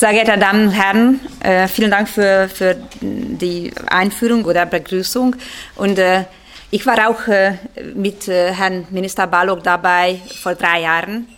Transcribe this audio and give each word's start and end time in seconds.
Sehr 0.00 0.12
geehrte 0.14 0.38
Damen 0.38 0.68
und 0.68 0.70
Herren, 0.70 1.20
äh, 1.40 1.68
vielen 1.68 1.90
Dank 1.90 2.08
für, 2.08 2.48
für 2.48 2.74
die 3.02 3.70
Einführung 3.86 4.46
oder 4.46 4.64
Begrüßung. 4.64 5.36
Und 5.76 5.98
äh, 5.98 6.24
ich 6.70 6.86
war 6.86 7.10
auch 7.10 7.28
äh, 7.28 7.58
mit 7.94 8.26
äh, 8.26 8.50
Herrn 8.54 8.86
Minister 8.88 9.26
Balog 9.26 9.62
dabei 9.62 10.18
vor 10.40 10.54
drei 10.54 10.80
Jahren. 10.80 11.28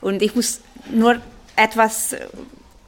Und 0.00 0.22
ich 0.22 0.34
muss 0.34 0.62
nur 0.88 1.20
etwas 1.56 2.16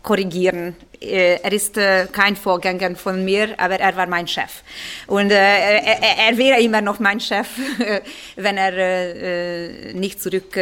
korrigieren. 0.02 0.74
Äh, 0.98 1.40
er 1.42 1.52
ist 1.52 1.76
äh, 1.76 2.06
kein 2.10 2.34
Vorgänger 2.34 2.96
von 2.96 3.22
mir, 3.22 3.50
aber 3.58 3.78
er 3.78 3.94
war 3.96 4.06
mein 4.06 4.26
Chef. 4.26 4.62
Und 5.08 5.30
er, 5.30 5.82
er, 6.26 6.38
wäre 6.38 6.58
immer 6.62 6.80
noch 6.80 7.00
mein 7.00 7.20
Chef, 7.20 7.48
wenn 8.36 8.56
er 8.56 9.92
nicht 9.92 10.22
zurück 10.22 10.58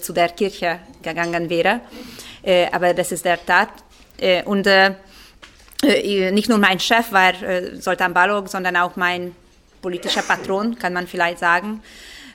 zu 0.00 0.12
der 0.12 0.30
Kirche 0.30 0.80
gegangen 1.04 1.48
wäre. 1.48 1.82
aber 2.72 2.94
das 2.94 3.12
ist 3.12 3.24
der 3.24 3.46
Tat. 3.46 3.68
Und 4.44 4.66
nicht 5.82 6.48
nur 6.48 6.58
mein 6.58 6.80
Chef 6.80 7.12
war 7.12 7.32
Sultan 7.78 8.12
Balog, 8.12 8.48
sondern 8.48 8.76
auch 8.76 8.96
mein 8.96 9.34
politischer 9.80 10.22
Patron, 10.22 10.78
kann 10.78 10.92
man 10.92 11.06
vielleicht 11.06 11.38
sagen. 11.38 11.82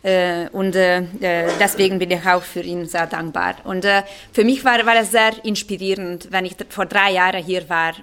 Äh, 0.03 0.49
und 0.51 0.75
äh, 0.75 0.99
äh, 0.99 1.49
deswegen 1.59 1.97
bin 1.97 2.11
ich 2.11 2.25
auch 2.25 2.43
für 2.43 2.59
ihn 2.61 2.85
sehr 2.85 3.07
dankbar. 3.07 3.55
Und 3.63 3.85
für 4.31 4.43
mich 4.43 4.63
war, 4.65 4.85
war 4.85 4.97
es 4.97 5.11
sehr 5.11 5.33
inspirierend, 5.43 6.27
wenn 6.29 6.45
ich 6.45 6.55
vor 6.69 6.85
drei 6.85 7.11
Jahren 7.11 7.43
hier 7.43 7.67
war 7.69 7.93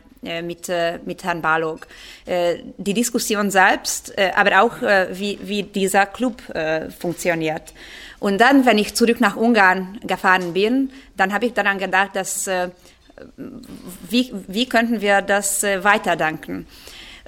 mit, 0.43 0.71
mit 1.07 1.25
Herrn 1.25 1.41
Balog. 1.41 1.87
Die 2.27 2.93
Diskussion 2.93 3.51
selbst, 3.51 4.13
aber 4.37 4.61
auch 4.61 4.83
wie, 5.13 5.39
wie 5.41 5.63
dieser 5.63 6.05
Club 6.05 6.43
funktioniert. 6.99 7.73
Und 8.19 8.39
dann, 8.39 8.67
wenn 8.67 8.77
ich 8.77 8.95
zurück 8.95 9.19
nach 9.23 9.37
Ungarn 9.37 9.99
gefahren 10.07 10.53
bin, 10.53 10.91
dann 11.17 11.33
habe 11.33 11.47
ich 11.47 11.55
daran 11.55 11.79
gedacht, 11.79 12.11
dass 12.13 12.51
wie, 14.09 14.33
wie 14.47 14.69
könnten 14.69 15.01
wir 15.01 15.23
das 15.23 15.63
weiterdenken? 15.63 16.67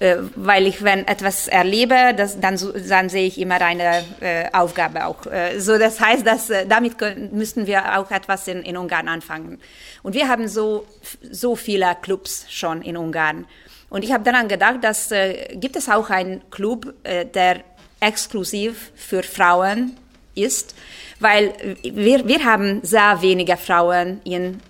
Äh, 0.02 0.16
weil 0.34 0.66
ich, 0.66 0.82
wenn 0.82 1.06
etwas 1.06 1.46
erlebe, 1.46 2.12
das, 2.16 2.40
dann, 2.40 2.58
dann 2.88 3.08
sehe 3.08 3.26
ich 3.26 3.38
immer 3.38 3.60
eine 3.60 4.04
äh, 4.20 4.50
Aufgabe 4.52 5.06
auch. 5.06 5.26
Äh, 5.26 5.60
so, 5.60 5.78
das 5.78 6.00
heißt, 6.00 6.26
dass 6.26 6.50
äh, 6.50 6.66
damit 6.66 6.98
können, 6.98 7.30
müssten 7.32 7.66
wir 7.68 7.98
auch 7.98 8.10
etwas 8.10 8.48
in, 8.48 8.62
in 8.62 8.76
Ungarn 8.76 9.06
anfangen. 9.06 9.60
Und 10.02 10.14
wir 10.14 10.28
haben 10.28 10.48
so, 10.48 10.86
so 11.30 11.54
viele 11.54 11.94
Clubs 12.02 12.46
schon 12.48 12.82
in 12.82 12.96
Ungarn. 12.96 13.46
Und 13.90 14.02
ich 14.02 14.12
habe 14.12 14.24
daran 14.24 14.48
gedacht, 14.48 14.82
dass 14.82 15.12
äh, 15.12 15.54
gibt 15.54 15.76
es 15.76 15.88
auch 15.88 16.10
einen 16.10 16.42
Club, 16.50 16.94
äh, 17.04 17.24
der 17.24 17.60
exklusiv 18.00 18.90
für 18.96 19.22
Frauen 19.22 19.96
ist 20.34 20.74
weil 21.22 21.54
wir, 21.82 22.26
wir 22.26 22.44
haben 22.44 22.80
sehr 22.82 23.22
wenige 23.22 23.56
Frauen 23.56 24.20
in, 24.24 24.60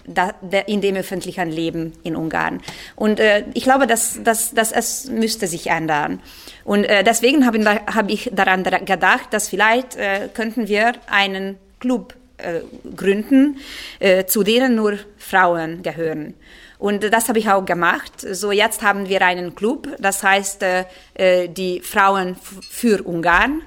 in 0.67 0.81
dem 0.81 0.97
öffentlichen 0.97 1.51
Leben 1.51 1.95
in 2.03 2.15
Ungarn. 2.15 2.61
Und 2.95 3.19
äh, 3.19 3.45
ich 3.55 3.65
glaube, 3.65 3.87
dass, 3.87 4.23
dass, 4.23 4.53
dass 4.53 4.71
es 4.71 5.07
müsste 5.07 5.47
sich 5.47 5.69
ändern. 5.69 6.21
Und 6.65 6.85
äh, 6.85 7.03
deswegen 7.03 7.47
habe 7.47 7.65
hab 7.65 8.11
ich 8.11 8.31
daran 8.33 8.63
gedacht, 8.63 9.29
dass 9.33 9.49
vielleicht 9.49 9.97
äh, 9.97 10.29
könnten 10.33 10.69
wir 10.69 10.93
einen 11.07 11.59
Club 11.81 12.15
äh, 12.37 12.61
gründen, 12.95 13.59
äh, 13.99 14.27
zu 14.27 14.43
denen 14.43 14.75
nur 14.75 14.99
Frauen 15.17 15.83
gehören. 15.83 16.35
Und 16.79 17.13
das 17.13 17.29
habe 17.29 17.39
ich 17.39 17.49
auch 17.49 17.65
gemacht. 17.65 18.13
So 18.19 18.51
jetzt 18.51 18.83
haben 18.83 19.09
wir 19.09 19.23
einen 19.23 19.55
Club, 19.55 19.89
das 19.99 20.23
heißt 20.23 20.63
äh, 20.65 20.85
äh 21.15 21.49
die 21.49 21.81
Frauen 21.81 22.37
für 22.71 23.03
Ungarn. 23.03 23.63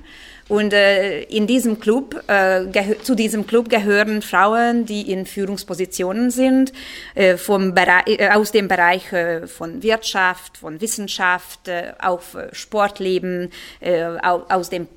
Und 0.48 0.74
äh, 0.74 1.24
in 1.24 1.48
diesem 1.48 1.80
Club, 1.80 2.24
äh, 2.28 2.68
zu 3.02 3.16
diesem 3.16 3.48
Club 3.48 3.68
gehören 3.68 4.22
Frauen, 4.22 4.86
die 4.86 5.12
in 5.12 5.26
Führungspositionen 5.26 6.30
sind, 6.30 6.72
äh, 7.16 7.36
vom 7.38 7.74
Bereich, 7.74 8.20
äh, 8.20 8.30
aus 8.30 8.52
dem 8.52 8.68
Bereich 8.68 9.12
äh, 9.12 9.48
von 9.48 9.82
Wirtschaft, 9.82 10.60
von 10.60 10.80
Wissenschaft, 10.82 11.68
äh, 11.68 11.94
auf 12.00 12.38
Sportleben, 12.52 13.52
äh, 13.80 14.04
aus 14.22 14.70
dem 14.70 14.88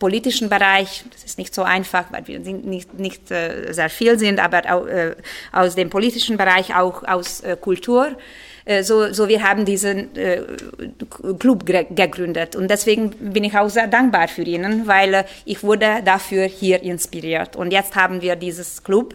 politischen 0.00 0.48
Bereich. 0.48 1.04
Das 1.12 1.22
ist 1.22 1.38
nicht 1.38 1.54
so 1.54 1.62
einfach, 1.62 2.06
weil 2.10 2.26
wir 2.26 2.40
nicht, 2.40 2.98
nicht 2.98 3.30
äh, 3.30 3.72
sehr 3.72 3.90
viel 3.90 4.18
sind, 4.18 4.40
aber 4.40 4.62
auch, 4.74 4.86
äh, 4.86 5.14
aus 5.52 5.76
dem 5.76 5.88
politischen 5.88 6.36
Bereich, 6.36 6.74
auch 6.74 7.04
aus 7.04 7.42
äh, 7.42 7.56
Kultur. 7.60 8.16
Äh, 8.70 8.84
so, 8.84 9.12
so 9.12 9.26
wir 9.26 9.42
haben 9.42 9.64
diesen 9.64 10.16
äh, 10.16 10.42
Club 11.40 11.66
gegründet. 11.66 12.54
Und 12.54 12.70
deswegen 12.70 13.10
bin 13.10 13.42
ich 13.42 13.56
auch 13.56 13.68
sehr 13.68 13.88
dankbar 13.88 14.28
für 14.28 14.42
ihn, 14.42 14.86
weil 14.86 15.14
äh, 15.14 15.24
ich 15.44 15.64
wurde 15.64 16.02
dafür 16.04 16.44
hier 16.44 16.80
inspiriert. 16.80 17.56
Und 17.56 17.72
jetzt 17.72 17.96
haben 17.96 18.22
wir 18.22 18.36
dieses 18.36 18.82
Club, 18.84 19.14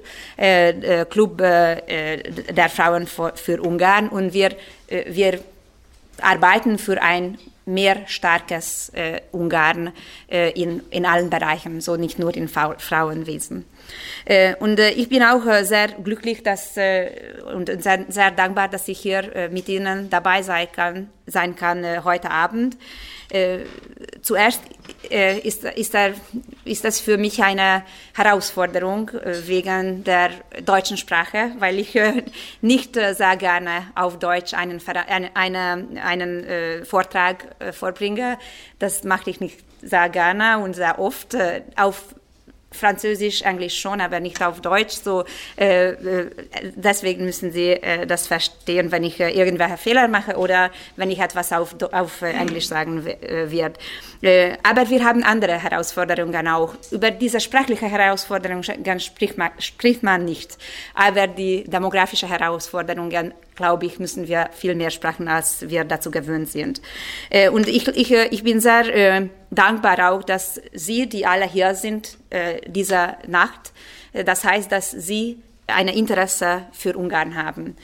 Club 1.10 1.38
der 1.38 2.70
Frauen 2.70 3.08
für, 3.08 3.32
für 3.36 3.62
Ungarn 3.62 4.10
und 4.10 4.34
wir, 4.34 4.52
wir 5.08 5.40
arbeiten 6.22 6.78
für 6.78 7.02
ein 7.02 7.38
mehr 7.66 8.06
starkes 8.06 8.90
äh, 8.90 9.22
Ungarn 9.32 9.92
äh, 10.30 10.52
in, 10.52 10.82
in 10.92 11.06
allen 11.06 11.30
Bereichen, 11.30 11.82
so 11.82 11.96
nicht 11.96 12.20
nur 12.20 12.36
in 12.36 12.48
Frauenwesen. 12.48 13.66
Äh, 14.26 14.56
und 14.56 14.80
äh, 14.80 14.92
ich 14.92 15.10
bin 15.10 15.24
auch 15.24 15.46
äh, 15.46 15.64
sehr 15.64 15.88
glücklich 15.88 16.44
dass, 16.44 16.78
äh, 16.78 17.10
und 17.54 17.72
sehr, 17.82 18.06
sehr 18.08 18.32
dankbar, 18.32 18.68
dass 18.68 18.88
ich 18.88 19.00
hier 19.00 19.50
mit 19.52 19.68
Ihnen 19.68 20.10
dabei 20.10 20.42
sein 20.42 20.68
kann, 20.72 21.10
sein 21.26 21.56
kann 21.56 22.04
heute 22.04 22.32
Abend. 22.32 22.78
Zuerst 24.22 24.62
ist, 25.10 25.64
ist, 25.64 25.96
er, 25.96 26.14
ist 26.64 26.84
das 26.84 27.00
für 27.00 27.18
mich 27.18 27.42
eine 27.44 27.84
Herausforderung 28.14 29.12
wegen 29.46 30.04
der 30.04 30.30
deutschen 30.64 30.98
Sprache, 30.98 31.52
weil 31.60 31.80
ich 31.80 31.98
nicht 32.62 32.96
sehr 32.96 33.36
gerne 33.38 33.88
auf 33.96 34.20
Deutsch 34.20 34.54
einen, 34.54 34.80
einen, 35.34 35.98
einen 35.98 36.86
Vortrag 36.86 37.56
vorbringe. 37.74 38.38
Das 38.80 39.04
mache 39.04 39.30
ich 39.30 39.40
nicht 39.40 39.60
sehr 39.82 40.10
gerne 40.10 40.60
und 40.60 40.76
sehr 40.76 41.00
oft. 41.00 41.36
Auf 41.76 42.16
Französisch, 42.76 43.42
Englisch 43.42 43.80
schon, 43.80 44.02
aber 44.02 44.20
nicht 44.20 44.42
auf 44.42 44.62
Deutsch. 44.62 44.96
So, 45.04 45.24
äh, 45.58 45.90
äh, 45.90 46.30
deswegen 46.76 47.26
müssen 47.26 47.52
Sie 47.52 47.72
äh, 47.72 48.06
das 48.06 48.28
verstehen, 48.28 48.92
wenn 48.92 49.04
ich 49.04 49.20
äh, 49.20 49.32
irgendwelche 49.32 49.78
Fehler 49.78 50.08
mache 50.08 50.36
oder 50.38 50.72
wenn 50.96 51.12
ich 51.12 51.20
etwas 51.20 51.52
auf, 51.52 51.76
auf 51.92 52.22
äh, 52.22 52.32
Englisch 52.32 52.68
sagen 52.68 53.06
äh, 53.06 53.50
wird. 53.50 53.78
Aber 54.64 54.90
wir 54.90 55.06
haben 55.06 55.24
andere 55.24 55.62
Herausforderungen 55.62 56.48
auch. 56.48 56.74
Über 56.90 57.12
diese 57.12 57.40
sprachliche 57.40 57.86
Herausforderung 57.86 58.64
spricht 58.64 59.38
man, 59.38 59.52
spricht 59.60 60.02
man 60.02 60.26
nicht. 60.26 60.58
Aber 60.96 61.28
die 61.28 61.64
demografische 61.66 62.28
Herausforderungen 62.28 63.34
glaube 63.56 63.86
ich, 63.86 64.00
müssen 64.00 64.28
wir 64.28 64.50
viel 64.52 64.76
mehr 64.76 64.90
sprechen, 64.90 65.28
als 65.28 65.70
wir 65.70 65.84
dazu 65.84 66.12
gewöhnt 66.12 66.50
sind. 66.50 66.82
Äh, 67.30 67.50
und 67.50 67.68
ich, 67.68 67.88
ich, 67.88 68.12
äh, 68.12 68.28
ich 68.28 68.44
bin 68.44 68.60
sehr 68.60 68.94
äh, 68.94 69.28
dankbar 69.52 70.12
auch, 70.12 70.24
dass 70.24 70.62
Sie, 70.74 71.08
die 71.08 71.26
alle 71.26 71.46
hier 71.46 71.76
sind, 71.76 72.18
dieser 72.68 73.18
Nacht, 73.28 73.72
das 74.12 74.44
heißt, 74.44 74.70
dass 74.70 74.92
Sie 74.92 75.40
ein 75.68 75.88
Interesse 75.88 76.64
für 76.74 76.98
Ungarn 76.98 77.42
haben. 77.42 77.78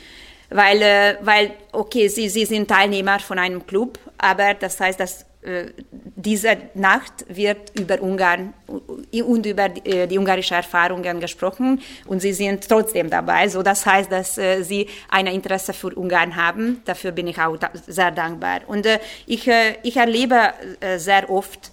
Weil, 0.50 1.18
weil 1.22 1.54
okay, 1.72 2.10
Sie, 2.10 2.28
Sie 2.28 2.44
sind 2.46 2.68
Teilnehmer 2.68 3.20
von 3.20 3.40
einem 3.40 3.66
Club, 3.66 4.00
aber 4.18 4.54
das 4.54 4.82
heißt, 4.82 5.00
dass 5.00 5.26
äh, 5.44 5.72
diese 6.16 6.56
Nacht 6.76 7.26
wird 7.28 7.72
über 7.80 8.00
Ungarn 8.00 8.54
und 8.68 9.46
über 9.46 9.70
äh, 9.86 10.06
die 10.06 10.20
ungarische 10.20 10.54
Erfahrungen 10.54 11.20
gesprochen 11.20 11.82
und 12.06 12.20
sie 12.20 12.34
sind 12.34 12.68
trotzdem 12.68 13.10
dabei. 13.10 13.48
So 13.48 13.64
das 13.64 13.84
heißt, 13.84 14.12
dass 14.12 14.38
äh, 14.38 14.62
sie 14.62 14.88
ein 15.10 15.26
Interesse 15.26 15.74
für 15.74 15.96
Ungarn 15.96 16.36
haben. 16.36 16.84
Dafür 16.86 17.12
bin 17.12 17.26
ich 17.26 17.40
auch 17.40 17.58
sehr 17.88 18.12
dankbar. 18.12 18.62
Und 18.68 18.88
ich, 19.26 19.50
ich 19.84 19.98
erlebe 19.98 20.54
sehr 20.98 21.30
oft 21.30 21.72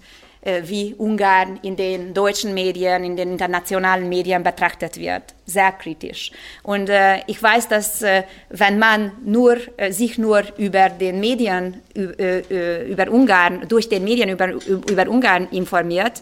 wie 0.65 0.93
Ungarn 0.95 1.59
in 1.61 1.75
den 1.75 2.13
deutschen 2.13 2.53
Medien, 2.53 3.03
in 3.03 3.15
den 3.15 3.31
internationalen 3.31 4.07
Medien 4.09 4.43
betrachtet 4.43 4.97
wird. 4.97 5.23
Sehr 5.45 5.71
kritisch. 5.71 6.31
Und 6.63 6.89
äh, 6.89 7.19
ich 7.27 7.41
weiß, 7.41 7.67
dass 7.67 8.01
äh, 8.01 8.23
wenn 8.49 8.79
man 8.79 9.11
nur, 9.23 9.57
äh, 9.77 9.91
sich 9.91 10.17
nur 10.17 10.43
über 10.57 10.89
den 10.89 11.19
Medien, 11.19 11.81
äh, 11.95 12.39
äh, 12.39 12.91
über 12.91 13.09
Ungarn, 13.09 13.67
durch 13.67 13.89
den 13.89 14.03
Medien 14.03 14.29
über, 14.29 14.49
über 14.67 15.07
Ungarn 15.07 15.47
informiert, 15.51 16.21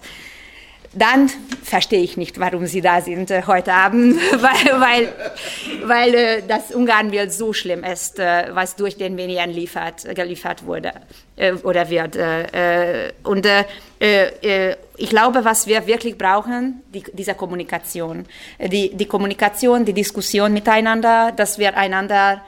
dann 0.97 1.29
verstehe 1.63 2.01
ich 2.01 2.17
nicht, 2.17 2.39
warum 2.39 2.65
Sie 2.65 2.81
da 2.81 3.01
sind 3.01 3.29
äh, 3.29 3.43
heute 3.45 3.73
Abend, 3.73 4.15
weil, 4.31 4.81
weil, 4.81 5.13
weil 5.83 6.15
äh, 6.15 6.41
das 6.47 6.71
Ungarnbild 6.71 7.31
so 7.31 7.53
schlimm 7.53 7.83
ist, 7.83 8.19
äh, 8.19 8.47
was 8.51 8.75
durch 8.75 8.97
den 8.97 9.15
Medien 9.15 9.51
liefert, 9.51 10.03
geliefert 10.15 10.65
wurde 10.65 10.93
äh, 11.35 11.53
oder 11.53 11.89
wird. 11.89 12.15
Äh, 12.15 13.07
äh, 13.07 13.11
und 13.23 13.47
ich 13.99 15.09
glaube, 15.09 15.43
was 15.43 15.65
wir 15.65 15.87
wirklich 15.87 16.17
brauchen, 16.17 16.83
die, 16.93 17.03
diese 17.13 17.33
Kommunikation. 17.33 18.25
Die, 18.59 18.95
die 18.95 19.05
Kommunikation, 19.05 19.85
die 19.85 19.93
Diskussion 19.93 20.53
miteinander, 20.53 21.31
dass 21.35 21.57
wir 21.57 21.75
einander 21.75 22.43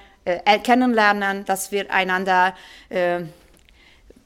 kennenlernen, 0.64 1.44
dass 1.46 1.72
wir 1.72 1.92
einander 1.92 2.54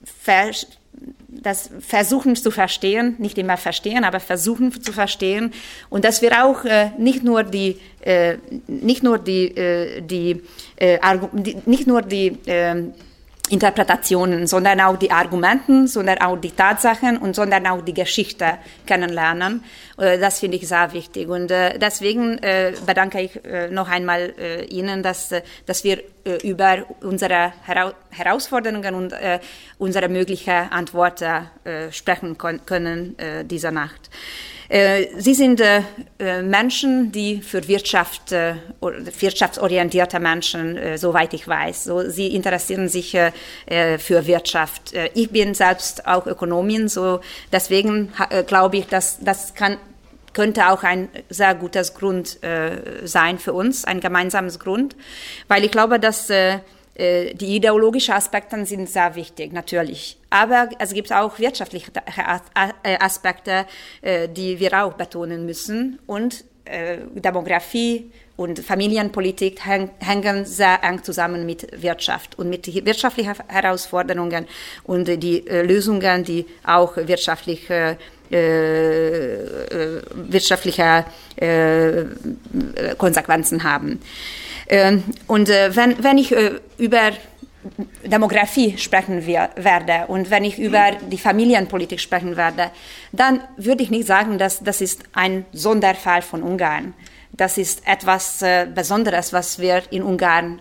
verstehen 0.03 0.82
das 1.28 1.69
versuchen 1.80 2.36
zu 2.36 2.51
verstehen, 2.51 3.16
nicht 3.18 3.38
immer 3.38 3.57
verstehen, 3.57 4.04
aber 4.04 4.19
versuchen 4.19 4.72
zu 4.81 4.94
verstehen. 4.94 5.51
Und 5.90 6.06
dass 6.06 6.22
wir 6.22 6.44
auch 6.44 6.63
äh, 6.66 6.92
nicht 6.98 7.24
nur 7.24 7.44
die 7.44 7.80
äh, 8.01 8.38
nicht 8.68 9.04
nur 9.04 9.18
die, 9.18 9.56
äh, 9.56 10.01
die, 10.01 10.42
äh, 10.75 11.00
die 11.34 11.57
nicht 11.66 11.88
nur 11.88 12.01
die 12.01 12.38
äh, 12.45 12.84
Interpretationen, 13.50 14.48
sondern 14.48 14.80
auch 14.80 14.98
die 14.98 15.12
Argumenten, 15.12 15.88
sondern 15.88 16.19
auch 16.19 16.38
die 16.38 16.51
Tatsachen 16.51 17.18
und 17.18 17.36
sondern 17.36 17.68
auch 17.68 17.81
die 17.81 17.94
Geschichte 17.94 18.57
kennenlernen. 18.86 19.63
Äh, 19.98 20.18
das 20.18 20.40
finde 20.40 20.57
ich 20.57 20.68
sehr 20.68 20.94
wichtig. 20.94 21.28
Und 21.28 21.51
äh, 21.51 21.78
deswegen 21.78 22.38
äh, 22.40 22.74
bedanke 22.86 23.22
ich 23.22 23.40
noch 23.72 23.90
einmal 23.90 24.34
Ihnen, 24.69 25.04
dass, 25.04 25.34
dass 25.66 25.84
wir 25.84 26.01
über 26.44 26.86
unsere 27.01 27.54
Herausforderungen 28.12 28.95
und 28.95 29.13
unsere 29.78 30.10
möglichen 30.10 30.72
Antworten 30.72 31.48
sprechen 31.92 32.38
können 32.38 33.16
dieser 33.45 33.72
Nacht. 33.72 34.10
Äh, 34.73 35.09
sie 35.19 35.35
sind 35.35 35.61
äh, 35.61 35.83
äh, 36.17 36.41
Menschen, 36.41 37.11
die 37.11 37.43
für 37.43 37.67
Wirtschaft, 37.67 38.31
wirtschaftsorientierte 38.81 40.19
Menschen, 40.19 40.97
soweit 40.97 41.35
ich 41.35 41.47
weiß. 41.47 41.83
So, 41.83 42.09
sie 42.09 42.33
interessieren 42.33 42.89
sich 42.89 43.11
für 43.11 44.27
Wirtschaft. 44.27 44.93
ich 45.13 45.29
bin 45.29 45.53
selbst 45.53 46.07
auch 46.07 46.25
Ökonomin, 46.25 46.87
so 46.87 47.19
deswegen 47.51 48.11
glaube 48.47 48.77
ich, 48.77 48.87
dass 48.87 49.19
das 49.19 49.53
kann 49.53 49.77
könnte 50.33 50.69
auch 50.69 50.81
ein 50.81 51.09
sehr 51.29 51.53
gutes 51.53 51.93
Grund 51.93 52.39
sein 53.03 53.37
für 53.37 53.53
uns, 53.53 53.85
ein 53.85 53.99
gemeinsames 53.99 54.59
Grund, 54.59 54.95
weil 55.47 55.63
ich 55.63 55.71
glaube, 55.71 55.99
dass 55.99 56.31
die 56.95 57.56
ideologischen 57.56 58.13
Aspekte 58.13 58.63
sind 58.66 58.88
sehr 58.88 59.16
wichtig, 59.16 59.51
natürlich. 59.51 60.18
Aber 60.30 60.69
es 60.78 60.94
gibt 60.94 61.12
auch 61.12 61.40
wirtschaftliche 61.40 61.92
äh, 62.84 62.98
Aspekte, 63.00 63.66
äh, 64.01 64.30
die 64.30 64.60
wir 64.60 64.84
auch 64.84 64.94
betonen 64.94 65.45
müssen. 65.45 66.00
Und 66.06 66.45
Demografie 67.13 68.10
und 68.38 68.60
Familienpolitik 68.60 69.60
hängen 69.66 70.45
sehr 70.45 70.81
eng 70.81 71.04
zusammen 71.04 71.45
mit 71.45 71.68
Wirtschaft 71.84 72.40
und 72.40 72.48
mit 72.50 72.74
wirtschaftlichen 72.86 73.34
Herausforderungen 73.50 74.48
und 74.86 75.10
die 75.22 75.44
Lösungen, 75.45 76.24
die 76.24 76.45
auch 76.63 76.95
wirtschaftliche 76.95 77.98
wirtschaftliche 80.30 81.04
Konsequenzen 82.98 83.63
haben. 83.66 84.00
Ähm, 84.73 85.03
und 85.27 85.49
äh, 85.49 85.75
wenn, 85.75 86.03
wenn 86.03 86.17
ich 86.17 86.31
äh, 86.31 86.59
über 86.79 87.11
Demografie 88.03 88.75
sprechen 88.77 89.25
werde 89.25 90.07
und 90.07 90.31
wenn 90.31 90.43
ich 90.43 90.57
über 90.57 90.91
die 91.09 91.17
Familienpolitik 91.17 91.99
sprechen 91.99 92.35
werde, 92.35 92.71
dann 93.11 93.41
würde 93.55 93.83
ich 93.83 93.91
nicht 93.91 94.07
sagen, 94.07 94.37
dass 94.37 94.61
das 94.61 94.81
ist 94.81 95.03
ein 95.13 95.45
Sonderfall 95.53 96.23
von 96.23 96.41
Ungarn. 96.41 96.93
Das 97.31 97.57
ist 97.57 97.87
etwas 97.87 98.41
äh, 98.41 98.67
Besonderes, 98.73 99.31
was 99.31 99.59
wir 99.59 99.83
in 99.91 100.01
Ungarn 100.03 100.59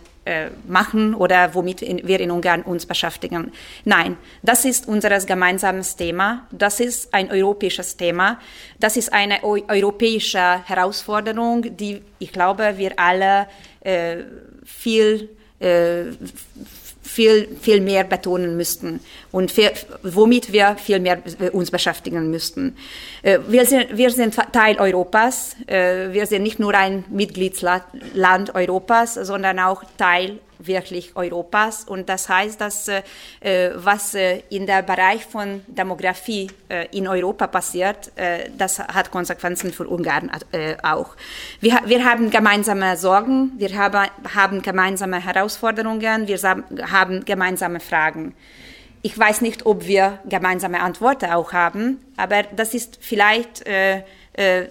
machen 0.69 1.17
oder 1.17 1.53
womit 1.53 1.81
wir 1.81 2.21
in 2.21 2.31
Ungarn 2.31 2.63
uns 2.63 2.87
beschäftigen. 2.87 3.51
Nein, 3.85 4.17
das 4.41 4.65
ist 4.65 4.87
unser 4.87 5.19
gemeinsames 5.19 5.97
Thema. 5.97 6.47
Das 6.53 6.79
ist 6.79 7.13
ein 7.13 7.29
europäisches 7.29 7.97
Thema. 7.97 8.39
Das 8.79 8.97
ist 8.97 9.13
eine 9.13 9.43
europäische 9.43 10.65
Herausforderung, 10.65 11.77
die 11.77 12.03
ich 12.21 12.33
glaube, 12.33 12.75
wir 12.77 13.01
alle 13.01 13.49
viel, 14.65 15.29
äh, 15.61 16.05
viel, 17.03 17.49
viel 17.61 17.81
mehr 17.81 18.05
betonen 18.05 18.57
müssten 18.57 19.01
und 19.33 19.51
viel, 19.51 19.71
womit 20.03 20.53
wir 20.53 20.77
viel 20.77 21.01
mehr 21.01 21.23
äh, 21.41 21.51
uns 21.51 21.71
beschäftigen 21.71 22.31
müssten. 22.31 22.77
Wir 23.23 23.67
sind, 23.67 23.97
wir 23.97 24.11
sind 24.11 24.37
Teil 24.53 24.79
Europas. 24.79 25.55
Wir 25.67 26.27
sind 26.27 26.43
nicht 26.43 26.59
nur 26.59 26.75
ein 26.75 27.05
Mitgliedsland 27.09 27.85
Europas, 28.55 29.15
sondern 29.15 29.61
auch 29.61 29.85
Teil 29.97 30.41
wirklich 30.67 31.17
Europas. 31.17 31.85
Und 31.85 32.09
das 32.09 32.29
heißt, 32.29 32.61
dass 32.61 32.89
äh, 32.89 33.03
was 33.75 34.15
äh, 34.15 34.43
in 34.51 34.67
der 34.67 34.83
Bereich 34.83 35.25
von 35.25 35.63
Demografie 35.67 36.51
äh, 36.69 36.87
in 36.97 37.09
Europa 37.09 37.47
passiert, 37.47 38.13
äh, 38.17 38.51
das 38.57 38.79
hat 38.79 39.11
Konsequenzen 39.11 39.73
für 39.73 39.87
Ungarn 39.87 40.31
äh, 40.53 40.77
auch. 40.83 41.17
Wir, 41.61 41.81
wir 41.87 42.05
haben 42.05 42.31
gemeinsame 42.31 42.97
Sorgen, 42.97 43.53
wir 43.57 43.77
haben, 43.77 44.09
haben 44.35 44.63
gemeinsame 44.63 45.25
Herausforderungen, 45.25 46.29
wir 46.29 46.39
haben 46.91 47.25
gemeinsame 47.25 47.81
Fragen. 47.81 48.35
Ich 49.03 49.19
weiß 49.19 49.41
nicht, 49.41 49.67
ob 49.67 49.87
wir 49.87 50.21
gemeinsame 50.29 50.81
Antworten 50.81 51.31
auch 51.31 51.53
haben, 51.53 51.99
aber 52.17 52.45
das 52.45 52.73
ist 52.73 52.99
vielleicht 53.01 53.67
äh, 53.67 54.03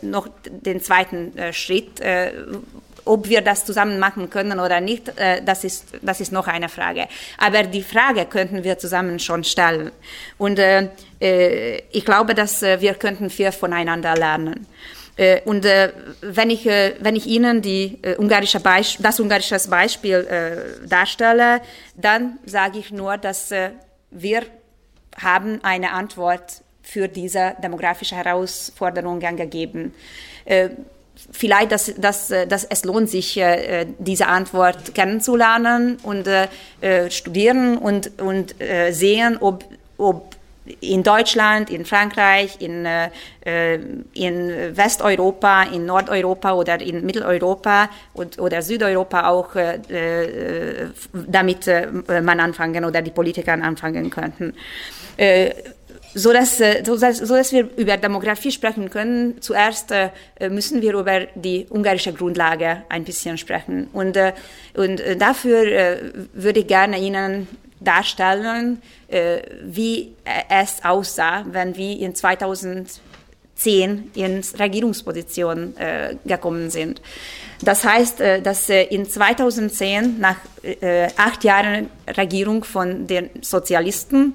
noch 0.01 0.27
den 0.49 0.81
zweiten 0.81 1.33
Schritt, 1.53 2.01
ob 3.05 3.27
wir 3.27 3.41
das 3.41 3.65
zusammen 3.65 3.99
machen 3.99 4.29
können 4.29 4.59
oder 4.59 4.81
nicht, 4.81 5.09
äh, 5.17 5.41
das, 5.43 5.63
ist, 5.63 5.85
das 6.01 6.19
ist 6.19 6.31
noch 6.31 6.47
eine 6.47 6.69
Frage. 6.69 7.07
Aber 7.37 7.63
die 7.63 7.83
Frage 7.83 8.25
könnten 8.25 8.63
wir 8.63 8.77
zusammen 8.77 9.19
schon 9.19 9.43
stellen. 9.43 9.91
Und 10.37 10.59
äh, 10.59 10.89
äh 11.19 11.81
ich 11.91 12.05
glaube, 12.05 12.33
dass 12.35 12.61
wir 12.61 12.93
könnten 12.95 13.29
viel 13.29 13.51
voneinander 13.51 14.15
lernen. 14.15 14.67
Und 15.45 15.65
wenn, 15.65 16.49
ich, 16.49 16.65
wenn 16.65 17.15
ich 17.15 17.27
Ihnen 17.27 17.61
die, 17.61 17.99
ungarische 18.17 18.59
das 18.99 19.19
ungarische 19.19 19.59
Beispiel 19.69 20.25
darstelle, 20.87 21.61
dann 21.95 22.39
sage 22.45 22.79
ich 22.79 22.91
nur, 22.91 23.17
dass 23.17 23.51
wir 24.09 24.43
haben 25.21 25.59
eine 25.63 25.91
Antwort 25.91 26.63
für 26.81 27.07
diese 27.07 27.55
demografische 27.61 28.15
Herausforderungen 28.15 29.35
gegeben 29.35 29.93
vielleicht, 31.31 31.71
dass, 31.71 31.93
dass, 31.95 32.27
dass 32.27 32.63
es 32.63 32.83
lohnt 32.83 33.09
sich, 33.09 33.37
äh, 33.37 33.85
diese 33.99 34.27
Antwort 34.27 34.93
kennenzulernen 34.93 35.97
und 36.03 36.27
äh, 36.27 36.47
studieren 37.09 37.77
und, 37.77 38.21
und 38.21 38.59
äh, 38.61 38.91
sehen, 38.91 39.37
ob, 39.39 39.63
ob 39.97 40.35
in 40.79 41.01
Deutschland, 41.01 41.71
in 41.71 41.85
Frankreich, 41.85 42.57
in, 42.59 42.87
in 44.13 44.77
Westeuropa, 44.77 45.63
in 45.63 45.87
Nordeuropa 45.87 46.53
oder 46.53 46.79
in 46.79 47.03
Mitteleuropa 47.03 47.89
und, 48.13 48.37
oder 48.37 48.61
Südeuropa 48.61 49.27
auch 49.27 49.49
damit 51.13 51.65
man 52.07 52.39
anfangen 52.39 52.85
oder 52.85 53.01
die 53.01 53.09
Politiker 53.09 53.53
anfangen 53.53 54.11
könnten 54.11 54.53
so 56.13 56.33
dass, 56.33 56.59
äh, 56.59 56.83
so, 56.85 56.97
dass, 56.97 57.17
so 57.17 57.35
dass 57.35 57.51
wir 57.51 57.69
über 57.77 57.97
Demografie 57.97 58.51
sprechen 58.51 58.89
können, 58.89 59.41
zuerst 59.41 59.91
äh, 59.91 60.09
müssen 60.49 60.81
wir 60.81 60.93
über 60.93 61.21
die 61.35 61.65
ungarische 61.69 62.13
Grundlage 62.13 62.83
ein 62.89 63.03
bisschen 63.03 63.37
sprechen. 63.37 63.87
Und, 63.93 64.17
äh, 64.17 64.33
und 64.75 64.99
äh, 64.99 65.15
dafür 65.15 65.63
äh, 65.63 65.97
würde 66.33 66.61
ich 66.61 66.67
gerne 66.67 66.99
Ihnen 66.99 67.47
darstellen, 67.79 68.81
äh, 69.07 69.41
wie 69.63 70.13
es 70.49 70.83
aussah, 70.83 71.43
wenn 71.47 71.75
wir 71.75 71.99
in 71.99 72.13
2010 73.61 74.11
in 74.15 74.41
Regierungsposition 74.59 75.75
gekommen 76.25 76.69
sind. 76.69 77.01
Das 77.63 77.83
heißt, 77.83 78.21
äh, 78.21 78.41
dass 78.41 78.69
äh, 78.69 78.83
in 78.85 79.07
2010, 79.07 80.19
nach 80.19 80.37
äh, 80.63 81.07
acht 81.17 81.43
Jahren 81.43 81.89
Regierung 82.17 82.63
von 82.63 83.07
den 83.07 83.29
Sozialisten, 83.41 84.33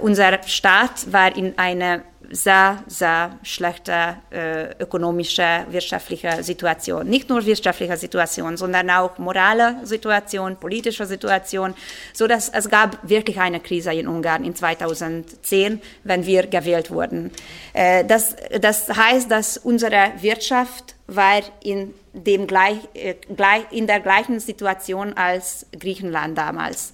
unser 0.00 0.42
Staat 0.46 1.12
war 1.12 1.36
in 1.36 1.58
einer 1.58 2.02
sehr, 2.30 2.82
sehr 2.86 3.38
schlechte 3.42 4.16
äh, 4.30 4.82
ökonomische, 4.82 5.64
wirtschaftliche 5.70 6.42
Situation. 6.42 7.08
Nicht 7.08 7.28
nur 7.28 7.44
wirtschaftliche 7.44 7.96
Situation, 7.96 8.56
sondern 8.56 8.90
auch 8.90 9.18
morale 9.18 9.76
Situation, 9.84 10.56
politische 10.56 11.06
Situation, 11.06 11.74
so 12.12 12.26
dass 12.26 12.48
es 12.48 12.68
gab 12.68 12.98
wirklich 13.08 13.38
eine 13.38 13.60
Krise 13.60 13.92
in 13.92 14.08
Ungarn 14.08 14.44
in 14.44 14.54
2010, 14.54 15.80
wenn 16.04 16.26
wir 16.26 16.46
gewählt 16.46 16.90
wurden. 16.90 17.30
Äh, 17.72 18.04
das, 18.04 18.36
das 18.60 18.88
heißt, 18.88 19.30
dass 19.30 19.58
unsere 19.58 20.12
Wirtschaft 20.20 20.94
war 21.06 21.42
in 21.62 21.94
dem 22.12 22.46
gleich, 22.46 22.78
äh, 22.94 23.14
gleich, 23.36 23.64
in 23.70 23.86
der 23.86 24.00
gleichen 24.00 24.40
Situation 24.40 25.12
als 25.12 25.66
Griechenland 25.78 26.36
damals. 26.36 26.92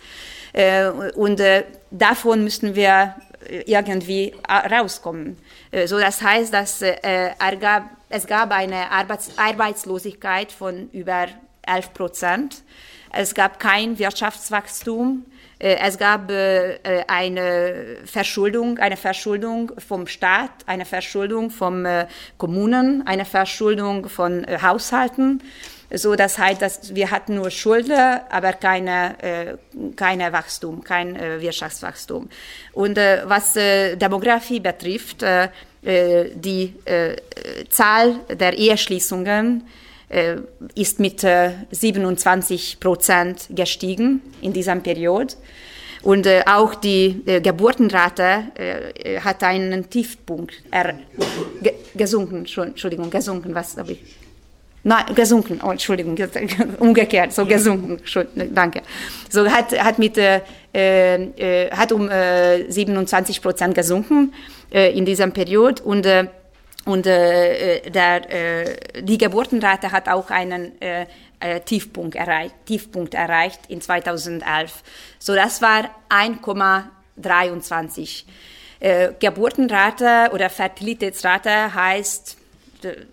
Äh, 0.52 0.88
und 0.88 1.40
äh, 1.40 1.64
davon 1.90 2.44
müssten 2.44 2.74
wir 2.74 3.14
irgendwie 3.66 4.34
rauskommen. 4.48 5.38
So, 5.86 5.98
das 5.98 6.22
heißt, 6.22 6.52
dass 6.52 6.82
gab, 7.60 7.90
es 8.08 8.26
gab 8.26 8.52
eine 8.52 8.90
Arbeits 8.90 9.38
Arbeitslosigkeit 9.38 10.52
von 10.52 10.90
über 10.90 11.28
11 11.66 11.94
Prozent. 11.94 12.62
Es 13.12 13.34
gab 13.34 13.60
kein 13.60 13.98
Wirtschaftswachstum. 13.98 15.24
Äh, 15.58 15.76
es 15.80 15.98
gab 15.98 16.30
äh, 16.30 16.78
eine 17.06 17.98
Verschuldung, 18.04 18.78
eine 18.78 18.96
Verschuldung 18.96 19.72
vom 19.78 20.06
Staat, 20.06 20.50
eine 20.66 20.84
Verschuldung 20.84 21.50
von 21.50 21.84
äh, 21.84 22.06
Kommunen, 22.38 23.06
eine 23.06 23.24
Verschuldung 23.24 24.08
von 24.08 24.46
Haushalten. 24.62 25.42
So, 25.94 26.14
das 26.14 26.38
heißt, 26.38 26.62
dass 26.62 26.94
wir 26.94 27.10
hatten 27.10 27.34
nur 27.34 27.50
Schulden, 27.50 28.20
aber 28.30 28.54
keine, 28.54 29.22
äh, 29.22 29.56
keine 29.94 30.32
Wachstum, 30.32 30.82
kein 30.82 31.16
äh, 31.16 31.40
Wirtschaftswachstum. 31.40 32.28
Und 32.72 32.96
äh, 32.96 33.22
was 33.26 33.56
äh, 33.56 33.96
Demografie 33.96 34.60
betrifft, 34.60 35.22
äh, 35.22 35.48
äh 35.82 36.30
die 36.34 36.74
äh, 36.84 37.16
Zahl 37.68 38.20
der 38.30 38.56
Eheschließungen 38.56 39.64
äh, 40.08 40.36
ist 40.74 40.98
mit 40.98 41.20
27 41.20 42.80
Prozent 42.80 43.48
gestiegen 43.50 44.22
in 44.40 44.52
dieser 44.52 44.76
Periode. 44.76 45.34
Und 46.02 46.26
äh, 46.26 46.42
auch 46.46 46.74
die 46.74 47.22
äh, 47.26 47.40
Geburtenrate 47.40 48.44
äh, 48.54 49.20
hat 49.20 49.42
einen 49.44 49.88
Tiefpunkt 49.88 50.54
er, 50.70 50.94
ge, 51.62 51.74
gesunken, 51.94 52.44
Entschuldigung, 52.44 53.08
gesunken, 53.08 53.54
was 53.54 53.76
habe 53.76 53.92
ich? 53.92 54.21
Nein, 54.84 55.14
gesunken, 55.14 55.60
oh, 55.62 55.70
Entschuldigung, 55.70 56.16
umgekehrt, 56.80 57.32
so 57.32 57.46
gesunken, 57.46 58.00
danke. 58.52 58.82
So 59.28 59.48
hat, 59.48 59.78
hat 59.78 59.98
mit, 59.98 60.18
äh, 60.18 60.40
äh, 60.74 61.70
hat 61.70 61.92
um 61.92 62.08
äh, 62.08 62.68
27 62.70 63.40
Prozent 63.40 63.76
gesunken 63.76 64.34
äh, 64.72 64.96
in 64.96 65.04
dieser 65.04 65.28
Periode 65.28 65.82
und 65.82 66.06
äh, 66.06 66.26
und 66.84 67.06
äh, 67.06 67.88
der, 67.90 68.28
äh, 68.28 69.02
die 69.02 69.16
Geburtenrate 69.16 69.92
hat 69.92 70.08
auch 70.08 70.30
einen 70.30 70.82
äh, 70.82 71.06
äh, 71.38 71.60
Tiefpunkt, 71.60 72.16
erreicht, 72.16 72.56
Tiefpunkt 72.66 73.14
erreicht 73.14 73.60
in 73.68 73.80
2011. 73.80 74.82
So, 75.20 75.36
das 75.36 75.62
war 75.62 75.90
1,23. 76.08 78.24
Äh, 78.80 79.12
Geburtenrate 79.20 80.30
oder 80.32 80.50
Fertilitätsrate 80.50 81.72
heißt, 81.72 82.36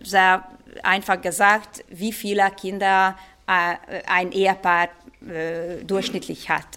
sehr 0.02 0.44
einfach 0.84 1.22
gesagt, 1.22 1.84
wie 1.90 2.14
viele 2.14 2.50
Kinder 2.52 3.18
äh, 3.48 3.76
ein 4.06 4.32
Ehepaar 4.32 4.90
äh, 5.28 5.84
durchschnittlich 5.84 6.50
hat. 6.50 6.68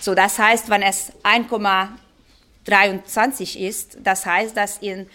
So, 0.00 0.14
das 0.14 0.38
heißt, 0.38 0.70
wenn 0.70 0.82
es 0.82 1.12
1,23 1.24 3.58
ist, 3.58 3.98
das 4.02 4.24
heißt, 4.26 4.56
dass 4.56 4.78
in 4.78 5.08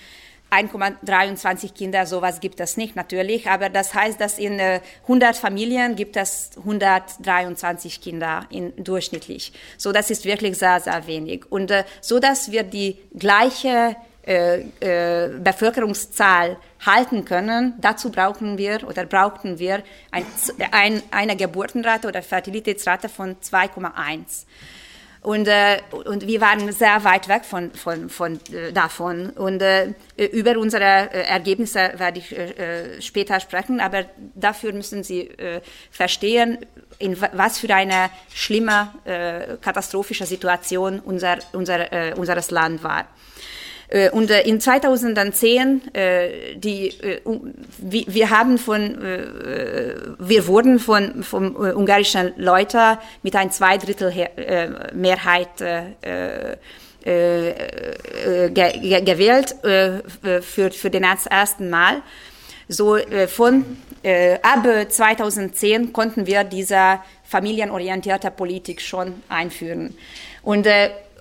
1,23 0.52 1.74
Kinder, 1.74 2.06
sowas 2.06 2.42
gibt 2.42 2.60
es 2.60 2.78
nicht 2.78 2.96
natürlich, 2.96 3.50
aber 3.50 3.70
das 3.70 3.94
heißt, 3.94 4.20
dass 4.22 4.38
in 4.38 4.60
100 4.60 4.82
äh, 5.08 5.34
Familien 5.34 5.96
gibt 5.96 6.18
es 6.18 6.52
123 6.58 8.02
Kinder 8.02 8.46
in, 8.50 8.74
durchschnittlich. 8.84 9.54
So, 9.78 9.92
das 9.92 10.10
ist 10.10 10.26
wirklich 10.26 10.58
sehr, 10.58 10.80
sehr 10.80 11.06
wenig. 11.08 11.52
Und 11.52 11.72
so, 12.02 12.20
dass 12.20 12.52
wir 12.52 12.64
die 12.64 12.98
gleiche 13.18 13.96
äh, 14.26 14.62
äh, 14.80 15.30
Bevölkerungszahl 15.40 16.58
halten 16.86 17.26
können, 17.26 17.76
dazu 17.80 18.12
brauchen 18.12 18.58
wir 18.58 18.88
oder 18.88 19.06
brauchten 19.06 19.60
wir 19.60 19.84
ein, 20.12 20.26
ein, 20.72 21.04
eine 21.12 21.36
Geburtenrate 21.36 22.08
oder 22.08 22.22
Fertilitätsrate 22.22 23.08
von 23.08 23.36
2,1. 23.36 24.46
Und, 25.26 25.48
äh, 25.48 25.80
und 26.06 26.28
wir 26.28 26.40
waren 26.40 26.72
sehr 26.72 27.04
weit 27.04 27.28
weg 27.28 27.46
von, 27.46 27.72
von, 27.72 28.10
von 28.10 28.40
äh, 28.54 28.72
davon. 28.72 29.32
Und 29.32 29.60
äh, 29.60 29.94
über 30.18 30.56
unsere 30.60 30.84
äh, 30.84 31.28
Ergebnisse 31.28 31.94
werde 31.98 32.20
ich 32.20 33.04
später 33.04 33.40
sprechen, 33.40 33.80
aber 33.80 34.06
dafür 34.36 34.72
müssen 34.72 35.04
Sie 35.04 35.30
verstehen, 35.90 36.60
in 37.00 37.20
was 37.20 37.60
für 37.60 37.74
eine 37.74 38.10
schlimme, 38.34 38.90
katastrophische 39.62 40.26
Situation 40.26 41.00
unser, 41.00 41.38
unser, 41.54 42.18
unseres 42.18 42.52
Land 42.52 42.84
war. 42.84 43.08
Äh, 43.90 44.10
und 44.10 44.32
äh, 44.32 44.42
in 44.42 44.60
2010, 44.60 45.94
äh, 45.94 46.56
die, 46.56 46.94
wir 47.82 48.30
haben 48.30 48.58
von, 48.58 48.98
wir 50.20 50.48
wurden 50.48 50.80
von, 50.80 51.24
vom 51.24 51.56
ungarischen 51.56 52.34
Leuten 52.38 52.98
mit 53.22 53.36
ein 53.36 53.52
Zweidrittel 53.52 54.12
Mehrheit 54.94 55.50
gewählt 59.06 59.56
für, 59.62 60.72
für 60.72 60.90
den 60.90 61.04
ersten 61.04 61.70
Mal. 61.70 62.02
So 62.68 62.98
von 63.28 63.78
ab 64.42 64.68
2010 64.90 65.94
konnten 65.94 66.26
wir 66.26 66.44
diese 66.44 67.00
familienorientierte 67.24 68.32
Politik 68.32 68.82
schon 68.82 69.22
einführen. 69.30 69.96
Und 70.42 70.68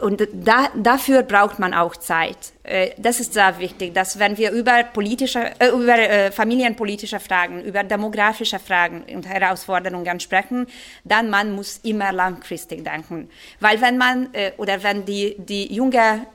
und 0.00 0.26
da, 0.32 0.68
dafür 0.74 1.22
braucht 1.22 1.58
man 1.58 1.72
auch 1.72 1.96
Zeit. 1.96 2.36
Äh, 2.64 2.90
das 2.96 3.20
ist 3.20 3.34
sehr 3.34 3.58
wichtig, 3.58 3.94
dass 3.94 4.18
wenn 4.18 4.36
wir 4.36 4.50
über 4.50 4.82
politische, 4.84 5.52
äh, 5.58 5.68
über 5.68 5.98
äh, 5.98 6.32
familienpolitische 6.32 7.20
Fragen, 7.20 7.62
über 7.62 7.84
demografische 7.84 8.58
Fragen 8.58 9.04
und 9.14 9.28
Herausforderungen 9.28 10.18
sprechen, 10.18 10.66
dann 11.04 11.30
man 11.30 11.52
muss 11.52 11.80
immer 11.84 12.12
langfristig 12.12 12.84
denken, 12.84 13.28
weil 13.60 13.80
wenn 13.80 13.98
man 13.98 14.28
oder 14.56 14.82
wenn 14.82 15.04
die 15.04 15.36
die 15.38 15.72
junge 15.72 16.26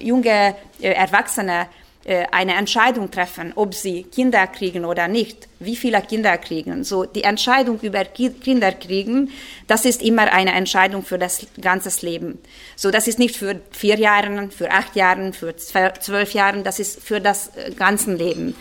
junge 0.00 0.54
Erwachsene 0.80 1.68
eine 2.30 2.54
Entscheidung 2.54 3.10
treffen, 3.10 3.52
ob 3.56 3.74
sie 3.74 4.04
Kinder 4.04 4.46
kriegen 4.46 4.84
oder 4.84 5.08
nicht, 5.08 5.48
wie 5.58 5.74
viele 5.74 6.00
Kinder 6.02 6.38
kriegen. 6.38 6.84
So 6.84 7.04
die 7.04 7.24
Entscheidung 7.24 7.80
über 7.80 8.04
Kinder 8.04 8.70
kriegen, 8.72 9.30
das 9.66 9.84
ist 9.84 10.02
immer 10.02 10.32
eine 10.32 10.52
Entscheidung 10.52 11.02
für 11.02 11.18
das 11.18 11.46
ganze 11.60 12.06
Leben. 12.06 12.38
So 12.76 12.90
das 12.90 13.08
ist 13.08 13.18
nicht 13.18 13.36
für 13.36 13.60
vier 13.72 13.98
Jahre, 13.98 14.50
für 14.50 14.70
acht 14.70 14.94
Jahre, 14.94 15.32
für 15.32 15.56
zwölf 15.56 16.32
Jahre, 16.32 16.62
das 16.62 16.78
ist 16.78 17.02
für 17.02 17.20
das 17.20 17.50
äh, 17.56 17.72
ganze 17.72 18.14
Leben. 18.14 18.54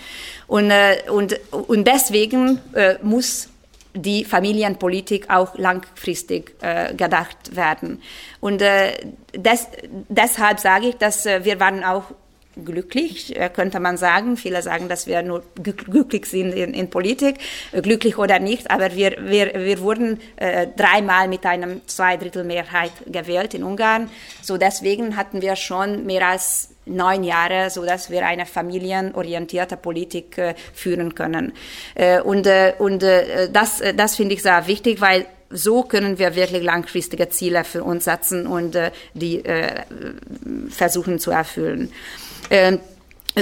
Und, 0.47 0.71
äh, 0.71 1.03
und, 1.09 1.39
und 1.51 1.85
deswegen 1.87 2.59
muss 3.01 3.49
die 3.95 4.25
Familienpolitik 4.25 5.29
auch 5.29 5.57
langfristig 5.57 6.55
äh, 6.61 6.93
gedacht 6.93 7.55
werden. 7.55 8.01
Und 8.41 8.61
äh, 8.61 8.91
des, 9.35 9.67
deshalb 10.09 10.59
sage 10.59 10.89
ich, 10.89 10.95
dass 10.95 11.25
äh, 11.25 11.45
wir 11.45 11.59
waren 11.59 11.83
auch 11.83 12.03
glücklich, 12.63 13.35
äh, 13.35 13.50
könnte 13.50 13.79
man 13.79 13.97
sagen. 13.97 14.38
Viele 14.38 14.62
sagen, 14.62 14.89
dass 14.89 15.07
wir 15.07 15.21
nur 15.21 15.43
glücklich 15.62 16.25
sind 16.25 16.53
in, 16.53 16.74
in 16.74 16.89
Politik, 16.89 17.38
äh, 17.71 17.81
glücklich 17.81 18.17
oder 18.17 18.39
nicht, 18.39 18.71
aber 18.71 18.95
wir, 18.95 19.17
wir, 19.21 19.53
wir 19.55 19.79
wurden 19.79 20.19
äh, 20.38 20.67
dreimal 20.75 21.27
mit 21.27 21.45
einem 21.45 21.81
Zweidrittelmehrheit 21.88 22.91
gewählt 23.07 23.53
in 23.53 23.63
Ungarn. 23.63 24.09
So 24.41 24.57
deswegen 24.57 25.17
hatten 25.17 25.41
wir 25.41 25.55
schon 25.55 26.05
mehr 26.05 26.27
als 26.27 26.69
neun 26.85 27.24
Jahre, 27.24 27.69
so 27.69 27.83
dass 27.83 28.09
wir 28.09 28.25
eine 28.25 28.45
familienorientierte 28.45 29.77
Politik 29.77 30.38
äh, 30.38 30.55
führen 30.74 31.15
können. 31.15 31.53
Äh, 31.95 32.21
und 32.21 32.45
äh, 32.47 32.74
und 32.77 33.03
äh, 33.03 33.50
das, 33.51 33.81
das 33.95 34.15
finde 34.15 34.35
ich 34.35 34.43
sehr 34.43 34.67
wichtig, 34.67 35.01
weil 35.01 35.25
so 35.50 35.83
können 35.83 36.19
wir 36.19 36.35
wirklich 36.35 36.63
langfristige 36.63 37.29
Ziele 37.29 37.63
für 37.63 37.83
uns 37.83 38.05
setzen 38.05 38.47
und 38.47 38.75
äh, 38.75 38.91
die 39.13 39.43
äh, 39.45 39.83
versuchen 40.69 41.19
zu 41.19 41.31
erfüllen. 41.31 41.91
Ähm, 42.49 42.79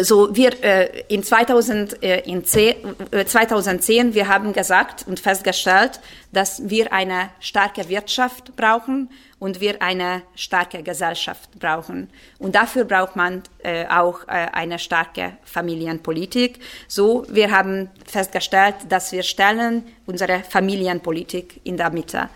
so 0.02 0.36
wir 0.36 0.64
äh, 0.64 1.04
in 1.08 1.24
2010, 1.24 2.02
äh, 2.02 3.26
2010 3.26 4.10
äh, 4.10 4.14
wir 4.16 4.28
haben 4.28 4.52
gesagt 4.54 5.06
und 5.08 5.20
festgestellt, 5.20 6.00
dass 6.32 6.68
wir 6.68 6.92
eine 6.92 7.30
starke 7.40 7.88
Wirtschaft 7.90 8.56
brauchen 8.56 9.10
und 9.38 9.60
wir 9.60 9.82
eine 9.84 10.24
starke 10.36 10.82
Gesellschaft 10.82 11.60
brauchen. 11.60 12.10
Und 12.40 12.56
dafür 12.56 12.86
braucht 12.86 13.16
man 13.16 13.44
äh, 13.62 13.86
auch 13.86 14.28
äh, 14.28 14.48
eine 14.54 14.80
starke 14.80 15.34
Familienpolitik. 15.44 16.60
So 16.88 17.26
wir 17.30 17.52
haben 17.52 17.90
festgestellt, 18.08 18.76
dass 18.90 19.12
wir 19.12 19.22
stellen 19.22 19.84
unsere 20.08 20.44
Familienpolitik 20.50 21.62
in 21.66 21.78
der 21.78 21.92
Mitte 21.92 22.30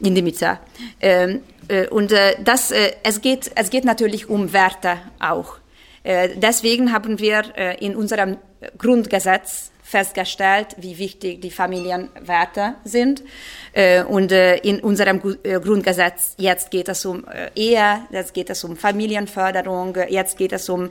in 0.00 0.14
die 0.14 0.22
Mitte. 0.22 0.58
Ähm, 1.00 1.40
äh, 1.68 1.86
und 1.88 2.12
äh, 2.12 2.36
das, 2.42 2.72
äh, 2.72 2.92
es, 3.04 3.20
geht, 3.20 3.50
es 3.54 3.70
geht 3.70 3.84
natürlich 3.84 4.28
um 4.28 4.52
Werte 4.52 4.98
auch. 5.20 5.58
Äh, 6.04 6.28
deswegen 6.36 6.92
haben 6.92 7.18
wir 7.18 7.42
äh, 7.56 7.84
in 7.84 7.96
unserem 7.96 8.36
Grundgesetz 8.78 9.72
festgestellt, 9.82 10.76
wie 10.76 10.98
wichtig 10.98 11.40
die 11.40 11.50
Familienwerte 11.50 12.74
sind. 12.84 13.24
Äh, 13.72 14.04
und 14.04 14.30
in 14.32 14.78
unserem 14.80 15.20
Grundgesetz 15.20 16.34
jetzt 16.38 16.70
geht 16.70 16.88
es 16.88 17.04
um 17.04 17.24
Ehe, 17.54 18.00
jetzt 18.10 18.32
geht 18.34 18.50
es 18.50 18.64
um 18.64 18.76
Familienförderung, 18.76 19.96
jetzt 20.08 20.38
geht 20.38 20.52
es 20.52 20.68
um, 20.68 20.90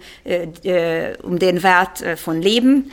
um 1.23 1.39
den 1.39 1.63
Wert 1.63 2.03
von 2.17 2.41
Leben. 2.41 2.91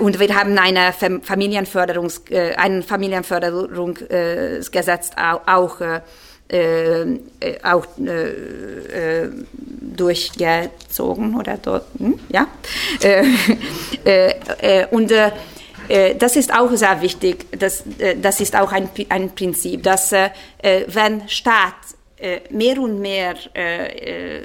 Und 0.00 0.20
wir 0.20 0.34
haben 0.34 0.58
eine 0.58 0.92
Familienförderungs, 0.92 2.24
ein 2.56 2.82
Familienförderungsgesetz 2.82 5.10
auch 5.16 5.80
äh, 6.50 7.18
auch 7.62 7.86
äh, 8.04 9.22
äh, 9.22 9.30
durchgezogen 9.96 11.36
oder 11.36 11.58
dort, 11.58 11.84
hm, 11.98 12.18
ja. 12.28 12.48
Äh, 13.02 13.24
äh, 14.04 14.34
äh, 14.60 14.86
und 14.90 15.12
das 16.18 16.36
ist 16.36 16.56
auch 16.56 16.70
sehr 16.76 17.02
wichtig. 17.02 17.46
Das, 17.58 17.82
das 18.22 18.40
ist 18.40 18.54
auch 18.54 18.70
ein, 18.70 18.88
ein 19.08 19.34
Prinzip, 19.34 19.82
dass 19.82 20.12
wenn 20.12 21.28
Staat 21.28 21.74
mehr 22.50 22.78
und 22.78 23.00
mehr 23.00 23.34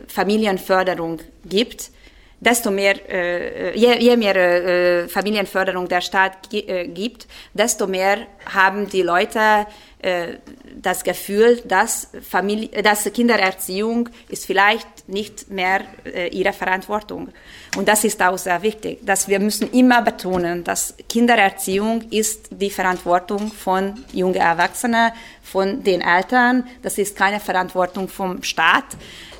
Familienförderung 0.07 1.19
gibt, 1.47 1.91
desto 2.39 2.71
mehr, 2.71 2.95
äh, 3.09 3.77
je, 3.77 3.97
je 3.99 4.17
mehr 4.17 4.35
äh, 4.35 5.07
Familienförderung 5.07 5.87
der 5.87 6.01
Staat 6.01 6.53
äh, 6.53 6.87
gibt, 6.87 7.27
desto 7.53 7.87
mehr 7.87 8.27
haben 8.53 8.89
die 8.89 9.01
Leute 9.01 9.67
äh, 9.99 10.37
das 10.75 11.03
Gefühl, 11.03 11.61
dass, 11.65 12.09
Familie, 12.21 12.69
dass 12.83 13.11
Kindererziehung 13.11 14.09
ist 14.29 14.45
vielleicht 14.45 15.09
nicht 15.09 15.49
mehr 15.49 15.81
äh, 16.05 16.27
ihre 16.27 16.53
Verantwortung. 16.53 17.29
Und 17.75 17.87
das 17.87 18.03
ist 18.03 18.21
auch 18.21 18.37
sehr 18.37 18.61
wichtig, 18.61 18.99
dass 19.01 19.27
wir 19.27 19.39
müssen 19.39 19.71
immer 19.71 20.01
betonen, 20.03 20.63
dass 20.63 20.95
Kindererziehung 21.09 22.03
ist 22.11 22.49
die 22.51 22.69
Verantwortung 22.69 23.51
von 23.51 24.05
jungen 24.11 24.35
Erwachsenen, 24.35 25.11
von 25.41 25.83
den 25.83 26.01
Eltern. 26.01 26.67
Das 26.83 26.97
ist 26.97 27.15
keine 27.15 27.39
Verantwortung 27.39 28.07
vom 28.07 28.43
Staat. 28.43 28.85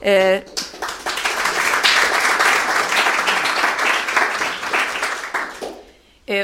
Äh, 0.01 0.41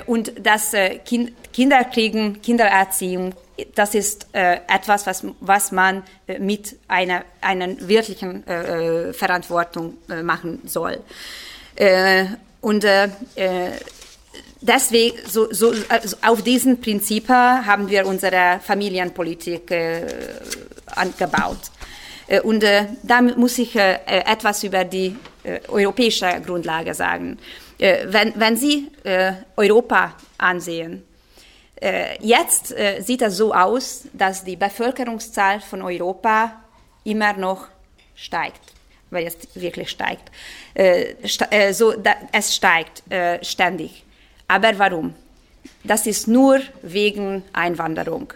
und 0.06 0.34
das 0.40 0.74
äh, 0.74 1.00
kind, 1.00 1.32
Kinderkriegen, 1.52 2.42
Kindererziehung, 2.42 3.34
das 3.76 3.96
ist 3.96 4.28
äh, 4.34 4.60
etwas, 4.68 5.08
was, 5.08 5.26
was 5.40 5.72
man 5.72 6.04
äh, 6.28 6.40
mit 6.40 6.78
einer, 6.88 7.24
einer 7.42 7.68
wirklichen 7.88 8.46
äh, 8.48 9.10
äh 9.10 9.14
Verantwortung 9.14 9.98
äh, 10.10 10.22
machen 10.22 10.62
soll. 10.66 11.00
Äh, 11.76 12.26
und 12.62 12.84
äh, 12.84 13.10
deswegen, 14.62 15.18
so, 15.28 15.52
so, 15.52 15.74
also 15.90 16.18
auf 16.22 16.44
diesen 16.44 16.80
Prinzipien 16.80 17.66
haben 17.66 17.90
wir 17.90 18.06
unsere 18.06 18.60
Familienpolitik 18.64 19.72
äh, 19.72 20.06
angebaut. 20.86 21.72
Äh, 22.28 22.42
und 22.42 22.64
äh, 22.64 22.86
da 23.04 23.22
muss 23.22 23.58
ich 23.58 23.76
äh, 23.76 24.00
etwas 24.06 24.64
über 24.64 24.84
die 24.84 25.16
äh, 25.44 25.60
europäische 25.68 26.42
Grundlage 26.46 26.94
sagen. 26.94 27.38
Äh, 27.82 28.06
wenn, 28.14 28.34
wenn 28.40 28.56
Sie 28.56 28.92
äh, 29.04 29.34
Europa 29.58 30.14
ansehen, 30.38 31.04
äh, 31.82 32.16
jetzt 32.24 32.76
sieht 33.00 33.24
es 33.24 33.38
so 33.38 33.54
aus, 33.56 34.04
dass 34.14 34.44
die 34.44 34.56
Bevölkerungszahl 34.56 35.62
von 35.62 35.82
Europa 35.82 36.62
immer 37.04 37.34
noch 37.34 37.68
steigt, 38.16 38.62
weil 39.10 39.26
es 39.26 39.36
wirklich 39.56 39.90
steigt. 39.90 40.30
so, 41.72 41.94
es 42.32 42.56
steigt 42.56 43.02
ständig. 43.42 44.04
Aber 44.48 44.78
warum? 44.78 45.16
Das 45.84 46.06
ist 46.06 46.28
nur 46.28 46.60
wegen 46.84 47.42
Einwanderung. 47.52 48.32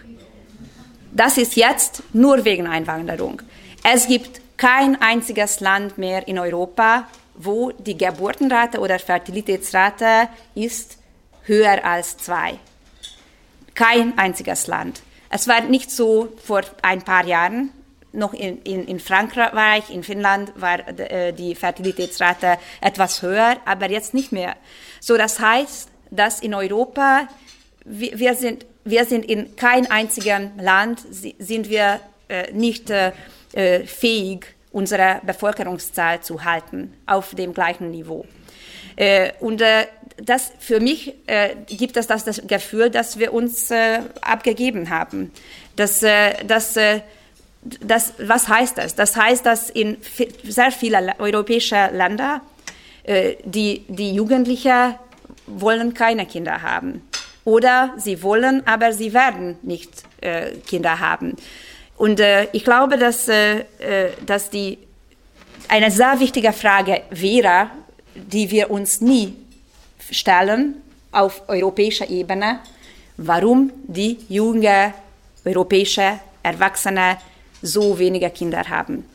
Das 1.11 1.37
ist 1.37 1.55
jetzt 1.55 2.01
nur 2.13 2.43
wegen 2.45 2.65
Einwanderung. 2.65 3.43
Es 3.83 4.07
gibt 4.07 4.41
kein 4.57 4.99
einziges 4.99 5.59
Land 5.59 5.99
mehr 5.99 6.27
in 6.27 6.39
Europa, 6.39 7.07
wo 7.37 7.71
die 7.71 7.97
Geburtenrate 7.97 8.79
oder 8.79 8.99
Fertilitätsrate 8.99 10.29
ist 10.53 10.97
höher 11.43 11.83
als 11.83 12.17
zwei. 12.17 12.59
Kein 13.73 14.17
einziges 14.17 14.67
Land. 14.67 15.01
Es 15.29 15.47
war 15.47 15.61
nicht 15.61 15.91
so 15.91 16.29
vor 16.43 16.61
ein 16.81 17.01
paar 17.01 17.25
Jahren. 17.25 17.71
Noch 18.13 18.33
in, 18.33 18.61
in, 18.61 18.87
in 18.87 18.99
Frankreich, 19.01 19.89
in 19.89 20.03
Finnland 20.03 20.53
war 20.55 20.87
äh, 20.87 21.33
die 21.33 21.53
Fertilitätsrate 21.53 22.57
etwas 22.79 23.21
höher, 23.21 23.57
aber 23.65 23.89
jetzt 23.89 24.13
nicht 24.13 24.31
mehr. 24.31 24.55
So, 25.01 25.17
das 25.17 25.41
heißt, 25.41 25.89
dass 26.11 26.39
in 26.39 26.53
Europa 26.53 27.27
wir, 27.83 28.17
wir 28.17 28.35
sind 28.35 28.65
wir 28.85 29.05
sind 29.05 29.25
in 29.25 29.55
kein 29.55 29.89
einzigen 29.89 30.51
Land 30.59 31.01
sind 31.09 31.69
wir 31.69 31.99
äh, 32.29 32.51
nicht 32.53 32.89
äh, 32.89 33.11
äh 33.53 33.85
fähig 33.85 34.55
unsere 34.75 35.21
Bevölkerungszahl 35.25 36.19
zu 36.19 36.43
halten 36.43 36.93
auf 37.05 37.33
dem 37.33 37.53
gleichen 37.53 37.91
Niveau. 37.91 38.25
Äh, 38.97 39.31
und 39.39 39.61
äh, 39.61 39.87
das 40.17 40.51
für 40.59 40.81
mich 40.81 41.13
äh, 41.27 41.55
gibt 41.65 41.95
es 41.95 42.07
das, 42.07 42.25
das 42.25 42.41
Gefühl, 42.45 42.89
dass 42.89 43.17
wir 43.17 43.33
uns 43.33 43.71
äh, 43.71 44.01
abgegeben 44.19 44.89
haben. 44.89 45.31
Dass, 45.77 46.03
äh, 46.03 46.43
dass, 46.43 46.75
äh, 46.75 46.99
das, 47.63 48.13
was 48.19 48.49
heißt 48.49 48.77
das? 48.77 48.95
Das 48.95 49.15
heißt, 49.15 49.45
dass 49.45 49.69
in 49.69 49.97
sehr 50.43 50.71
vielen 50.71 51.09
europäischen 51.19 51.95
Ländern 51.95 52.41
die, 53.43 53.85
die 53.87 54.13
Jugendlichen 54.13 54.95
wollen 55.47 55.93
keine 55.93 56.25
Kinder 56.25 56.61
haben. 56.61 57.07
Oder 57.43 57.93
sie 57.97 58.21
wollen, 58.23 58.65
aber 58.67 58.93
sie 58.93 59.13
werden 59.13 59.57
nicht 59.61 59.91
Kinder 60.67 60.99
haben. 60.99 61.35
Und 61.97 62.19
äh, 62.19 62.47
ich 62.51 62.63
glaube, 62.63 62.97
dass, 62.97 63.27
äh, 63.27 63.59
äh, 63.79 64.11
dass 64.25 64.49
die 64.49 64.77
eine 65.67 65.91
sehr 65.91 66.19
wichtige 66.19 66.53
Frage 66.53 67.03
wäre, 67.09 67.69
die 68.13 68.51
wir 68.51 68.69
uns 68.69 69.01
nie 69.01 69.35
stellen 70.11 70.75
auf 71.11 71.41
europäischer 71.47 72.09
Ebene, 72.09 72.59
warum 73.17 73.71
die 73.87 74.19
junge 74.27 74.93
europäische 75.45 76.19
Erwachsene 76.43 77.17
so 77.61 77.97
wenige 77.97 78.29
Kinder 78.29 78.63
haben. 78.69 79.05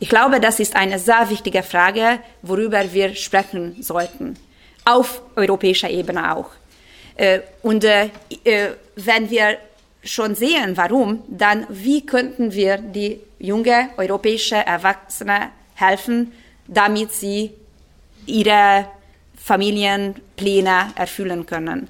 Ich 0.00 0.08
glaube, 0.08 0.40
das 0.40 0.60
ist 0.60 0.74
eine 0.74 0.98
sehr 0.98 1.28
wichtige 1.30 1.62
Frage, 1.62 2.18
worüber 2.42 2.92
wir 2.92 3.14
sprechen 3.14 3.82
sollten, 3.82 4.36
auf 4.84 5.22
europäischer 5.36 5.90
Ebene 5.90 6.34
auch. 6.34 6.50
Äh, 7.16 7.40
und 7.62 7.84
äh, 7.84 8.10
wenn 8.96 9.30
wir 9.30 9.58
schon 10.04 10.34
sehen, 10.34 10.76
warum, 10.76 11.22
dann 11.28 11.66
wie 11.68 12.04
könnten 12.04 12.52
wir 12.52 12.78
die 12.78 13.20
junge 13.38 13.90
europäische 13.96 14.56
Erwachsene 14.56 15.50
helfen, 15.74 16.32
damit 16.66 17.12
sie 17.12 17.52
ihre 18.26 18.86
Familienpläne 19.36 20.92
erfüllen 20.96 21.44
können. 21.44 21.88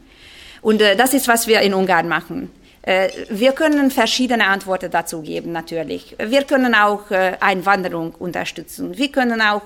Und 0.62 0.80
äh, 0.80 0.96
das 0.96 1.14
ist, 1.14 1.28
was 1.28 1.46
wir 1.46 1.60
in 1.60 1.74
Ungarn 1.74 2.08
machen. 2.08 2.50
Äh, 2.82 3.08
wir 3.30 3.52
können 3.52 3.90
verschiedene 3.90 4.46
Antworten 4.46 4.90
dazu 4.90 5.22
geben, 5.22 5.52
natürlich. 5.52 6.16
Wir 6.18 6.42
können 6.42 6.74
auch 6.74 7.10
äh, 7.10 7.36
Einwanderung 7.40 8.14
unterstützen. 8.14 8.96
Wir 8.96 9.12
können 9.12 9.40
auch 9.40 9.62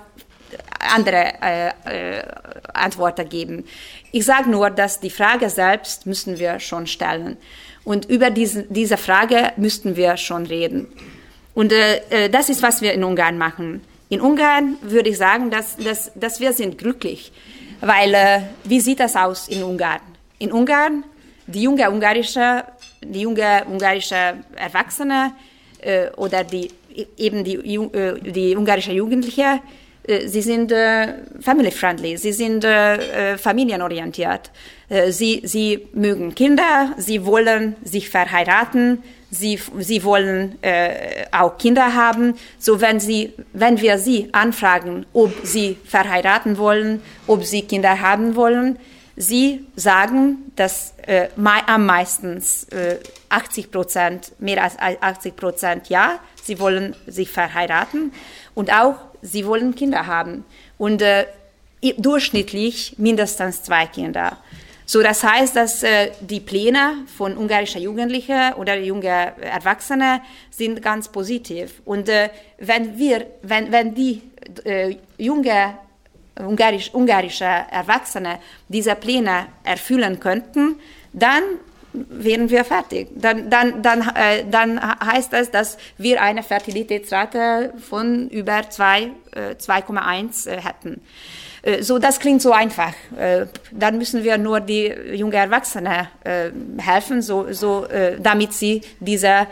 andere 0.80 1.32
äh, 1.42 1.68
äh, 1.68 2.22
Antworten 2.72 3.28
geben. 3.28 3.64
Ich 4.12 4.24
sage 4.24 4.50
nur, 4.50 4.70
dass 4.70 5.00
die 5.00 5.10
Frage 5.10 5.50
selbst 5.50 6.06
müssen 6.06 6.38
wir 6.38 6.60
schon 6.60 6.86
stellen. 6.86 7.36
Und 7.88 8.04
über 8.10 8.28
diese, 8.28 8.64
diese 8.64 8.98
Frage 8.98 9.52
müssten 9.56 9.96
wir 9.96 10.18
schon 10.18 10.44
reden. 10.44 10.88
Und 11.54 11.72
äh, 11.72 12.02
äh, 12.10 12.28
das 12.28 12.50
ist, 12.50 12.62
was 12.62 12.82
wir 12.82 12.92
in 12.92 13.02
Ungarn 13.02 13.38
machen. 13.38 13.80
In 14.10 14.20
Ungarn 14.20 14.76
würde 14.82 15.08
ich 15.08 15.16
sagen, 15.16 15.50
dass, 15.50 15.78
dass, 15.78 16.12
dass 16.14 16.38
wir 16.38 16.52
sind 16.52 16.76
glücklich, 16.76 17.32
weil 17.80 18.12
äh, 18.12 18.40
wie 18.64 18.80
sieht 18.80 19.00
das 19.00 19.16
aus 19.16 19.48
in 19.48 19.62
Ungarn? 19.62 20.02
In 20.38 20.52
Ungarn, 20.52 21.02
die 21.46 21.62
junge 21.62 21.90
ungarische, 21.90 22.62
die 23.02 23.22
junge 23.22 23.64
ungarische 23.66 24.34
Erwachsene 24.54 25.32
äh, 25.80 26.10
oder 26.10 26.44
die, 26.44 26.70
eben 27.16 27.42
die, 27.42 27.54
äh, 27.54 28.20
die 28.20 28.54
ungarische 28.54 28.92
Jugendliche, 28.92 29.60
sie 30.26 30.42
sind 30.42 30.72
äh, 30.72 31.14
family 31.40 31.70
friendly, 31.70 32.16
sie 32.16 32.32
sind 32.32 32.64
äh, 32.64 33.32
äh, 33.32 33.38
familienorientiert, 33.38 34.50
äh, 34.88 35.12
sie, 35.12 35.42
sie 35.44 35.88
mögen 35.92 36.34
Kinder, 36.34 36.94
sie 36.96 37.26
wollen 37.26 37.76
sich 37.84 38.08
verheiraten, 38.08 39.02
sie, 39.30 39.60
sie 39.78 40.02
wollen 40.04 40.62
äh, 40.62 41.26
auch 41.30 41.58
Kinder 41.58 41.94
haben. 41.94 42.34
So 42.58 42.80
wenn 42.80 43.00
sie, 43.00 43.34
wenn 43.52 43.80
wir 43.80 43.98
sie 43.98 44.30
anfragen, 44.32 45.04
ob 45.12 45.32
sie 45.42 45.76
verheiraten 45.84 46.56
wollen, 46.56 47.02
ob 47.26 47.44
sie 47.44 47.62
Kinder 47.62 48.00
haben 48.00 48.34
wollen, 48.34 48.78
sie 49.14 49.66
sagen, 49.76 50.52
dass 50.56 50.94
äh, 51.06 51.28
am 51.36 51.84
meisten 51.84 52.42
äh, 52.70 52.96
80 53.28 53.70
Prozent, 53.70 54.32
mehr 54.38 54.62
als 54.62 54.78
80 54.78 55.36
Prozent 55.36 55.88
ja, 55.90 56.18
sie 56.42 56.58
wollen 56.60 56.96
sich 57.06 57.30
verheiraten 57.30 58.12
und 58.54 58.72
auch 58.72 58.96
sie 59.22 59.46
wollen 59.46 59.74
Kinder 59.74 60.06
haben 60.06 60.44
und 60.78 61.02
äh, 61.02 61.26
durchschnittlich 61.96 62.94
mindestens 62.98 63.62
zwei 63.62 63.86
Kinder. 63.86 64.38
So, 64.84 65.02
das 65.02 65.22
heißt, 65.22 65.54
dass 65.54 65.82
äh, 65.82 66.12
die 66.20 66.40
Pläne 66.40 67.04
von 67.16 67.36
ungarischen 67.36 67.82
Jugendlichen 67.82 68.54
oder 68.54 68.78
junge 68.78 69.34
Erwachsene 69.38 70.22
sind 70.50 70.80
ganz 70.80 71.08
positiv. 71.08 71.82
Und 71.84 72.08
äh, 72.08 72.30
wenn 72.56 72.96
wir, 72.96 73.26
wenn, 73.42 73.70
wenn 73.70 73.94
die 73.94 74.22
äh, 74.64 74.96
junge 75.18 75.74
ungarisch, 76.38 76.94
ungarische 76.94 77.44
Erwachsene 77.44 78.38
diese 78.68 78.94
Pläne 78.94 79.48
erfüllen 79.64 80.20
könnten, 80.20 80.76
dann 81.12 81.42
wären 81.92 82.50
wir 82.50 82.64
fertig. 82.64 83.08
Dann, 83.14 83.50
dann, 83.50 83.82
dann, 83.82 84.02
äh, 84.14 84.44
dann 84.50 84.80
heißt 84.80 85.32
das, 85.32 85.50
dass 85.50 85.78
wir 85.96 86.22
eine 86.22 86.42
Fertilitätsrate 86.42 87.72
von 87.78 88.28
über 88.28 88.60
2,1 88.60 90.48
äh, 90.48 90.54
äh, 90.54 90.60
hätten. 90.60 91.00
Äh, 91.62 91.82
so, 91.82 91.98
das 91.98 92.20
klingt 92.20 92.42
so 92.42 92.52
einfach. 92.52 92.92
Äh, 93.18 93.46
dann 93.72 93.98
müssen 93.98 94.24
wir 94.24 94.38
nur 94.38 94.60
die 94.60 94.86
junge 95.14 95.36
Erwachsene 95.36 96.08
äh, 96.24 96.50
helfen, 96.78 97.22
so, 97.22 97.52
so, 97.52 97.86
damit 98.18 98.52
sie 98.52 98.82
diese 99.00 99.46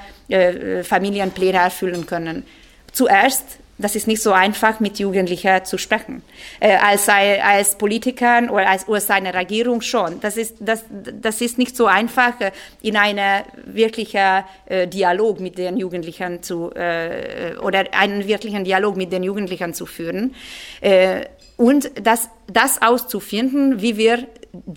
Familienpläne 0.83 1.59
erfüllen 1.59 2.07
können. 2.07 2.45
Zuerst 2.93 3.59
das 3.79 3.95
ist 3.95 4.07
nicht 4.07 4.23
so 4.23 4.33
einfach, 4.33 4.81
mit 4.81 4.99
Jugendlichen 4.99 5.65
zu 5.65 5.77
sprechen. 5.79 6.23
Äh, 6.61 6.77
als, 6.77 7.09
als 7.09 7.77
Politiker 7.77 8.43
oder 8.51 8.69
als, 8.69 8.89
als 8.89 9.11
eine 9.11 9.35
Regierung 9.35 9.83
schon. 9.83 10.21
Das 10.21 10.37
ist, 10.37 10.57
das, 10.61 10.85
das 10.91 11.41
ist 11.41 11.59
nicht 11.59 11.77
so 11.77 11.87
einfach, 11.87 12.41
äh, 12.41 12.53
in 12.81 12.97
einen 12.97 13.45
wirklichen 13.67 14.45
äh, 14.67 14.89
Dialog 14.89 15.41
mit 15.41 15.59
den 15.59 15.77
Jugendlichen 15.77 16.43
zu, 16.43 16.71
äh, 16.75 17.57
oder 17.61 17.85
einen 17.93 18.27
wirklichen 18.27 18.65
Dialog 18.65 18.97
mit 18.97 19.13
den 19.13 19.23
Jugendlichen 19.23 19.75
zu 19.75 19.85
führen. 19.85 20.35
Äh, 20.81 21.27
und 21.57 21.91
das, 22.03 22.29
das 22.47 22.83
auszufinden, 22.83 23.81
wie 23.81 23.97
wir 23.97 24.27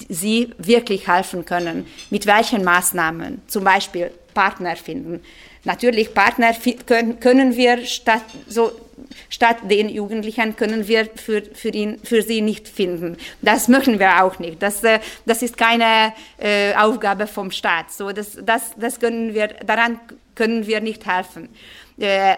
sie 0.08 0.54
wirklich 0.58 1.08
helfen 1.08 1.46
können, 1.46 1.88
mit 2.10 2.26
welchen 2.26 2.64
Maßnahmen, 2.64 3.42
zum 3.48 3.64
Beispiel 3.64 4.12
Partner 4.34 4.76
finden. 4.76 5.22
Natürlich 5.66 6.14
Partner 6.14 6.54
können 7.20 7.56
wir 7.58 7.86
statt 7.86 8.24
so 8.48 8.72
statt 9.30 9.58
den 9.64 9.90
Jugendlichen 9.90 10.56
können 10.56 10.88
wir 10.88 11.10
für, 11.16 11.42
für, 11.42 11.70
ihn, 11.70 12.00
für 12.04 12.22
sie 12.22 12.42
nicht 12.42 12.68
finden. 12.68 13.18
Das 13.42 13.68
möchten 13.68 14.00
wir 14.00 14.24
auch 14.24 14.40
nicht. 14.40 14.62
Das, 14.62 14.84
äh, 14.84 15.00
das 15.26 15.42
ist 15.42 15.58
keine 15.58 16.14
äh, 16.38 16.74
Aufgabe 16.76 17.28
vom 17.28 17.52
Staat. 17.52 17.92
So, 17.92 18.12
das, 18.12 18.38
das, 18.42 18.72
das 18.78 19.00
können 19.00 19.34
wir, 19.34 19.48
daran 19.66 20.00
können 20.36 20.68
wir 20.68 20.82
nicht 20.82 21.06
helfen. 21.06 21.50
Äh, 21.98 22.36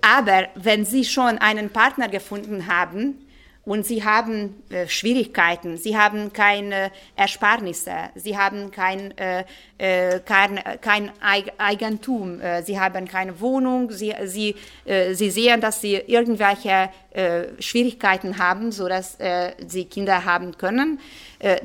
aber 0.00 0.48
wenn 0.54 0.84
Sie 0.84 1.04
schon 1.04 1.38
einen 1.38 1.70
Partner 1.70 2.08
gefunden 2.08 2.68
haben, 2.68 3.25
und 3.66 3.84
sie 3.84 4.04
haben 4.04 4.62
äh, 4.70 4.86
Schwierigkeiten, 4.86 5.76
sie 5.76 5.98
haben 5.98 6.32
keine 6.32 6.92
Ersparnisse, 7.16 8.10
sie 8.14 8.38
haben 8.38 8.70
kein, 8.70 9.18
äh, 9.18 9.44
äh 9.76 10.20
kein, 10.20 10.60
kein 10.80 11.10
Eigentum, 11.58 12.40
äh, 12.40 12.62
sie 12.62 12.78
haben 12.78 13.08
keine 13.08 13.40
Wohnung, 13.40 13.90
sie, 13.90 14.14
sie, 14.24 14.54
äh, 14.84 15.14
sie 15.14 15.30
sehen, 15.30 15.60
dass 15.60 15.80
sie 15.80 15.94
irgendwelche 15.94 16.90
äh, 17.10 17.46
Schwierigkeiten 17.58 18.38
haben, 18.38 18.70
sodass 18.70 19.18
sie 19.66 19.86
Kinder 19.86 20.24
haben 20.24 20.56
können, 20.58 21.00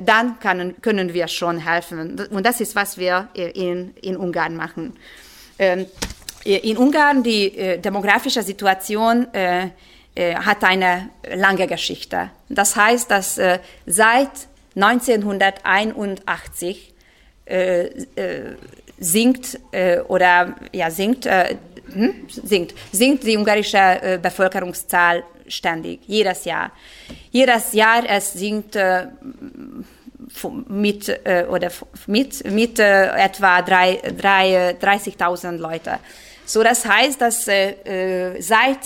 dann 0.00 0.40
können, 0.40 0.80
können 0.80 1.14
wir 1.14 1.28
schon 1.28 1.58
helfen. 1.58 2.18
Und 2.30 2.44
das 2.44 2.60
ist, 2.60 2.74
was 2.74 2.98
wir 2.98 3.28
in, 3.34 3.94
in 4.00 4.16
Ungarn 4.16 4.56
machen. 4.56 4.94
Ähm, 5.58 5.86
in 6.44 6.76
Ungarn 6.76 7.22
die 7.22 7.78
demografische 7.78 8.42
Situation 8.42 9.26
äh, 10.14 10.34
hat 10.34 10.64
eine 10.64 11.10
lange 11.34 11.66
Geschichte. 11.66 12.30
Das 12.48 12.76
heißt, 12.76 13.10
dass 13.10 13.36
äh, 13.38 13.58
seit 13.86 14.30
1981 14.74 16.92
äh, 17.44 17.86
äh, 18.14 18.56
sinkt 18.98 19.58
äh, 19.72 19.98
oder 20.00 20.54
ja 20.72 20.90
sinkt 20.90 21.26
hm, 21.26 22.26
sinkt 22.28 22.74
sinkt 22.92 23.24
die 23.24 23.36
ungarische 23.36 24.18
Bevölkerungszahl 24.22 25.24
ständig 25.48 26.00
jedes 26.06 26.44
Jahr. 26.44 26.70
Jedes 27.30 27.72
Jahr 27.72 28.04
es 28.08 28.32
sinkt 28.32 28.78
mit 30.68 31.20
oder 31.48 31.70
mit 32.06 32.50
mit 32.50 32.78
etwa 32.78 33.62
drei, 33.62 34.00
drei, 34.16 34.76
30.000 34.80 35.58
Leute. 35.58 35.98
So 36.46 36.62
das 36.62 36.86
heißt, 36.86 37.20
dass 37.20 37.44
seit 37.44 38.78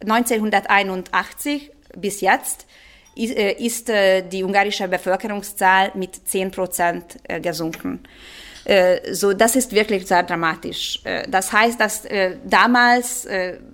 1981 0.00 1.70
bis 1.96 2.20
jetzt 2.20 2.66
äh, 3.16 3.64
ist 3.64 3.88
äh, 3.90 4.22
die 4.22 4.44
ungarische 4.44 4.86
Bevölkerungszahl 4.88 5.92
mit 5.94 6.28
10 6.28 6.50
Prozent 6.50 7.16
äh, 7.24 7.40
gesunken. 7.40 8.00
So, 9.10 9.32
das 9.32 9.56
ist 9.56 9.72
wirklich 9.72 10.06
sehr 10.06 10.22
dramatisch. 10.22 11.00
Das 11.28 11.50
heißt, 11.50 11.80
dass 11.80 12.02
damals 12.44 13.26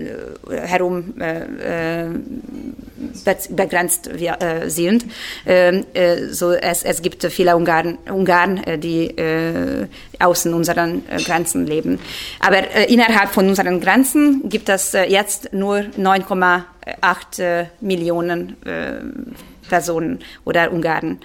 herum 0.49 1.15
äh, 1.21 2.07
begrenzt 3.51 4.11
wir, 4.15 4.41
äh, 4.41 4.71
sind. 4.71 5.05
Ähm, 5.47 5.85
äh, 5.95 6.29
so 6.29 6.53
es, 6.53 6.85
es 6.85 7.03
gibt 7.03 7.25
viele 7.25 7.57
Ungarn, 7.57 7.99
Ungarn 8.09 8.63
die 8.79 9.15
außen 10.19 10.55
unseren 10.55 11.03
Grenzen 11.25 11.67
leben. 11.67 11.99
Aber 12.39 12.89
innerhalb 12.89 13.31
von 13.31 13.49
unseren 13.49 13.81
Grenzen 13.81 14.49
gibt 14.49 14.69
es 14.69 14.93
jetzt 14.93 15.53
nur 15.53 15.79
9,8 15.79 17.67
Millionen 17.81 18.57
Personen 19.71 20.19
oder 20.45 20.71
Ungarn. 20.71 21.21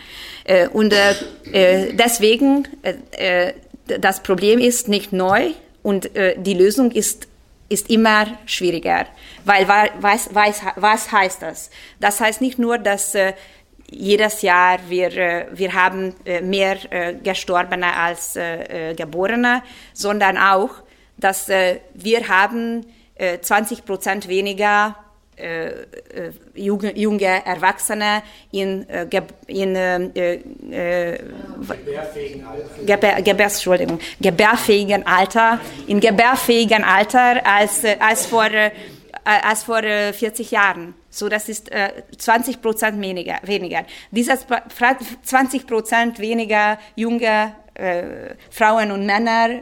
Äh, 0.45 0.69
und 0.69 0.93
äh, 0.93 1.11
äh, 1.51 1.93
deswegen, 1.93 2.65
das 3.85 4.23
Problem 4.23 4.59
ist 4.59 4.87
nicht 4.87 5.11
neu 5.11 5.51
und 5.83 6.09
die 6.37 6.53
Lösung 6.53 6.91
ist 6.91 7.27
ist 7.67 7.89
immer 7.89 8.27
schwieriger, 8.45 9.07
weil 9.43 9.67
was, 9.67 10.29
was, 10.33 10.61
was 10.75 11.11
heißt 11.11 11.41
das? 11.41 11.71
Das 11.99 12.21
heißt 12.21 12.39
nicht 12.39 12.59
nur, 12.59 12.77
dass 12.77 13.17
jedes 13.89 14.43
Jahr 14.43 14.77
wir, 14.87 15.47
wir 15.51 15.73
haben 15.73 16.13
mehr 16.43 16.77
Gestorbene 17.23 17.95
als 17.95 18.37
Geborene, 18.95 19.63
sondern 19.93 20.37
auch, 20.37 20.69
dass 21.17 21.47
wir 21.47 22.27
haben 22.27 22.85
20 23.41 23.83
Prozent 23.83 24.27
weniger 24.27 24.95
junge, 26.55 26.97
junge 26.97 27.45
Erwachsene 27.45 28.23
in, 28.51 28.87
äh, 28.89 29.07
in 29.47 29.75
äh, 29.75 31.19
Alter. 32.45 32.85
Gebär, 32.85 33.21
gebär, 33.21 33.97
gebärfähigen 34.19 35.05
Alter, 35.05 35.59
in 35.87 35.99
gebärfähigen 35.99 36.83
Alter 36.83 37.45
als, 37.45 37.83
als 37.99 38.25
vor, 38.25 38.49
als 39.23 39.63
vor 39.63 39.81
40 39.81 40.51
Jahren. 40.51 40.93
So, 41.09 41.29
das 41.29 41.47
ist 41.47 41.71
äh, 41.71 41.91
20 42.17 42.61
Prozent 42.61 43.01
weniger, 43.01 43.39
weniger. 43.43 43.85
Diese 44.11 44.37
20 45.23 45.65
Prozent 45.65 46.19
weniger 46.19 46.77
junge 46.95 47.53
äh, 47.75 48.35
Frauen 48.51 48.91
und 48.91 49.05
Männer 49.05 49.61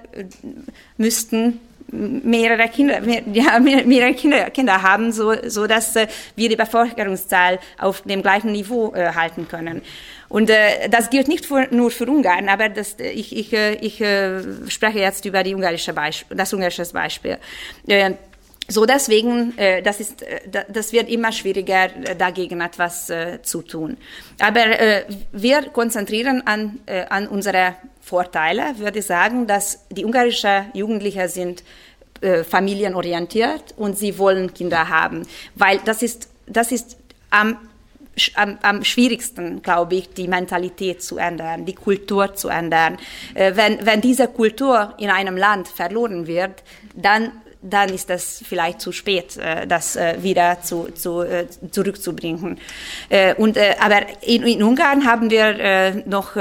müssten 0.98 1.60
mehrere 1.94 2.68
Kinder, 2.70 3.02
mehr, 3.02 3.22
ja, 3.34 3.60
mehrere 3.60 4.14
Kinder, 4.14 4.50
Kinder 4.50 4.82
haben, 4.82 5.12
so, 5.12 5.34
so 5.48 5.68
dass 5.68 5.96
äh, 5.96 6.08
wir 6.36 6.50
die 6.50 6.56
Bevölkerungszahl 6.56 7.60
auf 7.78 8.02
dem 8.02 8.22
gleichen 8.22 8.52
Niveau 8.52 8.94
äh, 8.94 9.14
halten 9.14 9.48
können. 9.48 9.82
Und 10.30 10.50
äh, 10.50 10.90
das 10.90 11.10
gilt 11.10 11.28
nicht 11.28 11.46
für, 11.46 11.68
nur 11.70 11.92
für 11.92 12.06
Ungarn, 12.06 12.50
aber 12.50 12.70
das, 12.70 12.96
ich, 13.00 13.36
ich, 13.36 13.54
äh, 13.54 13.76
ich 13.76 14.02
äh, 14.02 14.42
spreche 14.68 15.00
jetzt 15.00 15.26
über 15.26 15.44
die 15.44 15.54
ungarische 15.54 15.94
Beispiel, 15.94 16.36
das 16.36 16.52
ungarische 16.54 16.86
Beispiel. 16.92 17.38
Äh, 17.88 18.14
so 18.68 18.86
deswegen, 18.86 19.58
äh, 19.58 19.82
das 19.82 20.00
ist, 20.00 20.24
äh, 20.24 20.40
das 20.70 20.94
wird 20.94 21.10
immer 21.10 21.32
schwieriger, 21.32 21.86
äh, 21.86 22.16
dagegen 22.16 22.62
etwas 22.62 23.10
äh, 23.10 23.42
zu 23.42 23.62
tun. 23.62 23.98
Aber 24.40 24.80
äh, 24.80 25.06
wir 25.34 25.64
konzentrieren 25.70 26.42
an, 26.46 26.80
äh, 26.86 27.06
an 27.10 27.28
unsere 27.28 27.76
Vorteile, 28.02 28.78
würde 28.78 29.00
ich 29.00 29.06
sagen, 29.06 29.48
dass 29.48 29.86
die 29.90 30.06
ungarischen 30.06 30.66
Jugendlichen 30.74 31.28
sind 31.28 31.64
äh, 32.24 32.44
familienorientiert 32.44 33.74
und 33.78 33.98
sie 33.98 34.18
wollen 34.18 34.54
Kinder 34.54 34.90
haben, 34.90 35.28
weil 35.56 35.80
das 35.86 36.02
ist, 36.02 36.30
das 36.48 36.72
ist 36.72 36.98
am 37.30 37.58
am, 38.36 38.58
am 38.62 38.84
schwierigsten, 38.84 39.62
glaube 39.62 39.96
ich, 39.96 40.10
die 40.10 40.28
Mentalität 40.28 41.02
zu 41.02 41.18
ändern, 41.18 41.66
die 41.66 41.74
Kultur 41.74 42.34
zu 42.36 42.50
ändern. 42.50 42.98
Äh, 43.34 43.56
wenn, 43.56 43.86
wenn 43.86 44.02
diese 44.02 44.28
Kultur 44.28 44.94
in 44.98 45.10
einem 45.10 45.38
Land 45.38 45.68
verloren 45.68 46.28
wird, 46.28 46.64
dann 46.96 47.32
dann 47.66 47.88
ist 47.94 48.10
das 48.10 48.44
vielleicht 48.46 48.82
zu 48.82 48.92
spät, 48.92 49.38
äh, 49.38 49.66
das 49.66 49.96
äh, 49.96 50.22
wieder 50.22 50.62
zu, 50.62 50.90
zu, 50.92 51.24
zurückzubringen. 51.72 52.60
Und, 53.38 53.58
aber 53.80 54.02
in, 54.22 54.44
in 54.44 54.62
Ungarn 54.62 55.06
haben 55.06 55.30
wir 55.30 56.04
noch 56.06 56.34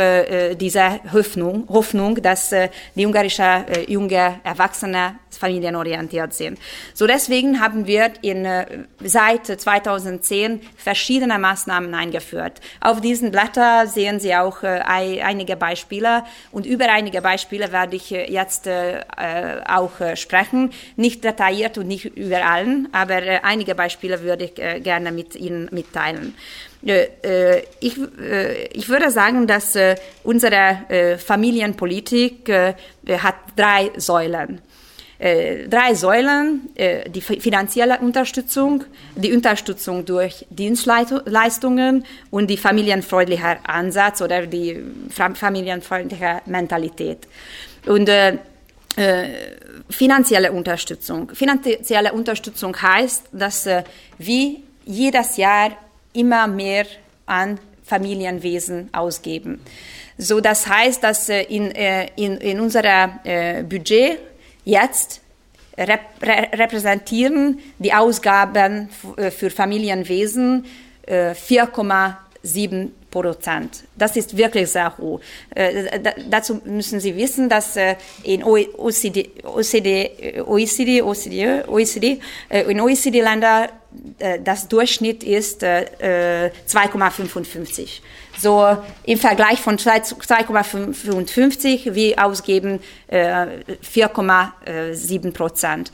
diese 0.56 1.00
Hoffnung, 1.12 1.68
Hoffnung 1.68 2.20
dass 2.20 2.52
die 2.96 3.06
ungarische 3.06 3.64
junge 3.86 4.40
Erwachsene 4.42 5.14
familienorientiert 5.36 6.34
sind. 6.34 6.58
So 6.94 7.06
deswegen 7.06 7.60
haben 7.60 7.86
wir 7.86 8.12
in, 8.22 8.46
seit 9.02 9.46
2010 9.46 10.60
verschiedene 10.76 11.38
Maßnahmen 11.38 11.94
eingeführt. 11.94 12.60
Auf 12.80 13.00
diesen 13.00 13.30
Blättern 13.30 13.88
sehen 13.88 14.20
Sie 14.20 14.34
auch 14.34 14.62
einige 14.62 15.56
Beispiele 15.56 16.24
und 16.50 16.66
über 16.66 16.90
einige 16.90 17.22
Beispiele 17.22 17.72
werde 17.72 17.96
ich 17.96 18.10
jetzt 18.10 18.68
auch 18.68 19.92
sprechen. 20.14 20.70
Nicht 20.96 21.24
detailliert 21.24 21.78
und 21.78 21.88
nicht 21.88 22.04
über 22.04 22.44
allen, 22.44 22.88
aber 22.92 23.44
einige 23.44 23.74
Beispiele 23.74 24.22
würde 24.22 24.44
ich 24.44 24.54
gerne 24.54 25.12
mit 25.12 25.34
Ihnen 25.36 25.68
mitteilen. 25.72 26.34
Äh, 26.84 27.08
äh, 27.22 27.62
ich, 27.80 27.96
äh, 28.20 28.66
ich 28.68 28.88
würde 28.88 29.10
sagen, 29.10 29.46
dass 29.46 29.78
unsere 30.24 31.18
Familienpolitik 31.18 32.50
hat 32.50 33.34
drei 33.56 33.90
Säulen. 33.96 34.60
Drei 35.24 35.94
Säulen, 35.94 36.68
die 36.74 37.20
finanzielle 37.20 38.00
Unterstützung, 38.00 38.82
die 39.14 39.32
Unterstützung 39.32 40.04
durch 40.04 40.44
Dienstleistungen 40.50 42.04
und 42.32 42.48
die 42.48 42.56
familienfreundliche 42.56 43.58
Ansatz 43.62 44.20
oder 44.20 44.46
die 44.46 44.82
familienfreundliche 45.11 46.42
Mentalität. 46.46 47.28
Und 47.87 48.08
äh, 48.08 48.38
finanzielle 49.88 50.52
Unterstützung. 50.52 51.30
Finanzielle 51.35 52.12
Unterstützung 52.12 52.76
heißt, 52.80 53.24
dass 53.32 53.66
äh, 53.66 53.85
wir 54.18 54.56
jedes 54.85 55.37
Jahr 55.37 55.70
immer 56.12 56.46
mehr 56.46 56.85
an 57.26 57.58
Familienwesen 57.85 58.90
ausgeben. 58.92 59.61
So, 60.18 60.40
das 60.40 60.66
heißt, 60.66 61.02
dass 61.02 61.28
äh, 61.28 61.42
in, 61.42 61.70
äh, 61.70 62.08
in, 62.16 62.37
in 62.37 62.61
unserer 62.61 63.20
äh, 63.24 63.62
Budget 63.62 64.18
jetzt 64.64 65.20
rep 65.77 66.01
repräsentieren 66.20 67.61
die 67.79 67.92
Ausgaben 67.92 68.88
für 69.31 69.51
Familienwesen 69.51 70.66
4,7 71.09 72.90
Prozent. 73.12 73.85
Das 73.96 74.16
ist 74.16 74.37
wirklich 74.37 74.68
sehr 74.70 74.98
hoch. 74.98 75.20
Äh, 75.55 76.01
dazu 76.29 76.61
müssen 76.64 76.98
Sie 76.98 77.16
wissen, 77.16 77.48
dass 77.48 77.77
äh, 77.77 77.94
in 78.25 78.42
OECD, 78.42 79.31
OECD, 79.44 80.42
OECD, 80.44 81.03
OECD, 81.03 81.62
OECD 81.68 82.18
in 82.48 82.81
OECD-Ländern 82.81 83.68
das 84.42 84.68
Durchschnitt 84.68 85.22
ist 85.22 85.62
2,55. 85.62 88.01
So 88.38 88.79
im 89.05 89.18
Vergleich 89.18 89.61
von 89.61 89.77
2,55 89.77 91.94
wir 91.94 92.25
ausgeben 92.25 92.81
4,7 93.11 95.33
Prozent. 95.33 95.92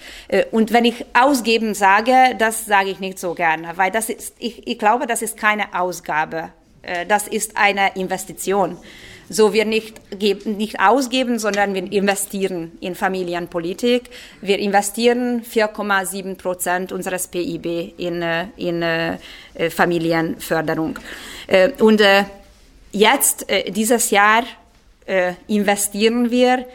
Und 0.53 0.73
wenn 0.73 0.85
ich 0.85 1.05
ausgeben 1.13 1.75
sage, 1.75 2.37
das 2.39 2.67
sage 2.67 2.91
ich 2.91 3.01
nicht 3.01 3.19
so 3.19 3.35
gerne, 3.35 3.73
weil 3.75 3.91
das 3.91 4.11
ist, 4.11 4.37
ich, 4.39 4.69
ich 4.69 4.79
glaube, 4.79 5.09
das 5.09 5.23
ist 5.23 5.37
keine 5.37 5.75
Ausgabe 5.75 6.37
äh, 6.37 6.58
das 7.09 7.29
ist 7.29 7.57
eine 7.57 7.97
Investition. 7.97 8.79
So 9.31 9.53
wir 9.53 9.67
nicht, 9.67 10.01
nicht 10.47 10.81
ausgeben, 10.81 11.39
sondern 11.39 11.75
wir 11.75 11.93
investieren 11.93 12.73
in 12.81 12.95
Familienpolitik. 12.95 14.09
Wir 14.41 14.59
investieren 14.59 15.43
4,7 15.43 16.37
Prozent 16.37 16.93
unseres 16.93 17.29
PIB 17.29 17.95
in, 17.99 18.23
äh, 18.23 18.47
in 18.57 18.83
äh, 18.83 19.19
Familienförderung. 19.71 20.99
Und 21.81 22.03
jetzt, 22.93 23.47
dieses 23.69 24.11
Jahr, 24.11 24.45
investieren 25.47 26.31
wir 26.31 26.67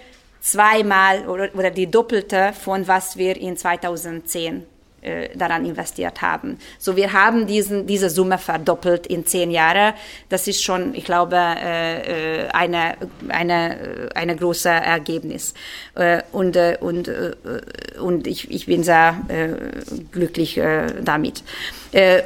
zweimal 0.41 1.27
oder, 1.27 1.49
oder 1.53 1.69
die 1.69 1.89
doppelte 1.89 2.53
von 2.53 2.87
was 2.87 3.15
wir 3.15 3.37
in 3.37 3.55
2010 3.55 4.65
äh, 5.03 5.29
daran 5.35 5.65
investiert 5.65 6.21
haben. 6.21 6.57
So, 6.79 6.95
wir 6.95 7.13
haben 7.13 7.47
diesen, 7.47 7.87
diese 7.87 8.09
Summe 8.09 8.37
verdoppelt 8.37 9.07
in 9.07 9.25
zehn 9.25 9.51
Jahren. 9.51 9.93
Das 10.29 10.47
ist 10.47 10.63
schon, 10.63 10.95
ich 10.95 11.03
glaube, 11.05 11.35
äh, 11.35 12.43
äh 12.45 12.49
eine, 12.53 12.95
eine, 13.27 14.09
eine 14.15 14.35
große 14.35 14.69
Ergebnis. 14.69 15.53
Äh, 15.95 16.21
und, 16.31 16.55
äh, 16.55 16.77
und, 16.79 17.07
äh, 17.07 17.33
und 17.99 18.27
ich, 18.27 18.49
ich 18.51 18.65
bin 18.65 18.83
sehr 18.83 19.15
glücklich 20.11 20.59
damit. 21.03 21.43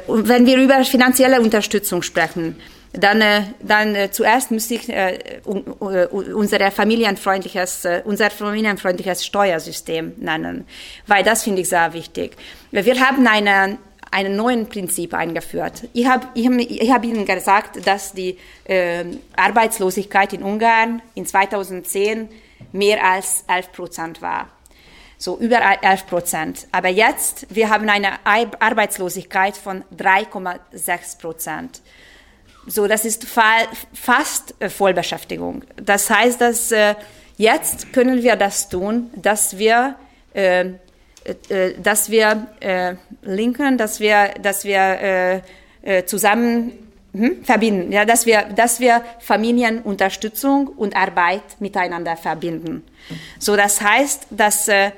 und 0.06 0.28
wenn 0.28 0.46
wir 0.46 0.56
über 0.58 0.82
finanzielle 0.84 1.40
Unterstützung 1.40 2.02
sprechen, 2.02 2.56
dann, 2.92 3.20
äh, 3.20 3.42
dann 3.60 3.94
äh, 3.94 4.10
zuerst 4.10 4.50
müsste 4.50 4.74
ich 4.74 4.88
äh, 4.88 5.40
unser 5.44 6.70
familienfreundliches, 6.70 7.86
unser 8.04 8.30
familienfreundliches 8.30 9.24
Steuersystem 9.24 10.14
nennen, 10.18 10.66
weil 11.06 11.22
das 11.22 11.42
finde 11.44 11.62
ich 11.62 11.68
sehr 11.68 11.92
wichtig. 11.92 12.36
Wir 12.70 13.00
haben 13.00 13.26
eine, 13.26 13.78
einen 14.10 14.36
neuen 14.36 14.68
Prinzip 14.68 15.14
eingeführt. 15.14 15.88
Ich 15.92 16.06
habe 16.06 16.26
ich, 16.34 16.46
ich 16.82 16.90
hab 16.90 17.04
Ihnen 17.04 17.26
gesagt, 17.26 17.86
dass 17.86 18.12
die 18.12 18.38
äh, 18.64 19.04
Arbeitslosigkeit 19.36 20.32
in 20.32 20.42
Ungarn 20.42 21.02
in 21.14 21.26
2010 21.26 22.28
mehr 22.72 23.04
als 23.04 23.44
11 23.48 23.72
Prozent 23.72 24.22
war. 24.22 24.48
So 25.18 25.36
über 25.38 25.60
11 25.82 26.06
Prozent. 26.06 26.68
Aber 26.70 26.88
jetzt, 26.88 27.46
wir 27.50 27.70
haben 27.70 27.88
eine 27.88 28.24
Arbeitslosigkeit 28.24 29.56
von 29.56 29.82
3,6 29.96 31.20
Prozent. 31.20 31.80
So, 32.68 32.86
das 32.86 33.04
ist 33.04 33.24
fa 33.24 33.66
fast 33.94 34.54
äh, 34.60 34.68
Vollbeschäftigung. 34.68 35.64
Das 35.76 36.10
heißt, 36.10 36.40
dass 36.40 36.70
äh, 36.70 36.94
jetzt 37.38 37.92
können 37.92 38.22
wir 38.22 38.36
das 38.36 38.68
tun, 38.68 39.10
dass 39.16 39.58
wir, 39.58 39.94
äh, 40.34 40.66
äh, 41.48 41.74
dass 41.82 42.10
wir 42.10 42.46
äh, 42.60 42.94
linken, 43.22 43.78
dass 43.78 44.00
wir, 44.00 44.34
dass 44.42 44.64
wir 44.64 44.78
äh, 44.78 45.40
äh, 45.82 46.04
zusammen 46.04 46.72
hm, 47.14 47.42
verbinden, 47.42 47.90
ja, 47.90 48.04
dass 48.04 48.26
wir, 48.26 48.42
dass 48.54 48.80
wir 48.80 49.02
Familienunterstützung 49.20 50.68
und 50.68 50.94
Arbeit 50.94 51.60
miteinander 51.60 52.16
verbinden. 52.16 52.84
So, 53.38 53.56
das 53.56 53.80
heißt, 53.80 54.26
dass 54.30 54.68
äh, 54.68 54.90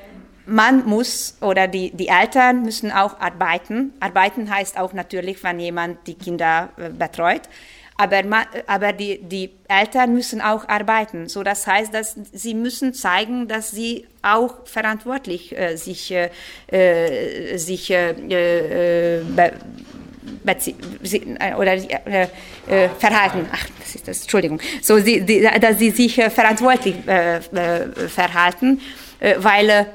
man 0.51 0.85
muss 0.85 1.37
oder 1.41 1.69
die, 1.69 1.91
die 1.93 2.09
Eltern 2.09 2.63
müssen 2.63 2.91
auch 2.91 3.19
arbeiten. 3.21 3.93
Arbeiten 4.01 4.51
heißt 4.51 4.79
auch 4.79 4.93
natürlich, 4.93 5.43
wenn 5.45 5.61
jemand 5.61 6.07
die 6.07 6.15
Kinder 6.15 6.71
äh, 6.77 6.91
betreut. 6.91 7.43
Aber, 7.97 8.23
man, 8.25 8.47
aber 8.67 8.93
die, 8.93 9.21
die 9.23 9.51
Eltern 9.69 10.15
müssen 10.15 10.41
auch 10.41 10.67
arbeiten. 10.69 11.29
So, 11.29 11.43
das 11.43 11.67
heißt, 11.67 11.93
dass 11.93 12.17
sie 12.33 12.55
müssen 12.55 12.95
zeigen, 12.95 13.47
dass 13.47 13.71
sie 13.71 14.07
auch 14.23 14.67
verantwortlich 14.67 15.57
äh, 15.57 15.77
sich, 15.77 16.11
äh, 16.11 16.31
äh 16.69 17.59
sich 17.59 17.91
äh, 17.91 18.11
äh 18.11 19.23
be, 19.23 19.53
oder 21.59 21.75
äh, 21.75 22.29
verhalten. 22.99 23.47
Ach, 23.53 23.67
das 23.81 23.95
ist 23.95 24.09
das. 24.09 24.23
Entschuldigung. 24.23 24.61
So, 24.81 24.99
sie, 24.99 25.21
die, 25.21 25.47
dass 25.61 25.79
sie 25.79 25.91
sich 25.91 26.15
verantwortlich 26.15 26.95
verhalten, 27.05 28.81
weil 29.39 29.87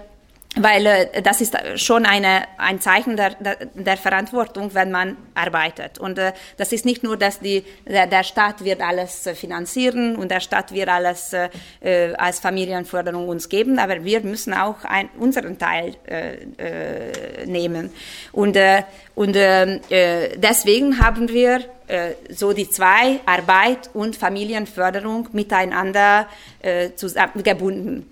weil 0.55 0.85
äh, 0.85 1.21
das 1.21 1.41
ist 1.41 1.55
schon 1.75 2.05
eine, 2.05 2.43
ein 2.57 2.79
Zeichen 2.79 3.17
der, 3.17 3.31
der, 3.35 3.57
der 3.73 3.97
Verantwortung, 3.97 4.73
wenn 4.73 4.91
man 4.91 5.17
arbeitet. 5.33 5.99
Und 5.99 6.17
äh, 6.17 6.33
das 6.57 6.71
ist 6.71 6.85
nicht 6.85 7.03
nur, 7.03 7.17
dass 7.17 7.39
die, 7.39 7.63
der, 7.85 8.07
der 8.07 8.23
Staat 8.23 8.63
wird 8.63 8.81
alles 8.81 9.27
äh, 9.27 9.35
finanzieren 9.35 10.15
und 10.15 10.31
der 10.31 10.39
Staat 10.39 10.71
wird 10.71 10.89
alles 10.89 11.33
äh, 11.33 11.49
äh, 11.81 12.13
als 12.15 12.39
Familienförderung 12.39 13.27
uns 13.27 13.49
geben, 13.49 13.79
aber 13.79 14.03
wir 14.03 14.21
müssen 14.21 14.53
auch 14.53 14.83
ein, 14.83 15.09
unseren 15.19 15.57
Teil 15.57 15.95
äh, 16.07 16.35
äh, 16.57 17.45
nehmen. 17.45 17.91
Und, 18.31 18.55
äh, 18.55 18.83
und 19.13 19.35
äh, 19.35 19.75
äh 19.89 20.37
deswegen 20.37 20.99
haben 20.99 21.29
wir 21.29 21.61
äh, 21.87 22.13
so 22.29 22.53
die 22.53 22.69
zwei, 22.69 23.19
Arbeit 23.25 23.89
und 23.93 24.15
Familienförderung, 24.15 25.29
miteinander 25.33 26.27
äh, 26.61 26.91
zusammen 26.95 27.43
gebunden. 27.43 28.09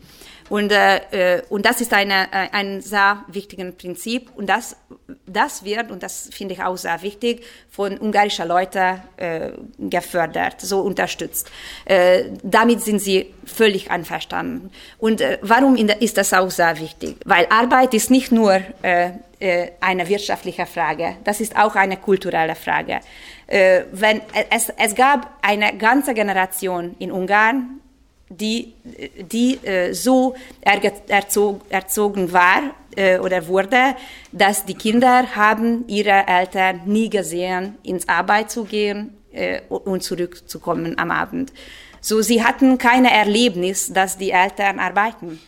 Und, 0.50 0.72
äh, 0.72 1.42
und 1.50 1.66
das 1.66 1.82
ist 1.82 1.94
eine, 1.94 2.32
äh, 2.32 2.50
ein 2.52 2.82
sehr 2.82 3.24
wichtiges 3.28 3.76
Prinzip 3.76 4.30
und 4.36 4.48
das, 4.48 4.76
das 5.26 5.64
wird, 5.64 5.92
und 5.92 6.04
das 6.04 6.30
finde 6.32 6.54
ich 6.54 6.64
auch 6.64 6.78
sehr 6.78 7.02
wichtig, 7.02 7.44
von 7.70 7.98
ungarischer 7.98 8.46
Leute 8.46 9.02
äh, 9.18 9.52
gefördert, 9.78 10.62
so 10.62 10.82
unterstützt. 10.82 11.50
Äh, 11.86 12.26
damit 12.44 12.82
sind 12.82 13.00
sie 13.00 13.34
völlig 13.46 13.90
einverstanden. 13.90 14.72
Und 14.98 15.22
äh, 15.22 15.40
warum 15.42 15.76
ist 15.76 16.18
das 16.18 16.34
auch 16.34 16.52
sehr 16.52 16.80
wichtig? 16.80 17.18
Weil 17.26 17.48
Arbeit 17.50 17.94
ist 17.94 18.12
nicht 18.12 18.32
nur 18.32 18.62
äh, 18.82 19.12
äh, 19.40 19.72
eine 19.82 20.08
wirtschaftliche 20.08 20.66
Frage, 20.66 21.18
das 21.24 21.42
ist 21.42 21.58
auch 21.58 21.76
eine 21.76 21.98
kulturelle 21.98 22.56
Frage. 22.56 23.00
Äh, 23.48 23.84
wenn, 23.92 24.22
es, 24.50 24.70
es 24.70 24.96
gab 24.96 25.38
eine 25.42 25.78
ganze 25.78 26.14
Generation 26.14 26.96
in 27.00 27.12
Ungarn, 27.12 27.82
die, 28.40 28.74
die 29.32 29.60
äh, 29.64 29.94
so 29.94 30.36
erzog, 30.62 31.62
erzogen 31.70 32.32
war 32.32 32.74
äh, 32.96 33.20
oder 33.20 33.48
wurde, 33.48 33.96
dass 34.32 34.66
die 34.66 34.76
Kinder 34.76 35.36
haben 35.36 35.86
ihre 35.88 36.28
Eltern 36.28 36.82
nie 36.86 37.10
gesehen, 37.10 37.76
ins 37.84 38.08
Arbeit 38.08 38.52
zu 38.52 38.66
gehen 38.66 39.16
äh, 39.32 39.62
und 39.70 40.04
zurückzukommen 40.04 40.98
am 40.98 41.12
Abend. 41.12 41.54
So, 42.02 42.22
sie 42.22 42.44
hatten 42.44 42.78
keine 42.78 43.12
Erlebnis, 43.12 43.92
dass 43.94 44.18
die 44.18 44.32
Eltern 44.32 44.80
arbeiten. 44.80 45.40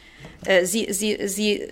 Äh, 0.46 0.66
sie, 0.66 0.92
sie, 0.94 1.28
sie, 1.28 1.68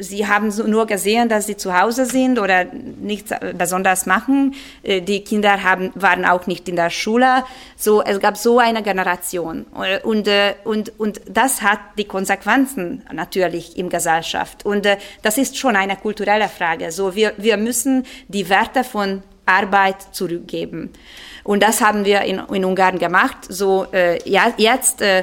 sie 0.00 0.26
haben 0.26 0.52
nur 0.66 0.86
gesehen, 0.86 1.28
dass 1.28 1.46
sie 1.46 1.56
zu 1.56 1.78
Hause 1.78 2.06
sind 2.06 2.38
oder 2.38 2.64
nichts 2.64 3.32
besonders 3.56 4.06
machen. 4.06 4.54
Äh, 4.82 5.00
die 5.00 5.22
Kinder 5.22 5.62
haben, 5.62 5.92
waren 5.94 6.24
auch 6.24 6.46
nicht 6.46 6.68
in 6.68 6.76
der 6.76 6.90
Schule. 6.90 7.44
So, 7.76 8.02
es 8.02 8.20
gab 8.20 8.36
so 8.36 8.58
eine 8.58 8.82
Generation. 8.82 9.66
Äh, 9.80 10.00
und, 10.00 10.28
und, 10.64 10.98
und 10.98 11.20
das 11.28 11.62
hat 11.62 11.78
die 11.98 12.04
Konsequenzen 12.04 13.02
natürlich 13.12 13.78
in 13.78 13.88
Gesellschaft. 13.88 14.64
Und 14.64 14.86
das 15.22 15.38
ist 15.38 15.56
schon 15.56 15.76
eine 15.76 15.96
kulturelle 15.96 16.48
Frage. 16.48 16.90
So, 16.90 17.14
wir, 17.14 17.32
wir 17.36 17.56
müssen 17.56 18.04
die 18.28 18.48
Werte 18.48 18.84
von 18.84 19.22
Arbeit 19.46 19.96
zurückgeben. 20.12 20.90
Und 21.44 21.62
das 21.62 21.80
haben 21.80 22.04
wir 22.04 22.22
in, 22.22 22.40
in 22.52 22.64
Ungarn 22.64 22.98
gemacht. 22.98 23.36
So, 23.48 23.86
äh, 23.92 24.18
ja, 24.28 24.52
jetzt 24.56 25.00
äh, 25.00 25.22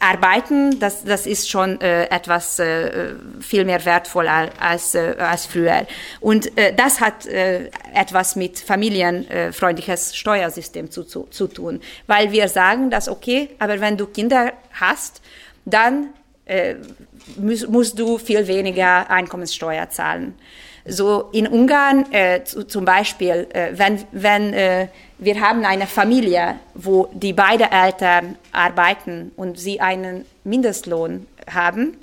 arbeiten, 0.00 0.78
das, 0.78 1.04
das 1.04 1.26
ist 1.26 1.50
schon 1.50 1.80
äh, 1.80 2.04
etwas 2.04 2.58
äh, 2.58 3.14
viel 3.40 3.64
mehr 3.64 3.84
wertvoll 3.84 4.28
als, 4.28 4.94
äh, 4.94 5.14
als 5.18 5.46
früher. 5.46 5.86
Und 6.20 6.56
äh, 6.58 6.72
das 6.74 7.00
hat 7.00 7.26
äh, 7.26 7.70
etwas 7.94 8.36
mit 8.36 8.58
familienfreundliches 8.58 10.16
Steuersystem 10.16 10.90
zu, 10.90 11.04
zu, 11.04 11.24
zu 11.30 11.46
tun, 11.46 11.80
weil 12.06 12.32
wir 12.32 12.48
sagen, 12.48 12.90
dass 12.90 13.08
okay, 13.08 13.50
aber 13.58 13.80
wenn 13.80 13.96
du 13.96 14.06
Kinder 14.06 14.52
hast, 14.72 15.20
dann 15.64 16.10
äh, 16.46 16.76
musst, 17.36 17.68
musst 17.68 17.98
du 17.98 18.18
viel 18.18 18.46
weniger 18.46 19.10
Einkommenssteuer 19.10 19.90
zahlen. 19.90 20.34
So 20.86 21.28
in 21.32 21.46
Ungarn 21.46 22.10
äh, 22.12 22.44
zum 22.44 22.84
Beispiel, 22.84 23.46
äh, 23.52 23.72
wenn, 23.72 24.04
wenn 24.12 24.54
äh, 24.54 24.88
wir 25.18 25.40
haben 25.40 25.64
eine 25.64 25.86
Familie, 25.86 26.56
wo 26.74 27.08
die 27.12 27.32
beiden 27.32 27.70
Eltern 27.70 28.36
arbeiten 28.52 29.32
und 29.36 29.58
sie 29.58 29.80
einen 29.80 30.24
Mindestlohn 30.44 31.26
haben 31.52 31.96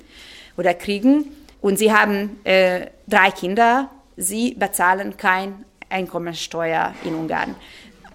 oder 0.56 0.74
kriegen. 0.74 1.24
Und 1.62 1.78
sie 1.78 1.92
haben 1.92 2.38
äh, 2.44 2.86
drei 3.06 3.30
Kinder, 3.30 3.88
sie 4.16 4.54
bezahlen 4.54 5.16
kein 5.16 5.64
Einkommensteuer 5.88 6.94
in 7.04 7.14
Ungarn, 7.14 7.54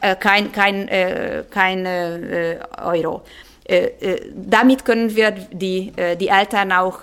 äh, 0.01 0.15
kein, 0.15 0.51
kein, 0.51 0.87
äh, 0.87 1.43
kein 1.49 1.85
äh, 1.85 2.59
Euro. 2.83 3.23
Äh, 3.65 3.85
äh, 3.99 4.31
damit 4.35 4.85
können 4.85 5.15
wir 5.15 5.31
die, 5.31 5.91
die 6.19 6.27
Eltern 6.27 6.71
auch 6.71 7.01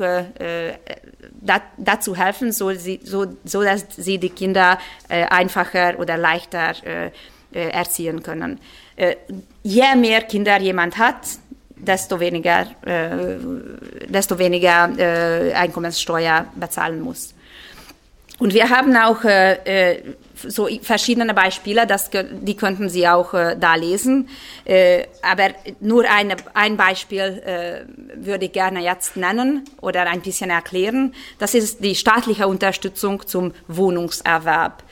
dazu 1.76 2.16
helfen, 2.16 2.52
so, 2.52 2.72
so, 2.74 3.26
so 3.44 3.62
dass 3.62 3.87
sie 3.96 4.18
die 4.18 4.30
Kinder 4.30 4.78
einfacher 5.08 5.98
oder 5.98 6.16
leichter 6.16 6.70
äh, 6.84 7.11
erziehen 7.52 8.22
können. 8.22 8.61
Äh, 8.96 9.16
je 9.62 9.94
mehr 9.96 10.22
Kinder 10.22 10.58
jemand 10.61 10.98
hat, 10.98 11.26
desto 11.76 12.18
weniger, 12.18 12.66
äh, 12.84 13.37
desto 14.08 14.38
weniger 14.38 14.90
Einkommenssteuer 15.54 16.46
bezahlen 16.56 17.00
muss. 17.00 17.34
Und 18.38 18.54
wir 18.54 18.70
haben 18.70 18.96
auch 18.96 19.24
äh, 19.24 20.02
so 20.34 20.68
verschiedene 20.82 21.34
Beispiele, 21.34 21.87
das, 21.87 22.11
die 22.11 22.56
könnten 22.56 22.88
Sie 22.88 23.08
auch 23.08 23.34
äh, 23.34 23.56
da 23.58 23.74
lesen. 23.74 24.28
Äh, 24.64 25.04
aber 25.22 25.50
nur 25.80 26.04
eine, 26.08 26.37
ein 26.54 26.76
Beispiel 26.76 27.42
äh, 27.44 28.24
würde 28.24 28.46
ich 28.46 28.52
gerne 28.52 28.80
jetzt 28.80 29.16
nennen 29.16 29.64
oder 29.80 30.06
ein 30.06 30.20
bisschen 30.20 30.50
erklären. 30.50 31.14
Das 31.38 31.54
ist 31.54 31.82
die 31.82 31.96
staatliche 31.96 32.46
Unterstützung 32.46 33.26
zum 33.26 33.52
Wohnungserwerb. 33.66 34.84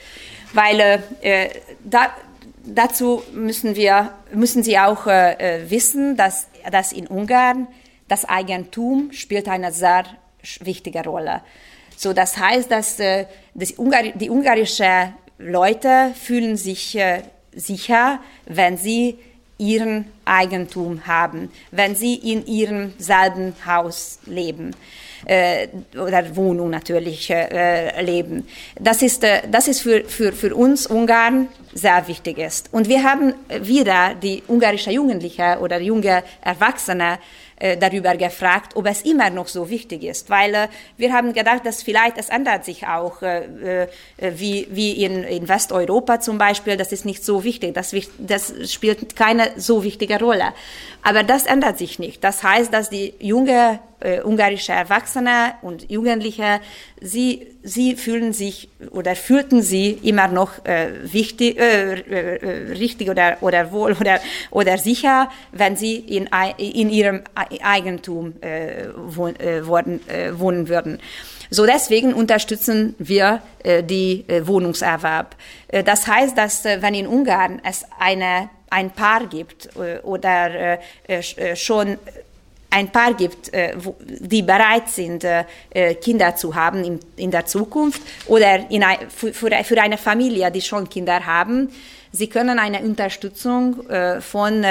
Weil 0.53 1.03
äh, 1.21 1.49
da, 1.83 2.07
dazu 2.67 3.23
müssen 3.33 3.75
wir, 3.75 4.13
müssen 4.33 4.63
Sie 4.63 4.77
auch 4.77 5.07
äh, 5.07 5.33
äh, 5.33 5.69
wissen, 5.69 6.17
dass, 6.17 6.47
dass 6.71 6.91
in 6.91 7.07
Ungarn 7.07 7.67
das 8.07 8.25
Eigentum 8.25 9.11
spielt 9.11 9.47
eine 9.47 9.71
sehr 9.71 10.05
wichtige 10.59 11.03
Rolle. 11.03 11.41
So, 11.95 12.13
das 12.13 12.37
heißt, 12.37 12.69
dass 12.71 12.99
äh, 12.99 13.25
das 13.53 13.71
Ungar 13.71 14.03
die 14.03 14.29
ungarischen 14.29 15.13
Leute 15.39 16.13
fühlen 16.15 16.57
sich 16.57 16.95
äh, 16.95 17.23
sicher, 17.53 18.19
wenn 18.45 18.77
sie 18.77 19.17
ihren 19.57 20.05
Eigentum 20.23 21.07
haben, 21.07 21.51
wenn 21.71 21.95
sie 21.95 22.15
in 22.15 22.45
ihrem 22.45 22.93
selben 22.99 23.55
Haus 23.65 24.19
leben 24.25 24.75
äh, 25.27 25.67
oder 25.99 26.35
Wohnung 26.35 26.69
natürlich 26.69 27.29
äh, 27.29 28.01
leben. 28.01 28.47
Das 28.79 29.01
ist, 29.01 29.23
äh, 29.23 29.41
das 29.51 29.67
ist 29.67 29.81
für, 29.81 30.03
für, 30.05 30.31
für 30.31 30.55
uns 30.55 30.87
Ungarn 30.87 31.49
sehr 31.73 32.07
wichtig 32.07 32.37
ist. 32.39 32.69
Und 32.71 32.87
wir 32.87 33.03
haben 33.03 33.33
wieder 33.61 34.15
die 34.15 34.41
ungarische 34.47 34.91
Jugendliche 34.91 35.57
oder 35.61 35.79
junge 35.79 36.23
Erwachsene 36.41 37.19
äh, 37.59 37.75
darüber 37.75 38.15
gefragt, 38.15 38.75
ob 38.75 38.85
es 38.85 39.01
immer 39.01 39.29
noch 39.29 39.47
so 39.47 39.69
wichtig 39.69 40.03
ist, 40.03 40.29
weil 40.29 40.53
äh, 40.53 40.67
wir 40.97 41.11
haben 41.11 41.33
gedacht, 41.33 41.65
dass 41.65 41.81
vielleicht 41.81 42.17
es 42.17 42.29
ändert 42.29 42.65
sich 42.65 42.85
auch, 42.85 43.21
äh, 43.21 43.83
äh, 43.83 43.87
wie, 44.35 44.67
wie 44.69 45.03
in, 45.03 45.23
in 45.23 45.49
Westeuropa 45.49 46.19
zum 46.19 46.37
Beispiel, 46.37 46.77
das 46.77 46.91
ist 46.91 47.03
nicht 47.03 47.25
so 47.25 47.43
wichtig, 47.43 47.73
das, 47.73 47.95
das 48.19 48.53
spielt 48.71 49.15
keine 49.15 49.51
so 49.57 49.83
wichtige 49.83 50.19
Rolle. 50.19 50.53
Aber 51.01 51.23
das 51.23 51.47
ändert 51.47 51.79
sich 51.79 51.97
nicht. 51.99 52.23
Das 52.23 52.43
heißt, 52.43 52.71
dass 52.71 52.89
die 52.89 53.15
junge 53.19 53.79
äh, 53.99 54.21
ungarische 54.21 54.71
Erwachsene 54.71 55.53
und 55.61 55.89
Jugendliche, 55.89 56.61
sie, 57.01 57.47
sie 57.63 57.95
fühlen 57.95 58.33
sich 58.33 58.69
oder 58.91 59.15
fühlten 59.15 59.61
sie 59.61 59.91
immer 60.03 60.27
noch 60.27 60.65
äh, 60.65 60.89
wichtig, 61.11 61.59
äh, 61.59 61.93
äh, 61.93 62.71
richtig 62.73 63.09
oder, 63.09 63.37
oder 63.41 63.71
wohl 63.71 63.93
oder, 63.99 64.19
oder 64.51 64.77
sicher, 64.77 65.29
wenn 65.51 65.75
sie 65.75 65.95
in, 65.95 66.29
in 66.57 66.89
ihrem 66.89 67.21
Eigentum 67.35 68.33
äh, 68.41 68.85
wohnen, 68.95 69.35
äh, 69.39 69.57
äh, 69.59 70.39
wohnen 70.39 70.69
würden. 70.69 70.99
So 71.49 71.65
deswegen 71.65 72.13
unterstützen 72.13 72.95
wir 72.99 73.41
äh, 73.63 73.81
die 73.83 74.25
äh, 74.27 74.45
Wohnungserwerb. 74.45 75.35
Äh, 75.69 75.83
das 75.83 76.07
heißt, 76.07 76.37
dass 76.37 76.65
äh, 76.65 76.81
wenn 76.81 76.93
in 76.93 77.07
Ungarn 77.07 77.61
es 77.63 77.85
eine 77.99 78.49
ein 78.69 78.91
Paar 78.91 79.27
gibt 79.27 79.69
äh, 79.77 79.99
oder 79.99 80.77
äh, 80.77 80.79
äh, 81.07 81.55
schon 81.55 81.97
ein 82.69 82.91
Paar 82.91 83.13
gibt, 83.13 83.49
die 83.53 84.41
bereit 84.41 84.89
sind, 84.89 85.25
Kinder 86.01 86.35
zu 86.35 86.53
haben 86.53 86.99
in, 87.15 87.31
der 87.31 87.45
Zukunft 87.45 88.01
oder 88.27 88.65
für, 89.09 89.81
eine 89.81 89.97
Familie, 89.97 90.51
die 90.51 90.59
schon 90.61 90.89
Kinder 90.89 91.25
haben, 91.25 91.69
sie 92.11 92.27
können 92.27 92.59
eine 92.59 92.81
Unterstützung 92.81 93.85
von 94.19 94.65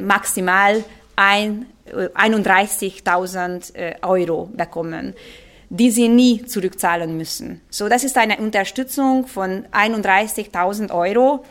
maximal 0.00 0.82
31.000 1.16 4.02
Euro 4.02 4.50
bekommen 4.52 5.14
die 5.70 5.90
sie 5.90 6.08
nie 6.08 6.44
zurückzahlen 6.44 7.16
müssen. 7.16 7.60
So, 7.68 7.88
das 7.88 8.04
ist 8.04 8.16
eine 8.16 8.38
Unterstützung 8.38 9.26
von 9.26 9.64
31.000 9.72 10.94
Euro. 10.94 11.44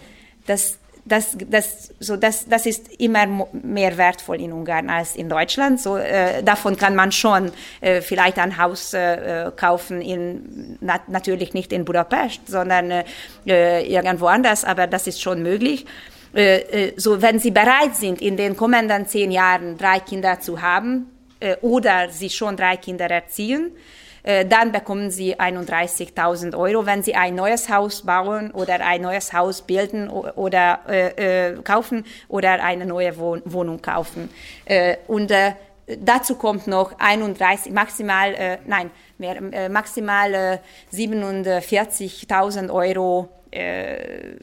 Das 0.46 0.78
das, 1.06 1.38
das, 1.50 1.94
so 2.00 2.16
das, 2.16 2.48
das 2.48 2.66
ist 2.66 2.88
immer 3.00 3.26
mehr 3.52 3.98
wertvoll 3.98 4.40
in 4.42 4.54
Ungarn 4.54 4.90
als 4.90 5.16
in 5.16 5.28
Deutschland. 5.28 5.82
So, 5.82 5.98
äh, 5.98 6.42
davon 6.44 6.78
kann 6.78 6.96
man 6.96 7.12
schon 7.12 7.52
äh, 7.82 8.02
vielleicht 8.02 8.40
ein 8.40 8.58
Haus 8.58 8.94
äh, 8.94 9.52
kaufen, 9.56 10.02
in, 10.02 10.78
na, 10.80 11.00
natürlich 11.08 11.54
nicht 11.54 11.74
in 11.74 11.84
Budapest, 11.84 12.48
sondern 12.48 13.04
äh, 13.46 13.86
irgendwo 13.86 14.28
anders, 14.28 14.64
aber 14.64 14.88
das 14.88 15.08
ist 15.08 15.22
schon 15.22 15.44
möglich. 15.44 15.86
Äh, 16.34 16.60
äh, 16.60 16.94
so, 16.96 17.22
wenn 17.22 17.40
Sie 17.40 17.52
bereit 17.52 17.96
sind, 17.96 18.22
in 18.22 18.38
den 18.38 18.56
kommenden 18.56 19.06
zehn 19.06 19.32
Jahren 19.32 19.78
drei 19.78 20.00
Kinder 20.00 20.40
zu 20.40 20.62
haben 20.62 21.12
äh, 21.40 21.58
oder 21.58 22.10
Sie 22.10 22.30
schon 22.30 22.56
drei 22.56 22.78
Kinder 22.78 23.10
erziehen, 23.10 23.72
äh, 23.72 24.03
dann 24.24 24.72
bekommen 24.72 25.12
Sie 25.12 25.36
31.000 25.38 26.58
Euro. 26.58 26.86
Wenn 26.86 27.04
Sie 27.04 27.14
ein 27.16 27.36
neues 27.36 27.70
Haus 27.70 28.04
bauen 28.04 28.52
oder 28.52 28.76
ein 28.86 29.02
neues 29.02 29.34
Haus 29.34 29.62
bilden 29.62 30.10
oder 30.10 30.80
äh, 30.88 31.52
äh, 31.52 31.62
kaufen 31.62 32.06
oder 32.30 32.64
eine 32.64 32.86
neue 32.86 33.18
Wohnung 33.18 33.82
kaufen. 33.82 34.30
Äh, 34.66 34.98
und 35.08 35.32
äh, 35.32 35.54
dazu 36.00 36.36
kommt 36.36 36.68
noch 36.68 36.98
31, 37.00 37.72
maximal, 37.74 38.34
äh, 38.34 38.58
nein, 38.66 38.92
mehr, 39.18 39.36
äh, 39.52 39.70
maximal 39.70 40.34
äh, 40.34 40.58
47.000 40.96 42.72
Euro 42.72 43.30
äh, 43.54 44.36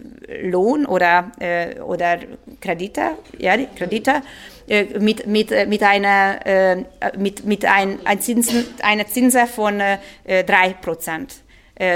Lohn 0.43 0.87
oder, 0.87 1.33
äh, 1.41 1.81
oder 1.81 2.19
Kredite, 2.61 3.13
ja, 3.39 3.57
Kredite 3.77 4.23
äh, 4.69 4.99
mit, 4.99 5.27
mit, 5.27 5.51
äh, 5.51 5.67
mit 5.67 5.83
einer, 5.83 6.47
äh, 6.47 6.85
mit, 7.19 7.45
mit 7.45 7.65
ein, 7.65 7.99
ein 8.05 8.21
Zinsen, 8.21 8.67
einer 8.83 9.07
Zinse 9.07 9.47
von 9.47 9.81
äh, 9.81 9.99
3%. 10.29 11.21
Äh, 11.21 11.27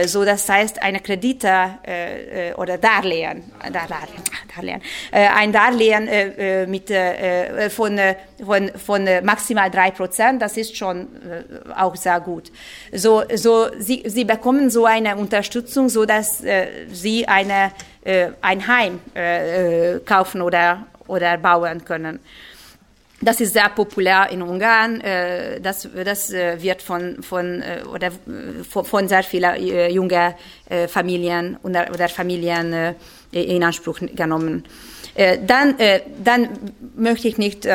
so 0.07 0.25
das 0.25 0.49
heißt 0.49 0.83
eine 0.83 1.01
Kredite 1.01 1.79
äh, 1.87 2.51
äh 2.51 2.55
oder 2.55 2.79
Darlehen, 2.79 3.44
Darlehen, 3.61 4.23
Darlehen 4.55 4.83
äh, 5.12 5.27
ein 5.29 5.53
Darlehen 5.53 6.09
äh, 6.09 6.62
äh 6.62 6.66
mit 6.66 6.90
äh, 6.90 7.68
von, 7.70 7.99
von, 8.44 8.70
von 8.75 9.09
maximal 9.23 9.70
drei 9.70 9.90
Prozent, 9.90 10.40
das 10.40 10.57
ist 10.57 10.77
schon 10.77 11.01
äh, 11.03 11.73
auch 11.77 11.97
sehr 11.97 12.20
gut. 12.20 12.51
So, 12.92 13.23
so 13.35 13.68
sie, 13.79 14.03
sie 14.07 14.25
bekommen 14.25 14.70
so 14.70 14.87
eine 14.87 15.16
Unterstützung, 15.16 15.88
so 15.88 16.05
dass 16.05 16.42
äh, 16.42 16.87
sie 16.90 17.27
eine, 17.27 17.73
äh, 18.05 18.29
ein 18.40 18.66
Heim 18.66 19.01
äh, 19.14 20.01
kaufen 20.01 20.42
oder, 20.42 20.87
oder 21.07 21.37
bauen 21.38 21.85
können. 21.85 22.20
Das 23.25 23.40
ist 23.40 23.52
sehr 23.52 23.68
populär 23.70 24.29
in 24.31 24.42
Ungarn. 24.42 25.02
Das, 25.62 25.88
das 26.04 26.33
wird 26.33 26.83
von, 26.83 27.22
von, 27.22 27.62
oder 27.92 28.10
von 28.62 29.08
sehr 29.08 29.22
vielen 29.22 29.90
jungen 29.90 30.35
Familien 30.88 31.56
oder, 31.62 32.08
Familien 32.08 32.94
in 33.33 33.64
Anspruch 33.64 34.00
genommen. 34.14 34.64
Dann, 35.46 35.77
dann 36.22 36.48
möchte 36.96 37.29
ich 37.29 37.38
nicht 37.38 37.66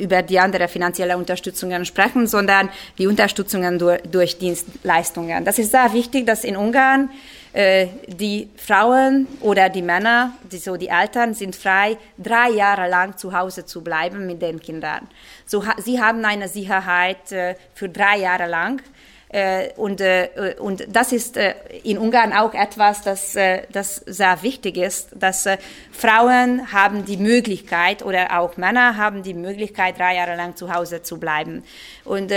über 0.00 0.22
die 0.22 0.38
andere 0.38 0.68
finanzielle 0.68 1.16
Unterstützungen 1.16 1.84
sprechen, 1.84 2.26
sondern 2.26 2.68
die 2.98 3.06
Unterstützungen 3.06 3.78
durch, 3.78 4.00
durch 4.02 4.38
Dienstleistungen. 4.38 5.44
Das 5.44 5.58
ist 5.58 5.72
sehr 5.72 5.92
wichtig, 5.92 6.26
dass 6.26 6.44
in 6.44 6.56
Ungarn 6.56 7.10
äh, 7.54 7.86
die 8.08 8.50
Frauen 8.56 9.28
oder 9.40 9.68
die 9.68 9.80
Männer, 9.80 10.32
die, 10.50 10.58
so 10.58 10.76
die 10.76 10.88
Eltern, 10.88 11.34
sind 11.34 11.54
frei, 11.54 11.96
drei 12.18 12.50
Jahre 12.50 12.88
lang 12.90 13.16
zu 13.16 13.32
Hause 13.32 13.64
zu 13.64 13.82
bleiben 13.82 14.26
mit 14.26 14.42
den 14.42 14.60
Kindern. 14.60 15.06
So, 15.46 15.62
sie 15.78 16.02
haben 16.02 16.24
eine 16.24 16.48
Sicherheit 16.48 17.30
äh, 17.30 17.54
für 17.72 17.88
drei 17.88 18.18
Jahre 18.18 18.48
lang. 18.48 18.82
Äh, 19.28 19.72
und, 19.76 20.00
äh, 20.00 20.56
und 20.58 20.84
das 20.88 21.12
ist 21.12 21.36
äh, 21.36 21.54
in 21.84 21.96
Ungarn 21.98 22.32
auch 22.32 22.54
etwas, 22.54 23.02
das, 23.02 23.36
äh, 23.36 23.62
das 23.70 23.96
sehr 23.96 24.42
wichtig 24.42 24.76
ist, 24.76 25.10
dass 25.14 25.46
Frauen 25.92 26.72
haben 26.72 27.04
die 27.04 27.16
Möglichkeit 27.16 28.04
oder 28.04 28.36
auch 28.38 28.56
Männer 28.56 28.96
haben 28.96 29.22
die 29.22 29.34
Möglichkeit, 29.34 29.96
drei 29.96 30.16
Jahre 30.16 30.34
lang 30.34 30.56
zu 30.56 30.74
Hause 30.74 31.02
zu 31.02 31.18
bleiben. 31.20 31.62
Und, 32.04 32.32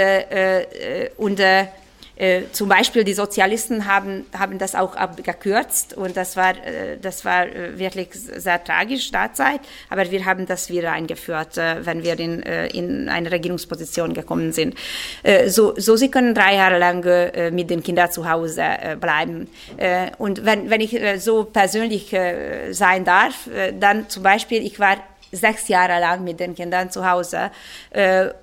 und 1.17 1.39
äh, 2.17 2.43
zum 2.51 2.67
Beispiel 2.67 3.03
die 3.03 3.13
Sozialisten 3.13 3.85
haben, 3.85 4.25
haben 4.37 4.57
das 4.57 4.73
auch 4.73 4.95
abgekürzt 4.95 5.93
und 5.93 6.17
das 6.17 6.35
war, 6.35 6.51
äh, 6.51 6.97
das 6.99 7.23
war 7.25 7.47
äh, 7.47 7.77
wirklich 7.77 8.09
sehr 8.11 8.63
tragisch 8.63 9.11
derzeit, 9.11 9.61
aber 9.89 10.09
wir 10.09 10.25
haben 10.25 10.47
das 10.47 10.69
wieder 10.69 10.93
eingeführt, 10.93 11.57
äh, 11.57 11.85
wenn 11.85 12.03
wir 12.03 12.19
in, 12.19 12.41
äh, 12.41 12.67
in 12.67 13.07
eine 13.09 13.31
Regierungsposition 13.31 14.13
gekommen 14.13 14.51
sind. 14.51 14.75
So, 15.47 15.73
so 15.77 15.95
sie 15.95 16.09
können 16.09 16.33
drei 16.33 16.55
Jahre 16.55 16.77
lang 16.77 17.05
mit 17.53 17.69
den 17.69 17.83
Kindern 17.83 18.11
zu 18.11 18.29
Hause 18.29 18.63
bleiben. 18.99 19.47
Und 20.17 20.45
wenn, 20.45 20.69
wenn 20.69 20.81
ich 20.81 20.99
so 21.17 21.43
persönlich 21.43 22.15
sein 22.71 23.05
darf, 23.05 23.49
dann 23.79 24.09
zum 24.09 24.23
Beispiel, 24.23 24.65
ich 24.65 24.79
war 24.79 24.97
sechs 25.31 25.67
Jahre 25.67 25.99
lang 25.99 26.23
mit 26.23 26.39
den 26.39 26.55
Kindern 26.55 26.89
zu 26.89 27.09
Hause. 27.09 27.51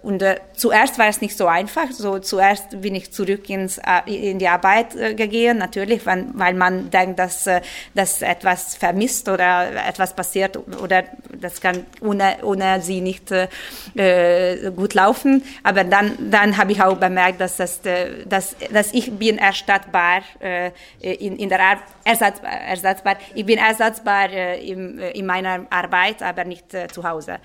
Und 0.02 0.22
zuerst 0.56 0.98
war 0.98 1.08
es 1.08 1.20
nicht 1.20 1.36
so 1.36 1.46
einfach. 1.46 1.90
So 1.90 2.18
zuerst 2.18 2.80
bin 2.80 2.94
ich 2.94 3.12
zurück 3.12 3.48
ins, 3.50 3.78
äh, 3.78 4.30
in 4.30 4.38
die 4.38 4.48
Arbeit 4.48 4.92
gegangen, 5.16 5.58
natürlich, 5.58 6.06
wenn, 6.06 6.30
weil 6.34 6.54
man 6.54 6.90
denkt, 6.90 7.18
dass, 7.18 7.48
dass 7.94 8.22
etwas 8.22 8.74
vermisst 8.76 9.28
oder 9.28 9.86
etwas 9.86 10.14
passiert 10.14 10.58
oder 10.80 11.04
das 11.40 11.60
kann 11.60 11.84
ohne, 12.00 12.36
ohne 12.42 12.80
sie 12.80 13.00
nicht 13.00 13.30
äh, 13.32 14.70
gut 14.70 14.94
laufen. 14.94 15.42
Aber 15.62 15.84
dann, 15.84 16.30
dann 16.30 16.56
habe 16.56 16.72
ich 16.72 16.82
auch 16.82 16.96
bemerkt, 16.96 17.40
dass, 17.40 17.56
das, 17.56 17.80
dass, 18.26 18.56
dass 18.72 18.92
ich 18.92 19.12
bin 19.18 19.38
erstattbar 19.38 20.22
äh, 20.40 20.70
in, 21.00 21.36
in 21.36 21.48
der 21.48 21.60
Ar 21.60 21.78
ersatzbar, 22.04 22.50
ersatzbar. 22.50 23.16
Ich 23.34 23.46
bin 23.46 23.58
ersatzbar 23.58 24.30
äh, 24.30 24.60
in, 24.66 24.98
in 24.98 25.26
meiner 25.26 25.66
Arbeit, 25.70 26.22
aber 26.22 26.44
nicht 26.44 26.72
äh, 26.74 26.88
zu 26.88 27.04
Hause. 27.04 27.38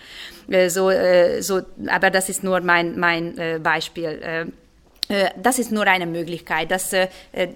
Äh, 0.50 0.70
so, 0.70 0.90
äh, 0.90 1.42
so, 1.42 1.62
aber 1.88 2.10
das 2.10 2.30
ist 2.30 2.44
nur 2.44 2.62
mein, 2.62 3.00
mein 3.00 3.38
äh, 3.38 3.60
Beispiel. 3.62 4.22
Äh, 4.22 4.46
äh, 5.14 5.30
das 5.38 5.60
ist 5.60 5.72
nur 5.72 5.88
eine 5.88 6.06
Möglichkeit, 6.06 6.70
dass, 6.70 6.96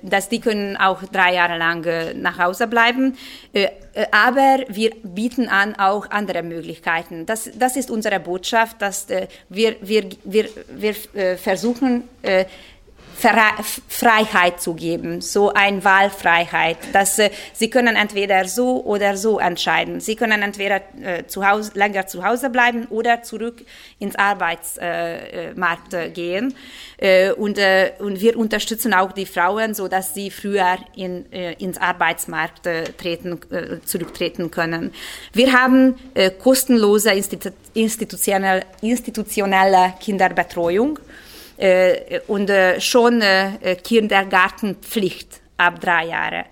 dass 0.01 0.29
die 0.29 0.39
können 0.39 0.75
auch 0.75 1.03
drei 1.03 1.35
Jahre 1.35 1.57
lang 1.57 1.85
nach 2.19 2.39
Hause 2.39 2.65
bleiben. 2.65 3.15
Aber 4.09 4.63
wir 4.69 4.89
bieten 5.03 5.49
an 5.49 5.75
auch 5.75 6.09
andere 6.09 6.41
Möglichkeiten. 6.41 7.27
Das, 7.27 7.51
das 7.53 7.75
ist 7.75 7.91
unsere 7.91 8.19
Botschaft, 8.19 8.81
dass 8.81 9.05
wir, 9.49 9.75
wir, 9.81 10.09
wir, 10.23 10.49
wir 10.67 10.95
versuchen, 11.37 12.09
Freiheit 13.15 14.61
zu 14.61 14.73
geben, 14.73 15.21
so 15.21 15.53
eine 15.53 15.83
Wahlfreiheit, 15.83 16.77
dass 16.93 17.19
äh, 17.19 17.29
sie 17.53 17.69
können 17.69 17.95
entweder 17.95 18.45
so 18.47 18.83
oder 18.83 19.17
so 19.17 19.39
entscheiden. 19.39 19.99
Sie 19.99 20.15
können 20.15 20.41
entweder 20.41 20.81
äh, 21.01 21.25
zu 21.27 21.47
Hause, 21.47 21.71
länger 21.75 22.07
zu 22.07 22.23
Hause 22.25 22.49
bleiben 22.49 22.87
oder 22.89 23.23
zurück 23.23 23.65
ins 23.99 24.15
Arbeitsmarkt 24.15 25.93
äh, 25.93 26.09
gehen. 26.09 26.55
Äh, 26.97 27.31
und, 27.31 27.57
äh, 27.57 27.91
und 27.99 28.21
wir 28.21 28.37
unterstützen 28.37 28.93
auch 28.93 29.11
die 29.11 29.25
Frauen, 29.25 29.73
so 29.73 29.89
dass 29.89 30.13
sie 30.13 30.31
früher 30.31 30.77
in, 30.95 31.31
äh, 31.33 31.53
ins 31.53 31.77
Arbeitsmarkt 31.77 32.67
treten, 32.97 33.39
zurücktreten 33.85 34.51
können. 34.51 34.93
Wir 35.33 35.51
haben 35.53 35.95
kostenlose 36.41 37.11
institutionelle, 37.73 38.63
institutionelle 38.81 39.93
Kinderbetreuung. 39.99 40.99
Äh, 41.57 42.19
und 42.27 42.49
äh, 42.49 42.81
schon 42.81 43.21
äh, 43.21 43.75
Kindergartenpflicht 43.83 45.41
ab 45.57 45.79
drei 45.79 46.07
Jahre. 46.07 46.45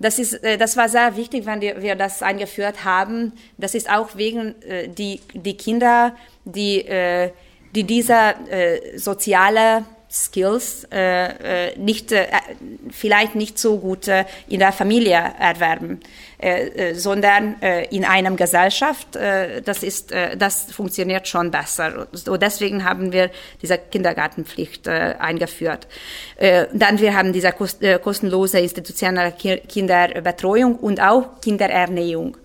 Das, 0.00 0.18
ist, 0.18 0.40
das 0.42 0.76
war 0.76 0.88
sehr 0.88 1.16
wichtig, 1.16 1.46
wenn 1.46 1.60
wir 1.60 1.96
das 1.96 2.22
eingeführt 2.22 2.84
haben. 2.84 3.32
Das 3.56 3.74
ist 3.74 3.90
auch 3.90 4.16
wegen 4.16 4.54
die, 4.96 5.20
die 5.32 5.56
Kinder, 5.56 6.14
die, 6.44 6.84
die 7.74 7.84
diese 7.84 8.34
soziale 8.96 9.84
Skills 10.10 10.86
äh, 10.90 11.68
äh, 11.68 11.78
nicht, 11.78 12.12
äh, 12.12 12.26
vielleicht 12.90 13.34
nicht 13.34 13.58
so 13.58 13.78
gut 13.78 14.08
äh, 14.08 14.24
in 14.48 14.60
der 14.60 14.72
Familie 14.72 15.22
erwerben, 15.38 16.00
äh, 16.40 16.68
äh, 16.90 16.94
sondern 16.94 17.60
äh, 17.60 17.84
in 17.94 18.06
einem 18.06 18.36
Gesellschaft. 18.36 19.16
Äh, 19.16 19.60
das 19.60 19.82
ist, 19.82 20.12
äh, 20.12 20.36
das 20.36 20.72
funktioniert 20.72 21.28
schon 21.28 21.50
besser. 21.50 22.06
So 22.12 22.38
deswegen 22.38 22.84
haben 22.84 23.12
wir 23.12 23.30
diese 23.60 23.76
Kindergartenpflicht 23.76 24.86
äh, 24.86 25.14
eingeführt. 25.18 25.86
Äh, 26.36 26.66
dann 26.72 26.98
wir 27.00 27.14
haben 27.14 27.34
diese 27.34 27.52
kost, 27.52 27.82
äh, 27.82 27.98
kostenlose 27.98 28.60
institutionelle 28.60 29.32
Kinderbetreuung 29.32 30.76
und 30.76 31.02
auch 31.02 31.40
Kinderernährung. 31.42 32.38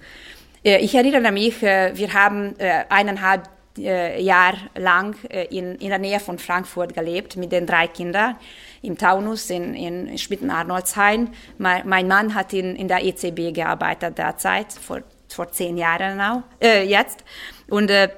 Äh, 0.66 0.80
ich 0.80 0.96
erinnere 0.96 1.32
mich, 1.32 1.64
äh, 1.64 1.92
wir 1.96 2.14
haben 2.14 2.56
eineinhalb 2.90 3.48
äh, 3.78 4.22
Jahr 4.22 4.54
lang 4.76 5.16
äh, 5.30 5.46
in, 5.46 5.76
in 5.76 5.90
der 5.90 6.00
Nähe 6.00 6.20
von 6.20 6.40
Frankfurt 6.40 6.94
gelebt 6.94 7.38
mit 7.38 7.52
den 7.52 7.66
drei 7.66 7.88
Kindern 7.88 8.36
im 8.82 8.98
Taunus 8.98 9.50
in, 9.50 9.74
in 9.74 10.18
Schmitten-Arnoldshain. 10.18 11.30
Mein, 11.58 11.88
mein, 11.88 12.08
Mann 12.08 12.36
hat 12.36 12.54
in, 12.54 12.76
in 12.76 12.88
der 12.88 13.04
ECB 13.04 13.54
gearbeitet 13.54 14.18
derzeit, 14.18 14.74
vor, 14.74 15.02
vor 15.30 15.52
zehn 15.52 15.78
Jahren 15.78 16.18
now, 16.18 16.44
äh, 16.62 16.84
jetzt. 16.84 17.24
Und, 17.70 17.90
äh, 17.90 18.10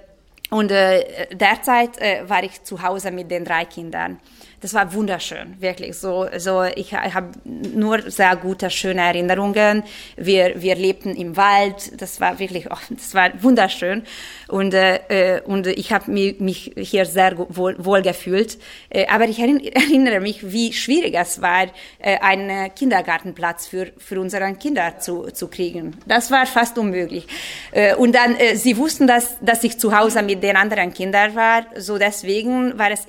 und 0.50 0.72
äh, 0.72 1.28
derzeit 1.36 1.98
äh, 2.00 2.28
war 2.28 2.44
ich 2.44 2.64
zu 2.64 2.82
Hause 2.82 3.12
mit 3.12 3.32
den 3.32 3.46
drei 3.46 3.66
Kindern 3.66 4.20
das 4.66 4.74
war 4.74 4.92
wunderschön, 4.94 5.62
wirklich. 5.62 5.96
So, 5.96 6.26
so 6.38 6.64
ich 6.64 6.92
habe 6.96 7.28
nur 7.44 8.10
sehr 8.10 8.36
gute, 8.36 8.72
schöne 8.72 9.02
Erinnerungen. 9.02 9.84
Wir, 10.18 10.60
wir 10.60 10.74
lebten 10.74 11.16
im 11.16 11.38
Wald, 11.38 12.02
das 12.02 12.20
war 12.20 12.40
wirklich, 12.40 12.72
oh, 12.72 12.78
das 12.90 13.14
war 13.14 13.30
wunderschön. 13.44 14.02
Und, 14.48 14.74
äh, 14.74 15.42
und 15.46 15.68
ich 15.68 15.94
habe 15.94 16.10
mich, 16.10 16.40
mich 16.40 16.74
hier 16.78 17.06
sehr 17.06 17.38
wohl, 17.38 17.76
wohl 17.78 18.02
gefühlt. 18.02 18.58
Äh, 18.90 19.06
aber 19.06 19.26
ich 19.26 19.38
erinnere 19.38 20.20
mich, 20.20 20.52
wie 20.52 20.74
schwierig 20.74 21.14
es 21.14 21.44
war, 21.44 21.68
äh, 22.00 22.18
einen 22.22 22.74
Kindergartenplatz 22.74 23.68
für, 23.68 23.92
für 24.00 24.20
unsere 24.20 24.52
Kinder 24.56 24.98
zu, 24.98 25.26
zu 25.32 25.48
kriegen. 25.48 25.96
Das 26.08 26.32
war 26.32 26.48
fast 26.48 26.80
unmöglich. 26.80 27.28
Äh, 27.72 27.94
und 27.94 28.16
dann, 28.16 28.36
äh, 28.36 28.56
sie 28.56 28.78
wussten, 28.78 29.06
dass, 29.06 29.38
dass 29.42 29.64
ich 29.64 29.78
zu 29.78 29.96
Hause 29.96 30.24
mit 30.24 30.42
den 30.42 30.56
anderen 30.56 30.92
Kindern 30.92 31.36
war, 31.36 31.68
so 31.78 32.00
deswegen 32.00 32.80
war 32.80 32.90
es 32.90 33.06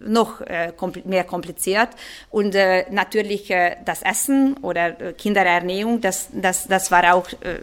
noch 0.00 0.40
äh, 0.40 0.72
kompl 0.76 1.02
mehr 1.04 1.24
kompliziert. 1.24 1.88
Und 2.30 2.54
äh, 2.54 2.84
natürlich 2.90 3.50
äh, 3.50 3.76
das 3.84 4.02
Essen 4.02 4.56
oder 4.62 5.00
äh, 5.00 5.12
Kinderernährung, 5.12 6.00
das, 6.00 6.28
das, 6.32 6.66
das 6.66 6.90
war 6.90 7.14
auch 7.14 7.28
äh, 7.40 7.56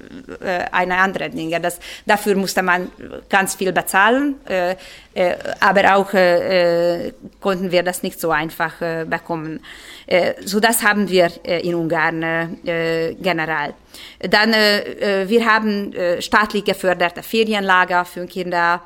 äh, 0.44 0.66
eine 0.72 0.98
andere 0.98 1.30
Dinge. 1.30 1.60
Das, 1.60 1.80
dafür 2.06 2.36
musste 2.36 2.62
man 2.62 2.92
ganz 3.30 3.56
viel 3.56 3.72
bezahlen, 3.72 4.36
äh, 4.48 4.76
äh, 5.14 5.36
aber 5.60 5.96
auch 5.96 6.14
äh, 6.14 7.08
äh, 7.08 7.14
konnten 7.40 7.72
wir 7.72 7.84
das 7.84 8.04
nicht 8.04 8.20
so 8.20 8.32
einfach 8.32 8.82
äh, 8.82 9.06
bekommen. 9.08 9.62
Äh, 10.08 10.34
so 10.44 10.60
das 10.60 10.84
haben 10.84 11.10
wir 11.10 11.32
äh, 11.44 11.62
in 11.62 11.76
Ungarn 11.76 12.24
äh, 12.66 13.16
generell. 13.20 13.74
Dann 14.20 14.54
äh, 14.54 15.22
äh, 15.24 15.30
wir 15.30 15.46
haben 15.46 15.94
äh, 15.94 16.22
staatlich 16.22 16.66
geförderte 16.66 17.24
Ferienlager 17.24 18.06
für 18.06 18.26
Kinder. 18.26 18.82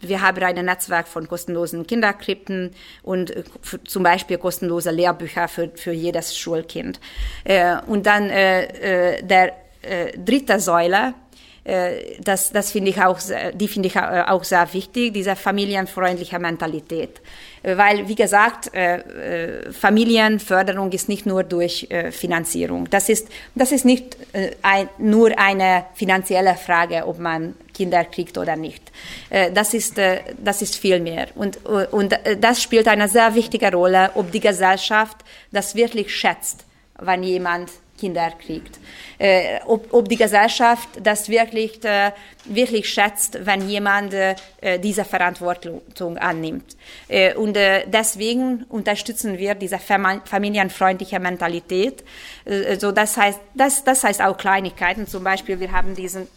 Wir 0.00 0.22
haben 0.22 0.42
ein 0.42 0.64
Netzwerk 0.64 1.08
von 1.08 1.26
kostenlosen 1.28 1.86
Kinderkrippen 1.86 2.70
und 3.02 3.30
äh, 3.30 3.44
zum 3.84 4.02
Beispiel 4.02 4.38
kostenlose 4.38 4.90
Lehrbücher 4.90 5.48
für, 5.48 5.70
für 5.74 5.92
jedes 5.92 6.36
Schulkind. 6.36 7.00
Äh, 7.44 7.76
und 7.86 8.06
dann 8.06 8.30
äh, 8.30 9.16
äh 9.16 9.22
der 9.22 9.52
dritte 10.24 10.58
Säule 10.58 11.14
das, 12.20 12.50
das 12.50 12.72
finde 12.72 12.90
ich 12.90 13.02
auch, 13.02 13.18
die 13.52 13.68
finde 13.68 13.88
ich 13.88 13.98
auch 13.98 14.42
sehr 14.44 14.72
wichtig, 14.72 15.12
diese 15.12 15.36
familienfreundliche 15.36 16.38
Mentalität. 16.38 17.20
Weil, 17.62 18.08
wie 18.08 18.14
gesagt, 18.14 18.70
Familienförderung 19.78 20.90
ist 20.92 21.08
nicht 21.08 21.26
nur 21.26 21.42
durch 21.42 21.86
Finanzierung. 22.10 22.88
Das 22.88 23.10
ist, 23.10 23.28
das 23.54 23.72
ist 23.72 23.84
nicht 23.84 24.16
ein, 24.62 24.88
nur 24.96 25.38
eine 25.38 25.84
finanzielle 25.94 26.54
Frage, 26.54 27.06
ob 27.06 27.18
man 27.18 27.54
Kinder 27.74 28.04
kriegt 28.04 28.38
oder 28.38 28.56
nicht. 28.56 28.90
Das 29.52 29.74
ist, 29.74 29.98
das 30.38 30.62
ist 30.62 30.76
viel 30.76 31.00
mehr. 31.00 31.28
Und, 31.34 31.58
und 31.66 32.18
das 32.40 32.62
spielt 32.62 32.88
eine 32.88 33.08
sehr 33.08 33.34
wichtige 33.34 33.70
Rolle, 33.72 34.12
ob 34.14 34.32
die 34.32 34.40
Gesellschaft 34.40 35.18
das 35.52 35.74
wirklich 35.74 36.14
schätzt, 36.14 36.64
wenn 36.98 37.22
jemand 37.22 37.70
Kinder 37.98 38.30
kriegt. 38.30 38.78
Äh, 39.18 39.60
ob, 39.66 39.92
ob 39.92 40.08
die 40.08 40.16
Gesellschaft 40.16 40.88
das 41.02 41.28
wirklich, 41.28 41.84
äh, 41.84 42.12
wirklich 42.44 42.88
schätzt, 42.88 43.44
wenn 43.44 43.68
jemand 43.68 44.14
äh, 44.14 44.34
diese 44.78 45.04
Verantwortung 45.04 45.82
annimmt. 46.18 46.76
Äh, 47.08 47.34
und 47.34 47.56
äh, 47.56 47.84
deswegen 47.86 48.64
unterstützen 48.68 49.38
wir 49.38 49.54
diese 49.54 49.78
familienfreundliche 49.78 51.18
Mentalität. 51.18 52.04
Äh, 52.44 52.76
so 52.76 52.92
das 52.92 53.16
heißt, 53.16 53.40
das, 53.54 53.84
das 53.84 54.04
heißt 54.04 54.22
auch 54.22 54.36
Kleinigkeiten. 54.36 55.06
Zum 55.06 55.24
Beispiel, 55.24 55.60
wir 55.60 55.72
haben 55.72 55.94
diesen 55.94 56.28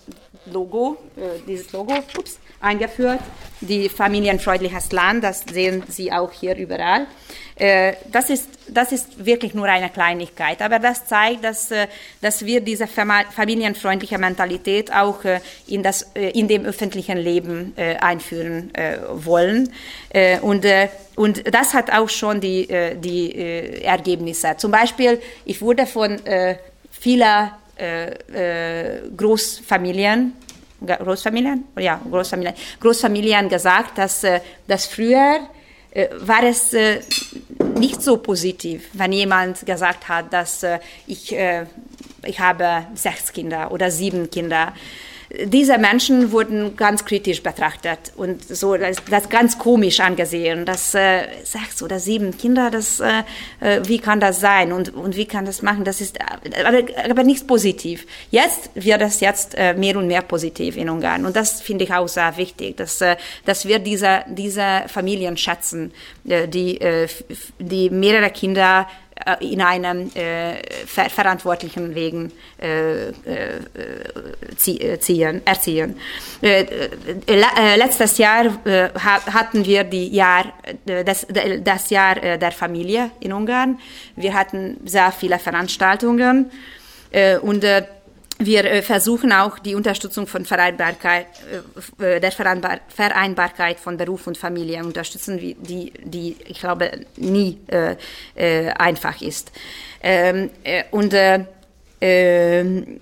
Logo, 0.47 0.97
dieses 1.47 1.71
Logo, 1.71 1.93
ups, 2.17 2.39
eingeführt, 2.61 3.19
die 3.61 3.89
familienfreundliches 3.89 4.91
Land, 4.91 5.23
das 5.23 5.43
sehen 5.51 5.83
Sie 5.87 6.11
auch 6.11 6.31
hier 6.31 6.55
überall. 6.55 7.07
Äh, 7.61 7.93
das 8.11 8.31
ist, 8.31 8.49
das 8.67 8.91
ist 8.91 9.23
wirklich 9.23 9.53
nur 9.53 9.67
eine 9.67 9.89
Kleinigkeit, 9.89 10.63
aber 10.63 10.79
das 10.79 11.05
zeigt, 11.05 11.43
dass, 11.43 11.69
äh, 11.69 11.85
dass 12.19 12.43
wir 12.43 12.59
diese 12.59 12.87
familienfreundliche 12.87 14.17
Mentalität 14.17 14.91
auch 14.91 15.23
äh, 15.25 15.41
in, 15.67 15.83
das, 15.83 16.07
in 16.15 16.47
dem 16.47 16.65
öffentlichen 16.65 17.17
Leben 17.17 17.73
einführen 17.75 18.71
wollen. 19.13 19.71
Und, 20.41 20.65
und 21.15 21.53
das 21.53 21.73
hat 21.73 21.91
auch 21.91 22.09
schon 22.09 22.41
die, 22.41 22.67
die 22.97 23.83
Ergebnisse. 23.83 24.55
Zum 24.57 24.71
Beispiel, 24.71 25.21
ich 25.45 25.61
wurde 25.61 25.85
von 25.85 26.19
vielen 26.91 27.51
Großfamilien 29.17 30.33
Großfamilien, 30.85 31.65
ja, 31.77 32.01
Großfamilien, 32.09 32.55
Großfamilien 32.79 33.49
gesagt, 33.49 33.97
dass, 33.97 34.25
dass 34.67 34.85
früher 34.87 35.47
äh, 35.91 36.07
war 36.19 36.43
es 36.43 36.73
äh, 36.73 37.01
nicht 37.77 38.01
so 38.01 38.17
positiv, 38.17 38.89
wenn 38.93 39.11
jemand 39.11 39.65
gesagt 39.65 40.07
hat, 40.07 40.31
dass 40.31 40.63
äh, 40.63 40.79
ich, 41.05 41.35
ich 42.23 42.39
habe 42.39 42.85
sechs 42.95 43.33
Kinder 43.33 43.71
oder 43.71 43.91
sieben 43.91 44.29
Kinder 44.29 44.73
diese 45.45 45.77
Menschen 45.77 46.31
wurden 46.31 46.75
ganz 46.75 47.05
kritisch 47.05 47.41
betrachtet 47.41 48.11
und 48.15 48.43
so 48.43 48.75
das, 48.75 48.97
das 49.09 49.29
ganz 49.29 49.57
komisch 49.57 49.99
angesehen. 49.99 50.65
Das 50.65 50.93
äh, 50.93 51.27
sechs 51.43 51.81
oder 51.81 51.99
sieben 51.99 52.37
Kinder, 52.37 52.69
das 52.69 52.99
äh, 52.99 53.23
äh, 53.59 53.81
wie 53.85 53.99
kann 53.99 54.19
das 54.19 54.39
sein 54.39 54.71
und 54.73 54.93
und 54.93 55.15
wie 55.15 55.25
kann 55.25 55.45
das 55.45 55.61
machen? 55.61 55.83
Das 55.83 56.01
ist 56.01 56.19
aber, 56.65 56.79
aber 57.09 57.23
nicht 57.23 57.47
positiv. 57.47 58.05
Jetzt 58.29 58.71
wird 58.73 59.01
das 59.01 59.19
jetzt 59.21 59.55
äh, 59.55 59.73
mehr 59.73 59.97
und 59.97 60.07
mehr 60.07 60.21
positiv 60.21 60.75
in 60.75 60.89
Ungarn 60.89 61.25
und 61.25 61.35
das 61.35 61.61
finde 61.61 61.85
ich 61.85 61.93
auch 61.93 62.07
sehr 62.07 62.35
wichtig, 62.37 62.77
dass 62.77 62.99
äh, 63.01 63.15
dass 63.45 63.67
wir 63.67 63.79
diese 63.79 64.23
diese 64.27 64.83
Familien 64.87 65.37
schätzen, 65.37 65.93
äh, 66.27 66.47
die 66.47 66.79
äh, 66.81 67.07
die 67.59 67.89
mehrere 67.89 68.31
Kinder 68.31 68.87
äh, 69.10 69.10
in 69.39 69.61
einem 69.61 70.11
äh, 70.15 70.55
ver 70.85 71.09
verantwortlichen 71.09 71.95
Wegen 71.95 72.31
äh, 72.61 73.09
äh 73.09 73.13
ziehen, 74.55 75.41
erziehen. 75.45 75.95
Äh, 76.41 76.65
letztes 77.77 78.17
Jahr 78.17 78.45
hatten 79.05 79.65
wir 79.65 79.83
die 79.83 80.09
Jahr, 80.09 80.45
das, 80.85 81.27
das 81.63 81.89
Jahr 81.89 82.15
der 82.15 82.51
Familie 82.51 83.11
in 83.19 83.33
Ungarn. 83.33 83.79
Wir 84.15 84.33
hatten 84.33 84.77
sehr 84.85 85.11
viele 85.11 85.39
Veranstaltungen 85.39 86.51
und 87.41 87.63
wir 88.45 88.65
äh, 88.65 88.81
versuchen 88.81 89.31
auch 89.31 89.59
die 89.59 89.75
Unterstützung 89.75 90.27
von 90.27 90.45
Vereinbarkeit, 90.45 91.27
äh, 91.99 92.15
äh, 92.15 92.19
der 92.19 92.31
Vereinbarkeit 92.31 93.79
von 93.79 93.97
Beruf 93.97 94.27
und 94.27 94.37
Familie 94.37 94.83
unterstützen, 94.83 95.37
die, 95.37 95.91
die 96.03 96.35
ich 96.45 96.59
glaube, 96.59 96.91
nie 97.17 97.57
einfach 98.35 99.21
ist. 99.21 99.51
Ähm, 100.01 100.49
und 100.91 101.13
ähm, 102.01 102.99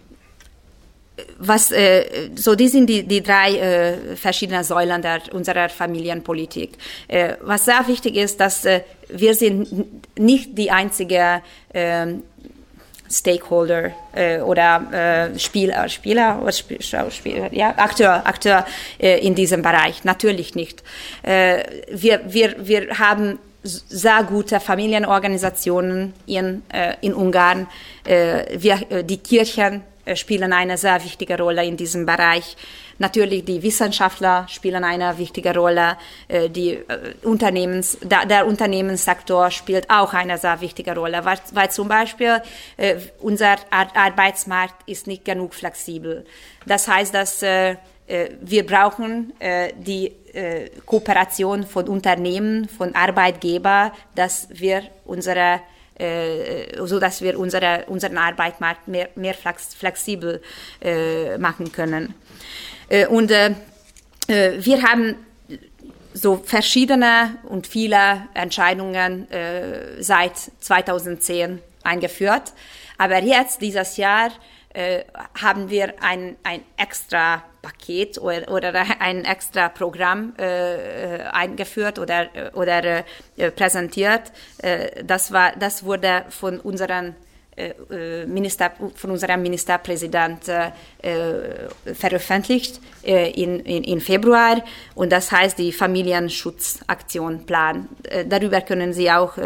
was, 1.37 1.73
so 2.35 2.55
die 2.55 2.67
sind 2.67 2.87
die, 2.89 3.03
die 3.03 3.21
drei 3.21 3.97
verschiedenen 4.15 4.63
Säulen 4.63 5.01
der, 5.01 5.21
unserer 5.31 5.69
Familienpolitik. 5.69 6.71
was 7.41 7.65
sehr 7.65 7.87
wichtig 7.87 8.15
ist, 8.15 8.39
dass 8.39 8.65
wir 9.09 9.35
sind 9.35 10.17
nicht 10.17 10.57
die 10.57 10.71
einzige 10.71 11.41
ähm, 11.73 12.23
Stakeholder 13.11 13.91
äh, 14.13 14.39
oder 14.39 15.31
äh, 15.33 15.39
Spieler, 15.39 15.89
Spieler 15.89 16.39
oder 16.41 16.49
Sp 16.53 16.77
Schauspieler, 16.79 17.53
ja, 17.53 17.73
Akteur, 17.77 18.25
Akteur 18.25 18.65
äh, 18.99 19.25
in 19.25 19.35
diesem 19.35 19.61
Bereich. 19.61 20.03
Natürlich 20.03 20.55
nicht. 20.55 20.83
Äh, 21.23 21.63
wir, 21.91 22.21
wir, 22.27 22.55
wir 22.59 22.99
haben 22.99 23.39
sehr 23.63 24.23
gute 24.23 24.59
Familienorganisationen 24.59 26.13
in, 26.25 26.63
äh, 26.69 26.95
in 27.01 27.13
Ungarn. 27.13 27.67
Äh, 28.05 28.57
wir, 28.57 28.79
äh, 28.89 29.03
die 29.03 29.17
Kirchen 29.17 29.81
äh, 30.05 30.15
spielen 30.15 30.53
eine 30.53 30.77
sehr 30.77 31.03
wichtige 31.03 31.37
Rolle 31.37 31.65
in 31.65 31.75
diesem 31.75 32.05
Bereich. 32.05 32.55
Natürlich 32.99 33.45
die 33.45 33.63
Wissenschaftler 33.63 34.45
spielen 34.49 34.83
eine 34.83 35.17
wichtige 35.17 35.55
Rolle. 35.55 35.97
Äh, 36.27 36.49
die 36.49 36.73
äh, 36.73 37.13
Unternehmens, 37.23 37.97
der 38.01 38.45
Unternehmenssektor 38.45 39.49
spielt 39.51 39.89
auch 39.89 40.13
eine 40.13 40.37
sehr 40.37 40.59
wichtige 40.59 40.93
Rolle, 40.93 41.23
weil, 41.23 41.39
weil 41.53 41.71
zum 41.71 41.87
Beispiel 41.87 42.41
unser 43.19 43.55
Arbeitsmarkt 43.69 44.87
ist 44.87 45.07
nicht 45.07 45.25
genug 45.25 45.53
flexibel. 45.53 46.25
Das 46.65 46.87
heißt, 46.87 47.13
dass 47.13 47.41
wir 47.41 48.65
brauchen 48.65 49.33
die 49.77 50.13
Kooperation 50.85 51.65
von 51.65 51.87
Unternehmen, 51.87 52.67
von 52.67 52.95
Arbeitgebern, 52.95 53.91
dass 54.15 54.47
wir 54.51 54.83
unsere 55.05 55.61
äh, 55.99 56.85
so 56.85 56.97
dass 56.99 57.21
wir 57.21 57.37
unsere, 57.37 57.83
unseren 57.87 58.17
Arbeitsmarkt 58.17 58.87
mehr, 58.87 59.09
mehr 59.15 59.33
flexibel 59.33 60.41
äh, 60.81 61.37
machen 61.37 61.71
können. 61.71 62.13
Äh, 62.89 63.07
und 63.07 63.31
äh, 63.31 63.51
äh, 64.27 64.53
wir 64.59 64.81
haben 64.83 65.15
so 66.13 66.37
verschiedene 66.37 67.37
und 67.43 67.67
viele 67.67 68.23
Entscheidungen 68.33 69.31
äh, 69.31 70.01
seit 70.01 70.37
2010 70.37 71.61
eingeführt. 71.83 72.53
Aber 72.97 73.19
jetzt, 73.19 73.61
dieses 73.61 73.97
Jahr, 73.97 74.31
äh, 74.73 75.03
haben 75.39 75.69
wir 75.69 75.93
ein, 76.01 76.35
ein 76.43 76.61
extra 76.77 77.43
Paket 77.61 78.17
oder, 78.17 78.51
oder 78.51 78.73
ein 78.99 79.23
extra 79.25 79.69
Programm 79.69 80.33
äh, 80.37 81.21
eingeführt 81.31 81.99
oder, 81.99 82.27
oder 82.53 83.03
äh, 83.37 83.51
präsentiert. 83.51 84.31
Äh, 84.59 85.03
das, 85.03 85.31
war, 85.31 85.53
das 85.57 85.83
wurde 85.83 86.25
von 86.29 86.59
unseren 86.59 87.07
äh, 87.07 87.13
äh, 87.13 87.28
Minister, 88.27 88.71
von 88.95 89.11
unserem 89.11 89.41
Ministerpräsident 89.41 90.43
veröffentlicht 91.93 92.79
in, 93.03 93.59
in, 93.59 93.83
in, 93.83 94.01
Februar 94.01 94.63
und 94.95 95.11
das 95.11 95.31
heißt 95.31 95.57
die 95.57 95.71
Familienschutzaktionplan. 95.71 97.87
darüber 98.27 98.61
können 98.61 98.93
Sie 98.93 99.11
auch 99.11 99.37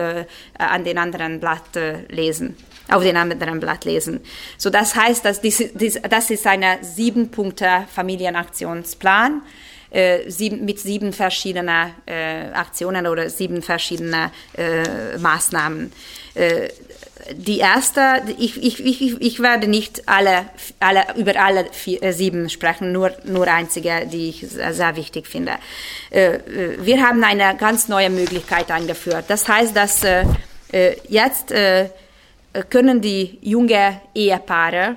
an 0.58 0.84
den 0.84 0.98
anderen 0.98 1.40
Blatt 1.40 1.70
lesen 2.10 2.58
auf 2.90 3.02
den 3.02 3.16
anderen 3.16 3.62
Blatt 3.62 3.86
lesen. 3.86 4.20
So, 4.58 4.70
das 4.70 4.94
heißt, 4.96 5.24
dass 5.24 5.40
dies, 5.42 5.72
dies, 5.74 6.02
das 6.02 6.30
ist 6.30 6.46
ein 6.46 6.64
sieben 6.82 7.32
Punkte 7.32 7.86
Familienaktionsplan 7.94 9.42
äh, 9.94 10.30
sieben, 10.30 10.66
mit 10.66 10.80
sieben 10.80 11.14
verschiedenen 11.14 11.92
äh, 12.08 12.50
Aktionen 12.54 13.06
oder 13.06 13.30
sieben 13.30 13.62
verschiedenen 13.62 14.32
äh, 14.58 15.18
Maßnahmen. 15.20 15.92
Äh, 17.26 17.36
die 17.36 17.60
erste, 17.60 18.22
ich, 18.38 18.62
ich, 18.62 18.86
ich, 18.86 19.22
ich 19.22 19.40
werde 19.40 19.68
nicht 19.68 20.08
alle, 20.08 20.46
alle, 20.80 21.06
über 21.16 21.40
alle 21.40 21.66
vier, 21.72 22.02
äh, 22.04 22.14
sieben 22.14 22.50
sprechen, 22.50 22.92
nur, 22.92 23.12
nur 23.24 23.48
einzige, 23.48 24.06
die 24.06 24.30
ich 24.30 24.48
sehr, 24.48 24.74
sehr 24.74 24.96
wichtig 24.96 25.28
finde. 25.28 25.54
Äh, 26.10 26.40
wir 26.80 27.06
haben 27.06 27.24
eine 27.24 27.56
ganz 27.58 27.88
neue 27.88 28.10
Möglichkeit 28.10 28.72
eingeführt. 28.72 29.26
Das 29.28 29.48
heißt, 29.48 29.76
dass 29.76 30.04
jetzt 31.08 31.54
können 32.70 33.02
die 33.02 33.38
junge 33.42 34.02
Ehepaare 34.16 34.96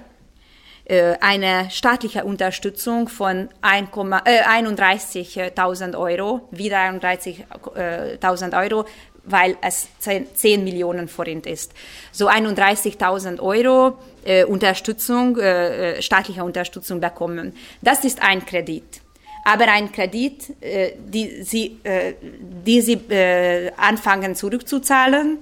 äh, 0.88 1.16
eine 1.20 1.68
staatliche 1.70 2.24
Unterstützung 2.24 3.08
von 3.08 3.48
äh, 3.60 3.82
31.000 3.82 5.98
Euro, 5.98 6.46
wieder 6.52 6.78
31.000 6.78 8.62
Euro 8.62 8.86
weil 9.26 9.56
es 9.60 9.88
10 10.00 10.64
Millionen 10.64 11.08
Forint 11.08 11.46
ist. 11.46 11.72
So 12.12 12.28
31.000 12.28 13.40
Euro 13.40 13.98
äh, 14.24 14.44
Unterstützung, 14.44 15.36
äh, 15.38 16.00
staatliche 16.00 16.44
Unterstützung 16.44 17.00
bekommen. 17.00 17.54
Das 17.82 18.04
ist 18.04 18.22
ein 18.22 18.44
Kredit. 18.44 19.00
Aber 19.44 19.68
ein 19.68 19.92
Kredit, 19.92 20.60
äh, 20.60 20.92
die 20.98 21.42
sie, 21.42 21.78
äh, 21.84 22.14
die 22.20 22.80
sie 22.80 22.94
äh, 23.10 23.70
anfangen 23.76 24.34
zurückzuzahlen, 24.34 25.38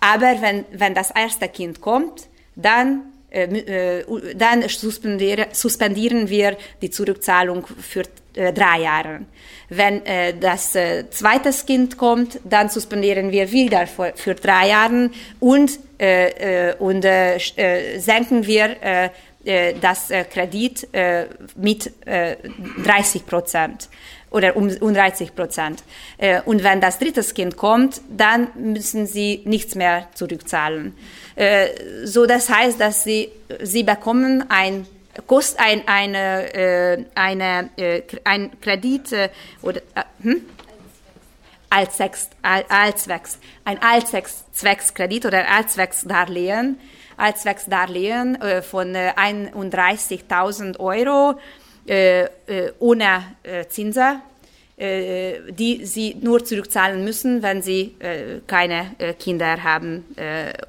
aber 0.00 0.40
wenn, 0.40 0.64
wenn 0.72 0.94
das 0.94 1.10
erste 1.10 1.48
Kind 1.48 1.80
kommt, 1.80 2.28
dann 2.54 3.12
äh, 3.30 4.04
dann 4.36 4.64
suspendieren 4.68 6.28
wir 6.30 6.56
die 6.80 6.88
Zurückzahlung 6.90 7.66
für 7.66 8.04
äh, 8.38 8.52
drei 8.52 8.80
Jahre. 8.80 9.20
Wenn 9.68 10.04
äh, 10.06 10.34
das 10.38 10.72
zweite 11.10 11.50
Kind 11.66 11.98
kommt, 11.98 12.40
dann 12.44 12.68
suspendieren 12.68 13.30
wir 13.30 13.50
wieder 13.52 13.86
für, 13.86 14.12
für 14.14 14.34
drei 14.34 14.68
Jahre 14.68 15.10
und, 15.40 15.78
und 16.78 17.02
senken 17.98 18.46
wir 18.46 19.10
das 19.80 20.12
Kredit 20.30 20.88
mit 21.56 21.92
30 22.06 23.26
Prozent 23.26 23.88
oder 24.30 24.56
um, 24.56 24.70
um 24.80 24.94
30 24.94 25.34
Prozent. 25.34 25.82
Und 26.44 26.62
wenn 26.62 26.80
das 26.80 26.98
dritte 26.98 27.22
Kind 27.22 27.56
kommt, 27.56 28.00
dann 28.08 28.48
müssen 28.54 29.06
sie 29.06 29.42
nichts 29.44 29.74
mehr 29.74 30.06
zurückzahlen. 30.14 30.94
Äh, 31.38 31.68
so 32.04 32.26
das 32.26 32.50
heißt, 32.50 32.80
dass 32.80 33.04
sie, 33.04 33.30
sie 33.62 33.84
bekommen 33.84 34.44
ein 34.48 34.86
Kost, 35.26 35.58
ein, 35.58 35.86
eine, 35.86 36.54
äh, 36.54 37.04
eine, 37.14 37.70
äh, 37.76 38.02
ein 38.24 38.60
Kredit 38.60 39.12
äh, 39.12 39.30
oder 39.62 39.80
äh, 39.94 40.04
hm? 40.22 40.44
Allzwecks, 41.70 42.30
Allzwecks, 42.42 43.38
ein 43.64 43.78
Allzweckskredit 43.82 45.26
oder 45.26 45.46
Allzwecksdarlehen, 45.50 46.80
Allzwecksdarlehen 47.18 48.40
äh, 48.40 48.62
von 48.62 48.94
äh, 48.94 49.12
31.000 49.16 50.78
Euro 50.80 51.38
äh, 51.86 52.22
äh, 52.22 52.72
ohne 52.78 53.24
äh, 53.42 53.66
Zinsen 53.66 54.02
äh, 54.02 54.27
die 54.78 55.84
sie 55.84 56.16
nur 56.20 56.44
zurückzahlen 56.44 57.02
müssen, 57.02 57.42
wenn 57.42 57.62
sie 57.62 57.96
äh, 57.98 58.40
keine 58.46 58.94
äh, 58.98 59.12
Kinder 59.14 59.64
haben 59.64 60.04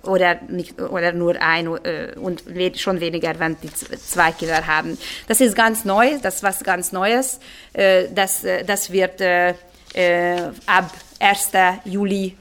oder, 0.03 0.39
nicht, 0.47 0.82
oder 0.82 1.12
nur 1.14 1.39
ein 1.41 1.68
und 1.68 2.43
schon 2.76 2.99
weniger, 2.99 3.39
wenn 3.39 3.57
die 3.62 3.72
zwei 3.72 4.32
Kinder 4.32 4.66
haben. 4.66 4.97
Das 5.28 5.41
ist 5.41 5.55
ganz 5.55 5.86
neu, 5.86 6.18
das 6.22 6.38
ist 6.38 6.43
was 6.43 6.64
ganz 6.64 6.91
Neues. 6.91 7.39
das, 7.74 8.45
das 8.66 8.91
wird 8.91 9.22
ab 9.22 10.91
1. 11.20 11.51
Juli 11.86 12.36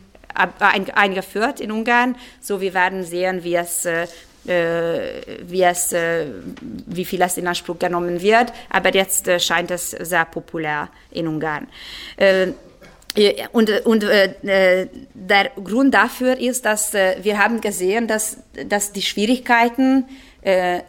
eingeführt 0.95 1.61
in 1.61 1.73
Ungarn. 1.73 2.17
So 2.41 2.61
wir 2.61 2.75
werden 2.75 3.05
sehen, 3.05 3.45
wie 3.45 3.57
es 3.57 3.85
äh, 3.85 4.07
wie, 4.45 5.63
es, 5.63 5.93
äh, 5.93 6.27
wie 6.87 7.05
viel 7.05 7.21
es 7.23 7.37
in 7.37 7.47
Anspruch 7.47 7.79
genommen 7.79 8.21
wird. 8.23 8.53
Aber 8.71 8.95
jetzt 8.95 9.29
äh, 9.29 9.39
scheint 9.39 9.71
es 9.71 9.91
sehr 9.91 10.25
populär 10.25 10.89
in 11.11 11.29
Ungarn. 11.29 11.67
Und, 13.53 13.71
und 13.85 14.05
äh, 14.05 14.89
der 15.15 15.51
Grund 15.63 15.95
dafür 15.95 16.39
ist, 16.39 16.65
dass 16.65 16.95
äh, 16.95 17.17
wir 17.23 17.39
haben 17.39 17.61
gesehen, 17.61 18.07
dass, 18.07 18.39
dass 18.67 18.93
die 18.93 19.03
Schwierigkeiten 19.03 20.05
äh, 20.43 20.81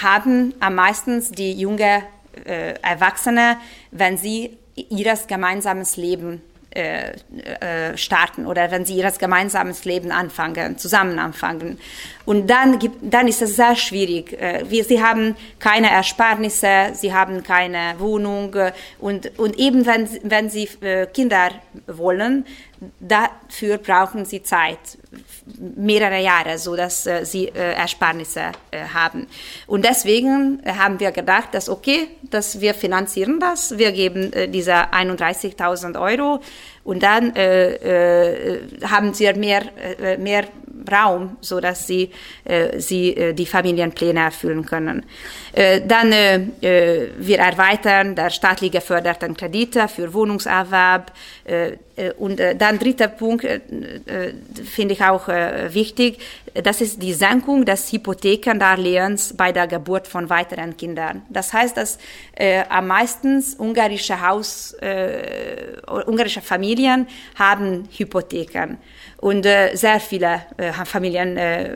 haben 0.00 0.54
am 0.60 0.74
meisten 0.74 1.24
die 1.34 1.52
junge 1.52 2.02
Erwachsene, 2.82 3.56
wenn 3.92 4.18
sie 4.18 4.58
ihres 4.74 5.26
gemeinsames 5.26 5.96
Leben 5.96 6.42
äh, 6.70 7.12
äh, 7.12 7.96
starten 7.96 8.46
oder 8.46 8.70
wenn 8.70 8.84
sie 8.84 8.96
ihr 8.96 9.04
gemeinsames 9.18 9.86
Leben 9.86 10.12
anfangen, 10.12 10.76
zusammen 10.76 11.18
anfangen. 11.18 11.78
Und 12.26 12.48
dann, 12.50 12.78
gibt, 12.78 12.96
dann 13.00 13.28
ist 13.28 13.40
es 13.40 13.56
sehr 13.56 13.76
schwierig. 13.76 14.32
Äh, 14.38 14.64
sie 14.82 15.02
haben 15.02 15.36
keine 15.58 15.90
Ersparnisse, 15.90 16.90
sie 16.92 17.14
haben 17.14 17.42
keine 17.42 17.94
Wohnung 17.98 18.54
und, 18.98 19.38
und 19.38 19.58
eben 19.58 19.86
wenn, 19.86 20.08
wenn 20.22 20.50
sie 20.50 20.68
Kinder 21.14 21.50
wollen, 21.86 22.44
dafür 23.00 23.78
brauchen 23.78 24.24
sie 24.24 24.42
Zeit, 24.42 24.78
mehrere 25.76 26.20
Jahre, 26.20 26.58
so 26.58 26.76
dass 26.76 27.06
äh, 27.06 27.24
sie 27.24 27.46
äh, 27.48 27.74
Ersparnisse 27.74 28.52
äh, 28.70 28.84
haben. 28.92 29.26
Und 29.66 29.84
deswegen 29.84 30.62
haben 30.66 31.00
wir 31.00 31.12
gedacht, 31.12 31.48
dass 31.52 31.68
okay, 31.68 32.08
dass 32.30 32.60
wir 32.60 32.74
finanzieren 32.74 33.40
das, 33.40 33.78
wir 33.78 33.92
geben 33.92 34.32
diese 34.52 34.74
31.000 34.74 36.00
Euro 36.00 36.40
und 36.84 37.02
dann 37.02 37.32
haben 38.84 39.14
sie 39.14 39.32
mehr, 39.34 39.62
mehr 40.18 40.44
Raum, 40.88 41.36
so 41.40 41.60
dass 41.60 41.86
sie, 41.86 42.10
äh, 42.44 42.78
sie 42.78 43.16
äh, 43.16 43.32
die 43.32 43.46
Familienpläne 43.46 44.20
erfüllen 44.20 44.64
können. 44.64 45.04
Äh, 45.52 45.80
dann 45.86 46.12
äh, 46.12 46.36
äh 46.60 47.10
wir 47.18 47.38
erweitern 47.38 48.14
der 48.14 48.30
staatlich 48.30 48.72
geförderten 48.72 49.36
Kredite 49.36 49.88
für 49.88 50.12
Wohnungserwerb. 50.12 51.12
Äh, 51.44 51.72
äh 51.96 52.12
und 52.18 52.40
äh, 52.40 52.54
dann 52.54 52.78
dritter 52.78 53.08
Punkt 53.08 53.44
äh, 53.44 53.60
äh, 54.06 54.34
finde 54.64 54.94
ich 54.94 55.02
auch 55.02 55.28
äh, 55.28 55.72
wichtig, 55.72 56.18
das 56.62 56.80
ist 56.80 57.02
die 57.02 57.12
Senkung 57.12 57.64
des 57.64 57.92
Hypothekendarlehens 57.92 59.34
bei 59.36 59.52
der 59.52 59.66
Geburt 59.66 60.06
von 60.06 60.30
weiteren 60.30 60.76
Kindern. 60.76 61.22
Das 61.28 61.52
heißt, 61.52 61.76
dass 61.76 61.98
äh, 62.34 62.62
am 62.68 62.86
meisten 62.86 63.44
ungarische 63.58 64.20
Haus, 64.26 64.72
äh, 64.80 65.76
ungarische 66.06 66.40
Familien 66.40 67.06
haben 67.34 67.88
Hypotheken 67.96 68.78
und 69.18 69.46
äh, 69.46 69.74
sehr 69.74 69.98
viele 69.98 70.42
äh, 70.58 70.72
Familien, 70.72 71.36
äh, 71.36 71.70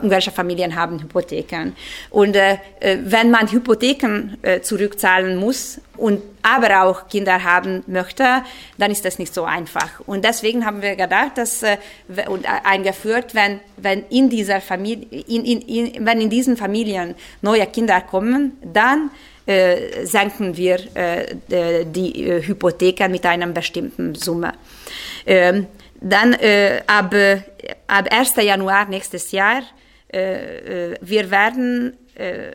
ungarische 0.00 0.30
Familien 0.30 0.76
haben 0.76 1.02
Hypotheken. 1.02 1.72
Und 2.10 2.36
äh, 2.36 2.58
äh, 2.80 2.98
wenn 3.04 3.30
man 3.30 3.50
Hypotheken 3.50 4.38
äh, 4.42 4.60
zurückzahlen 4.60 5.36
muss 5.36 5.80
und 5.96 6.22
aber 6.42 6.84
auch 6.84 7.08
Kinder 7.08 7.42
haben 7.42 7.82
möchte, 7.86 8.42
dann 8.78 8.90
ist 8.90 9.04
das 9.04 9.18
nicht 9.18 9.34
so 9.34 9.44
einfach. 9.44 10.00
Und 10.06 10.24
deswegen 10.24 10.64
haben 10.64 10.82
wir 10.82 10.94
gedacht, 10.94 11.36
dass 11.36 11.64
äh, 11.64 11.78
und 12.28 12.46
eingeführt, 12.64 13.34
wenn 13.34 13.60
wenn 13.76 14.04
in 14.10 14.30
dieser 14.30 14.60
Familie, 14.60 15.06
in, 15.10 15.44
in, 15.44 15.60
in, 15.62 16.06
wenn 16.06 16.20
in 16.20 16.30
diesen 16.30 16.56
Familien 16.56 17.16
neue 17.40 17.66
Kinder 17.66 18.00
kommen, 18.00 18.52
dann 18.62 19.10
äh, 19.46 20.06
senken 20.06 20.56
wir 20.56 20.78
äh, 20.94 21.34
die 21.84 22.42
Hypotheken 22.46 23.08
mit 23.08 23.26
einer 23.26 23.48
bestimmten 23.48 24.14
Summe. 24.14 24.52
Ähm, 25.26 25.66
dann 26.02 26.34
äh, 26.34 26.82
ab, 26.86 27.14
ab 27.86 28.08
1. 28.10 28.36
Januar 28.36 28.86
nächstes 28.86 29.32
Jahr, 29.32 29.62
äh, 30.12 30.92
äh, 30.92 30.96
wir 31.00 31.30
werden 31.30 31.96
äh, 32.14 32.52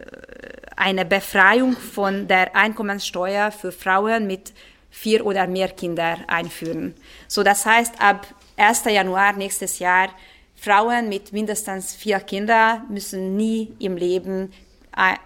eine 0.75 1.05
Befreiung 1.05 1.75
von 1.75 2.27
der 2.27 2.55
Einkommenssteuer 2.55 3.51
für 3.51 3.71
Frauen 3.71 4.27
mit 4.27 4.53
vier 4.89 5.25
oder 5.25 5.47
mehr 5.47 5.69
Kindern 5.69 6.23
einführen. 6.27 6.93
So, 7.27 7.43
das 7.43 7.65
heißt, 7.65 8.01
ab 8.01 8.27
1. 8.57 8.85
Januar 8.85 9.33
nächstes 9.33 9.79
Jahr 9.79 10.09
Frauen 10.55 11.07
mit 11.09 11.33
mindestens 11.33 11.95
vier 11.95 12.19
Kindern 12.19 12.83
müssen 12.89 13.37
nie 13.37 13.73
im 13.79 13.95
Leben 13.95 14.51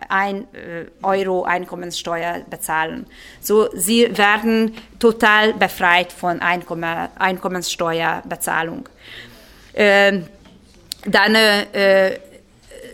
ein 0.10 0.48
äh, 0.54 0.86
Euro 1.02 1.44
Einkommenssteuer 1.44 2.42
bezahlen. 2.50 3.06
So, 3.40 3.70
sie 3.74 4.18
werden 4.18 4.76
total 5.00 5.54
befreit 5.54 6.12
von 6.12 6.42
Einkommen, 6.42 7.08
Einkommenssteuerbezahlung. 7.18 8.90
Ähm, 9.74 10.26
dann 11.06 11.36
äh, 11.36 12.20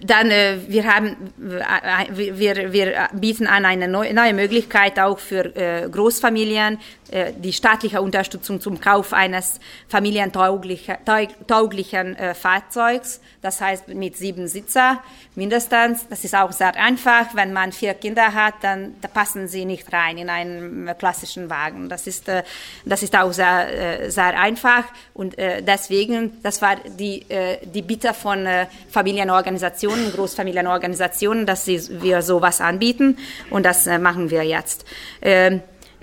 dann 0.03 0.31
äh, 0.31 0.57
wir 0.67 0.85
haben 0.85 1.33
äh, 1.39 2.37
wir, 2.37 2.71
wir 2.71 3.09
bieten 3.13 3.47
an 3.47 3.65
eine 3.65 3.87
neue, 3.87 4.13
neue 4.13 4.33
Möglichkeit 4.33 4.99
auch 4.99 5.19
für 5.19 5.55
äh, 5.55 5.89
Großfamilien 5.89 6.79
die 7.09 7.53
staatliche 7.53 8.01
Unterstützung 8.01 8.59
zum 8.61 8.81
Kauf 8.81 9.13
eines 9.13 9.59
familientauglichen 9.87 12.15
äh, 12.15 12.33
Fahrzeugs, 12.33 13.21
das 13.41 13.61
heißt 13.61 13.89
mit 13.89 14.17
sieben 14.17 14.47
Sitzer 14.47 15.01
mindestens. 15.35 16.07
Das 16.09 16.23
ist 16.23 16.35
auch 16.35 16.51
sehr 16.51 16.75
einfach. 16.75 17.27
Wenn 17.33 17.53
man 17.53 17.71
vier 17.71 17.93
Kinder 17.93 18.33
hat, 18.33 18.55
dann 18.61 18.95
da 19.01 19.07
passen 19.07 19.47
sie 19.47 19.65
nicht 19.65 19.91
rein 19.93 20.17
in 20.17 20.29
einen 20.29 20.89
klassischen 20.97 21.49
Wagen. 21.49 21.89
Das 21.89 22.07
ist, 22.07 22.27
äh, 22.27 22.43
das 22.85 23.03
ist 23.03 23.17
auch 23.17 23.31
sehr, 23.31 24.11
sehr 24.11 24.39
einfach 24.39 24.83
und 25.13 25.37
deswegen, 25.37 26.41
das 26.43 26.61
war 26.61 26.75
die, 26.75 27.25
die 27.63 27.81
Bitte 27.81 28.13
von 28.13 28.47
Familienorganisationen, 28.89 30.11
Großfamilienorganisationen, 30.13 31.45
dass 31.45 31.65
sie, 31.65 32.01
wir 32.01 32.21
sowas 32.21 32.61
anbieten 32.61 33.17
und 33.49 33.65
das 33.65 33.85
machen 33.85 34.29
wir 34.29 34.43
jetzt. 34.43 34.85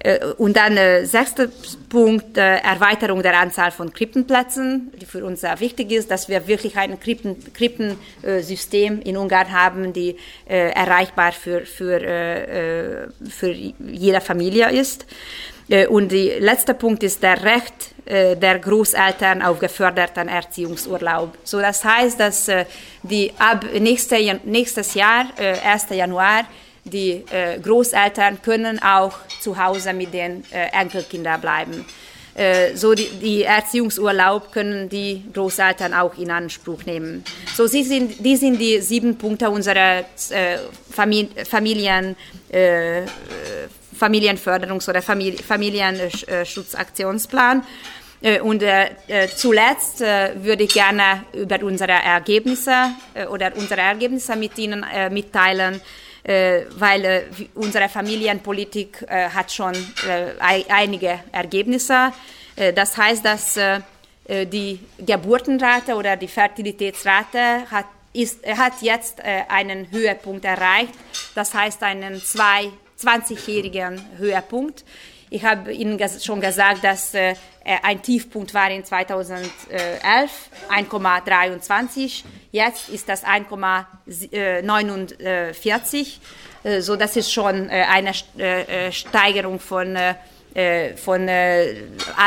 Äh, 0.04 0.18
und 0.36 0.56
dann 0.56 0.76
äh, 0.76 1.04
sechster 1.06 1.48
Punkt, 1.88 2.36
äh, 2.38 2.58
Erweiterung 2.58 3.22
der 3.22 3.38
Anzahl 3.38 3.72
von 3.72 3.92
Krippenplätzen, 3.92 4.92
die 5.00 5.06
für 5.06 5.24
uns 5.24 5.40
sehr 5.40 5.58
wichtig 5.60 5.90
ist, 5.90 6.10
dass 6.10 6.28
wir 6.28 6.46
wirklich 6.46 6.76
ein 6.76 7.00
Krippen, 7.00 7.36
Krippensystem 7.52 9.00
in 9.00 9.16
Ungarn 9.16 9.50
haben, 9.50 9.92
die 9.92 10.16
äh, 10.46 10.70
erreichbar 10.70 11.32
für, 11.32 11.64
für, 11.64 12.00
äh, 12.02 13.08
für 13.28 13.50
jede 13.50 14.20
Familie 14.20 14.70
ist. 14.70 15.06
Und 15.88 16.12
der 16.12 16.40
letzte 16.40 16.74
Punkt 16.74 17.02
ist 17.02 17.22
der 17.22 17.42
Recht 17.42 17.72
der 18.06 18.58
Großeltern 18.58 19.40
auf 19.40 19.58
geförderten 19.60 20.28
Erziehungsurlaub. 20.28 21.38
So, 21.42 21.58
das 21.58 21.82
heißt, 21.82 22.20
dass 22.20 22.50
die 23.02 23.32
ab 23.38 23.64
nächste, 23.80 24.16
nächstes 24.44 24.92
Jahr, 24.92 25.24
1. 25.38 25.86
Januar, 25.88 26.44
die 26.84 27.24
Großeltern 27.62 28.42
können 28.42 28.82
auch 28.82 29.16
zu 29.40 29.56
Hause 29.56 29.92
mit 29.92 30.12
den 30.12 30.44
Enkelkindern 30.50 31.40
bleiben. 31.40 31.84
Äh, 32.34 32.76
so 32.76 32.94
die, 32.94 33.08
die, 33.22 33.44
Erziehungsurlaub 33.44 34.52
können 34.52 34.88
die 34.88 35.22
Großeltern 35.32 35.94
auch 35.94 36.18
in 36.18 36.32
Anspruch 36.32 36.84
nehmen. 36.84 37.22
So 37.54 37.68
sie 37.68 37.84
sind, 37.84 38.24
die 38.24 38.36
sind 38.36 38.58
die 38.58 38.80
sieben 38.80 39.16
Punkte 39.16 39.50
unserer 39.50 40.00
äh, 40.30 40.58
Familien, 40.90 42.16
äh, 42.50 43.02
Familienförderungs- 44.00 44.90
oder 44.90 45.00
Famili 45.00 45.36
Familienschutzaktionsplan. 45.36 47.62
Äh, 48.20 48.40
und 48.40 48.64
äh, 48.64 48.96
zuletzt 49.36 50.00
äh, 50.00 50.32
würde 50.34 50.64
ich 50.64 50.74
gerne 50.74 51.22
über 51.34 51.62
unsere 51.62 51.92
Ergebnisse 51.92 52.90
oder 53.30 53.52
unsere 53.54 53.82
Ergebnisse 53.82 54.34
mit 54.34 54.58
Ihnen 54.58 54.84
mitteilen. 55.10 55.80
Äh, 56.24 56.62
weil 56.78 57.04
äh, 57.04 57.22
unsere 57.54 57.90
Familienpolitik 57.90 59.04
äh, 59.06 59.28
hat 59.28 59.52
schon 59.52 59.74
einige 60.38 61.20
Ergebnisse. 61.30 62.12
das 62.74 62.96
heißt, 62.96 63.24
dass 63.24 63.58
die 64.28 64.78
Geburtenrate 64.98 65.94
oder 65.96 66.16
die 66.16 66.28
Fertilitätsrate 66.28 67.68
hat, 67.70 67.86
ist, 68.12 68.46
hat 68.46 68.80
jetzt 68.80 69.20
einen 69.48 69.90
Höhepunkt 69.90 70.44
erreicht. 70.44 70.94
Das 71.34 71.52
heißt 71.52 71.82
einen 71.82 72.14
20-jährigen 72.14 74.00
Höhepunkt. 74.18 74.84
Ich 75.30 75.44
habe 75.44 75.72
Ihnen 75.72 75.98
schon 76.20 76.40
gesagt, 76.40 76.84
dass 76.84 77.12
ein 77.64 78.02
Tiefpunkt 78.02 78.52
war 78.52 78.70
in 78.70 78.84
2011, 78.84 79.50
1,23. 80.70 82.24
Jetzt 82.52 82.90
ist 82.90 83.08
das 83.08 83.24
1,49. 83.24 86.18
Äh, 86.62 86.80
so, 86.80 86.96
das 86.96 87.16
ist 87.16 87.32
schon 87.32 87.68
äh, 87.68 87.84
eine 87.90 88.12
äh, 88.38 88.92
Steigerung 88.92 89.58
von 89.60 89.96
äh, 89.96 90.14
von 90.96 91.28
äh, 91.28 91.74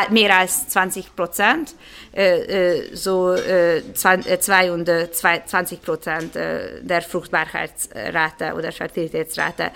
mehr 0.10 0.38
als 0.38 0.68
20 0.68 1.16
Prozent, 1.16 1.74
äh, 2.12 2.94
so 2.94 3.36
22 3.36 5.82
Prozent 5.82 6.36
der 6.36 7.02
Fruchtbarkeitsrate 7.02 8.54
oder 8.54 8.72
Fertilitätsrate. 8.72 9.72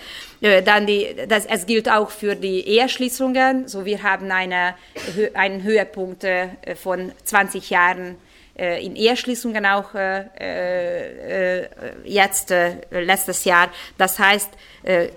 Dann 0.65 0.85
die, 0.85 1.15
das, 1.27 1.45
es 1.45 1.65
gilt 1.65 1.89
auch 1.89 2.09
für 2.09 2.35
die 2.35 2.67
Eheschließungen. 2.67 3.67
So 3.67 3.85
wir 3.85 4.03
haben 4.03 4.31
eine, 4.31 4.75
einen 5.33 5.63
Höhepunkt 5.63 6.25
von 6.81 7.11
20 7.23 7.69
Jahren 7.69 8.15
äh, 8.15 8.30
in 8.55 8.95
Eheschließungen 8.95 9.65
auch 9.65 9.95
äh, 9.95 11.61
äh, 11.61 11.67
jetzt 12.03 12.53
letztes 12.91 13.45
Jahr. 13.45 13.69
Das 13.97 14.19
heißt, 14.19 14.49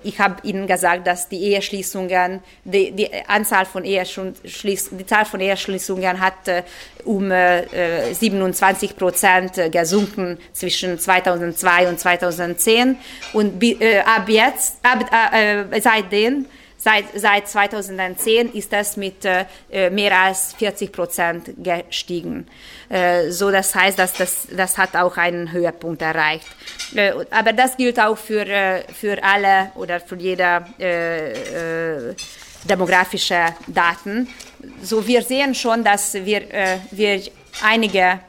ich 0.02 0.20
habe 0.20 0.36
Ihnen 0.46 0.66
gesagt, 0.66 1.06
dass 1.06 1.28
die 1.28 1.42
Eheschließungen, 1.42 2.40
die, 2.64 2.92
die 2.92 3.08
Anzahl 3.26 3.64
von 3.64 3.84
Eheschließungen, 3.84 4.98
die 4.98 5.06
Zahl 5.06 5.24
von 5.24 5.40
Eheschließungen 5.40 6.20
hat 6.20 6.34
um 7.04 7.30
27 7.30 8.96
Prozent 8.96 9.72
gesunken 9.72 10.38
zwischen 10.52 10.98
2002 10.98 11.88
und 11.88 11.98
2010 11.98 12.98
und 13.32 13.64
ab 14.04 14.28
jetzt, 14.28 14.78
ab, 14.82 15.10
seitdem 15.80 16.46
Seit, 16.84 17.06
seit 17.14 17.48
2010 17.48 18.52
ist 18.52 18.70
das 18.70 18.98
mit 18.98 19.24
äh, 19.24 19.88
mehr 19.88 20.20
als 20.20 20.52
40 20.52 20.92
Prozent 20.92 21.54
gestiegen. 21.56 22.46
Äh, 22.90 23.30
so 23.30 23.50
das 23.50 23.74
heißt, 23.74 23.98
dass 23.98 24.12
das, 24.12 24.48
das 24.54 24.76
hat 24.76 24.94
auch 24.94 25.16
einen 25.16 25.50
Höhepunkt 25.50 26.02
erreicht. 26.02 26.46
Äh, 26.94 27.12
aber 27.30 27.54
das 27.54 27.78
gilt 27.78 27.98
auch 27.98 28.18
für, 28.18 28.46
äh, 28.46 28.82
für 28.92 29.16
alle 29.24 29.72
oder 29.76 29.98
für 29.98 30.16
jede 30.16 30.66
äh, 30.78 32.10
äh, 32.10 32.14
demografische 32.64 33.46
Daten. 33.66 34.28
So 34.82 35.06
wir 35.06 35.22
sehen 35.22 35.54
schon, 35.54 35.84
dass 35.84 36.12
wir, 36.12 36.42
wir 36.90 37.22
einige 37.62 38.20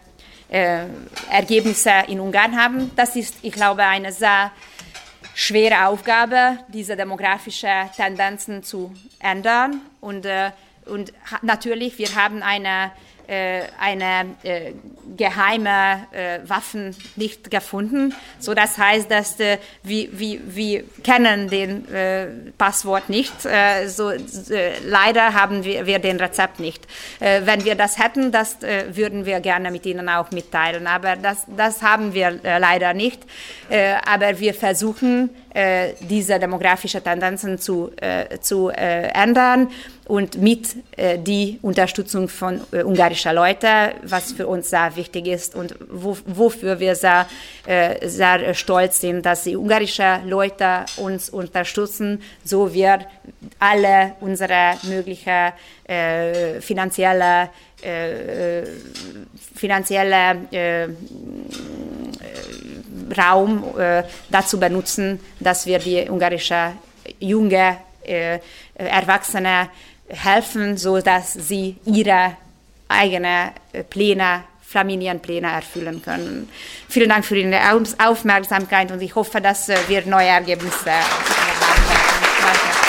Ergebnisse 1.30 1.92
in 2.08 2.20
Ungarn 2.22 2.58
haben. 2.62 2.92
Das 2.96 3.16
ist, 3.16 3.36
ich 3.42 3.54
glaube, 3.54 3.84
eine 3.84 4.12
sehr 4.12 4.52
schwere 5.36 5.86
Aufgabe, 5.88 6.58
diese 6.70 6.96
demografischen 6.96 7.92
Tendenzen 7.96 8.64
zu 8.64 8.96
ändern. 9.20 9.82
Und, 10.02 10.26
äh, 10.26 10.52
und 10.86 11.14
natürlich, 11.42 12.00
wir 12.00 12.16
haben 12.16 12.42
eine 12.42 12.92
eine 13.80 14.36
äh, 14.44 14.74
geheime 15.18 16.08
äh, 16.12 16.40
Waffen 16.48 16.96
nicht 17.16 17.52
gefunden. 17.52 18.14
So 18.40 18.54
das 18.54 18.78
heißt, 18.78 19.10
dass 19.10 19.40
äh, 19.40 19.58
wir, 19.84 20.18
wir, 20.18 20.40
wir 20.46 20.84
kennen 21.04 21.50
den 21.50 21.88
äh, 21.94 22.28
Passwort 22.58 23.10
nicht. 23.10 23.34
Äh, 23.46 23.88
so 23.88 24.10
äh, 24.12 24.20
leider 24.86 25.34
haben 25.34 25.64
wir, 25.64 25.86
wir 25.86 26.00
den 26.00 26.18
Rezept 26.18 26.60
nicht. 26.60 26.86
Äh, 27.20 27.42
wenn 27.46 27.66
wir 27.66 27.76
das 27.76 28.00
hätten, 28.00 28.32
das 28.32 28.62
äh, 28.64 28.96
würden 28.96 29.26
wir 29.26 29.40
gerne 29.40 29.72
mit 29.72 29.86
Ihnen 29.86 30.10
auch 30.10 30.32
mitteilen. 30.32 30.88
Aber 30.88 31.16
das, 31.16 31.46
das 31.56 31.82
haben 31.82 32.14
wir 32.14 32.40
äh, 32.44 32.60
leider 32.60 32.94
nicht. 32.94 33.22
Äh, 33.70 33.96
aber 34.06 34.40
wir 34.40 34.54
versuchen 34.54 35.30
äh, 35.56 35.94
diese 36.02 36.38
demografischen 36.38 37.02
Tendenzen 37.02 37.58
zu, 37.58 37.90
äh, 38.02 38.40
zu 38.40 38.70
äh, 38.70 39.08
ändern 39.14 39.70
und 40.06 40.38
mit 40.38 40.76
äh, 40.98 41.18
die 41.18 41.60
Unterstützung 41.62 42.28
von 42.28 42.60
äh, 42.72 42.84
ungarischer 42.84 43.32
Leute, 43.32 43.94
was 44.04 44.34
für 44.34 44.48
uns 44.48 44.70
sehr 44.70 44.96
wichtig 44.98 45.28
ist 45.28 45.56
und 45.56 45.76
wo, 45.90 46.18
wofür 46.26 46.80
wir 46.80 46.96
sehr, 46.96 47.26
äh, 47.66 48.06
sehr 48.08 48.54
stolz 48.54 49.00
sind, 49.00 49.26
dass 49.26 49.44
die 49.44 49.56
ungarischen 49.56 50.28
Leute 50.28 50.86
uns 50.98 51.30
unterstützen, 51.30 52.22
so 52.44 52.74
wir 52.74 53.00
alle 53.58 54.16
unsere 54.20 54.74
mögliche 54.84 55.54
äh, 55.88 56.60
finanzielle 56.60 57.50
äh, 57.82 58.64
finanzielle 59.56 60.48
äh, 60.52 60.88
Raum 63.18 63.78
äh, 63.78 64.04
dazu 64.30 64.60
benutzen, 64.60 65.20
dass 65.40 65.66
wir 65.66 65.80
die 65.80 66.10
ungarische 66.10 66.74
junge 67.20 67.78
äh, 68.04 68.40
Erwachsene 68.76 69.70
helfen, 70.08 70.78
so 70.78 71.00
dass 71.00 71.34
sie 71.34 71.78
ihre 71.86 72.38
eigenen 72.88 73.52
Pläne 73.90 74.44
Familienpläne 74.62 75.48
erfüllen 75.48 76.02
können. 76.02 76.50
Vielen 76.90 77.10
Dank 77.10 77.24
für 77.24 77.38
Ihre 77.38 77.60
Aufmerksamkeit 77.98 78.92
und 78.92 79.02
ich 79.02 79.16
hoffe, 79.16 79.40
dass 79.40 79.70
wir 79.88 80.06
neue 80.06 80.28
Ergebnisse 80.28 80.92
haben. 80.92 81.24
Danke. 82.42 82.85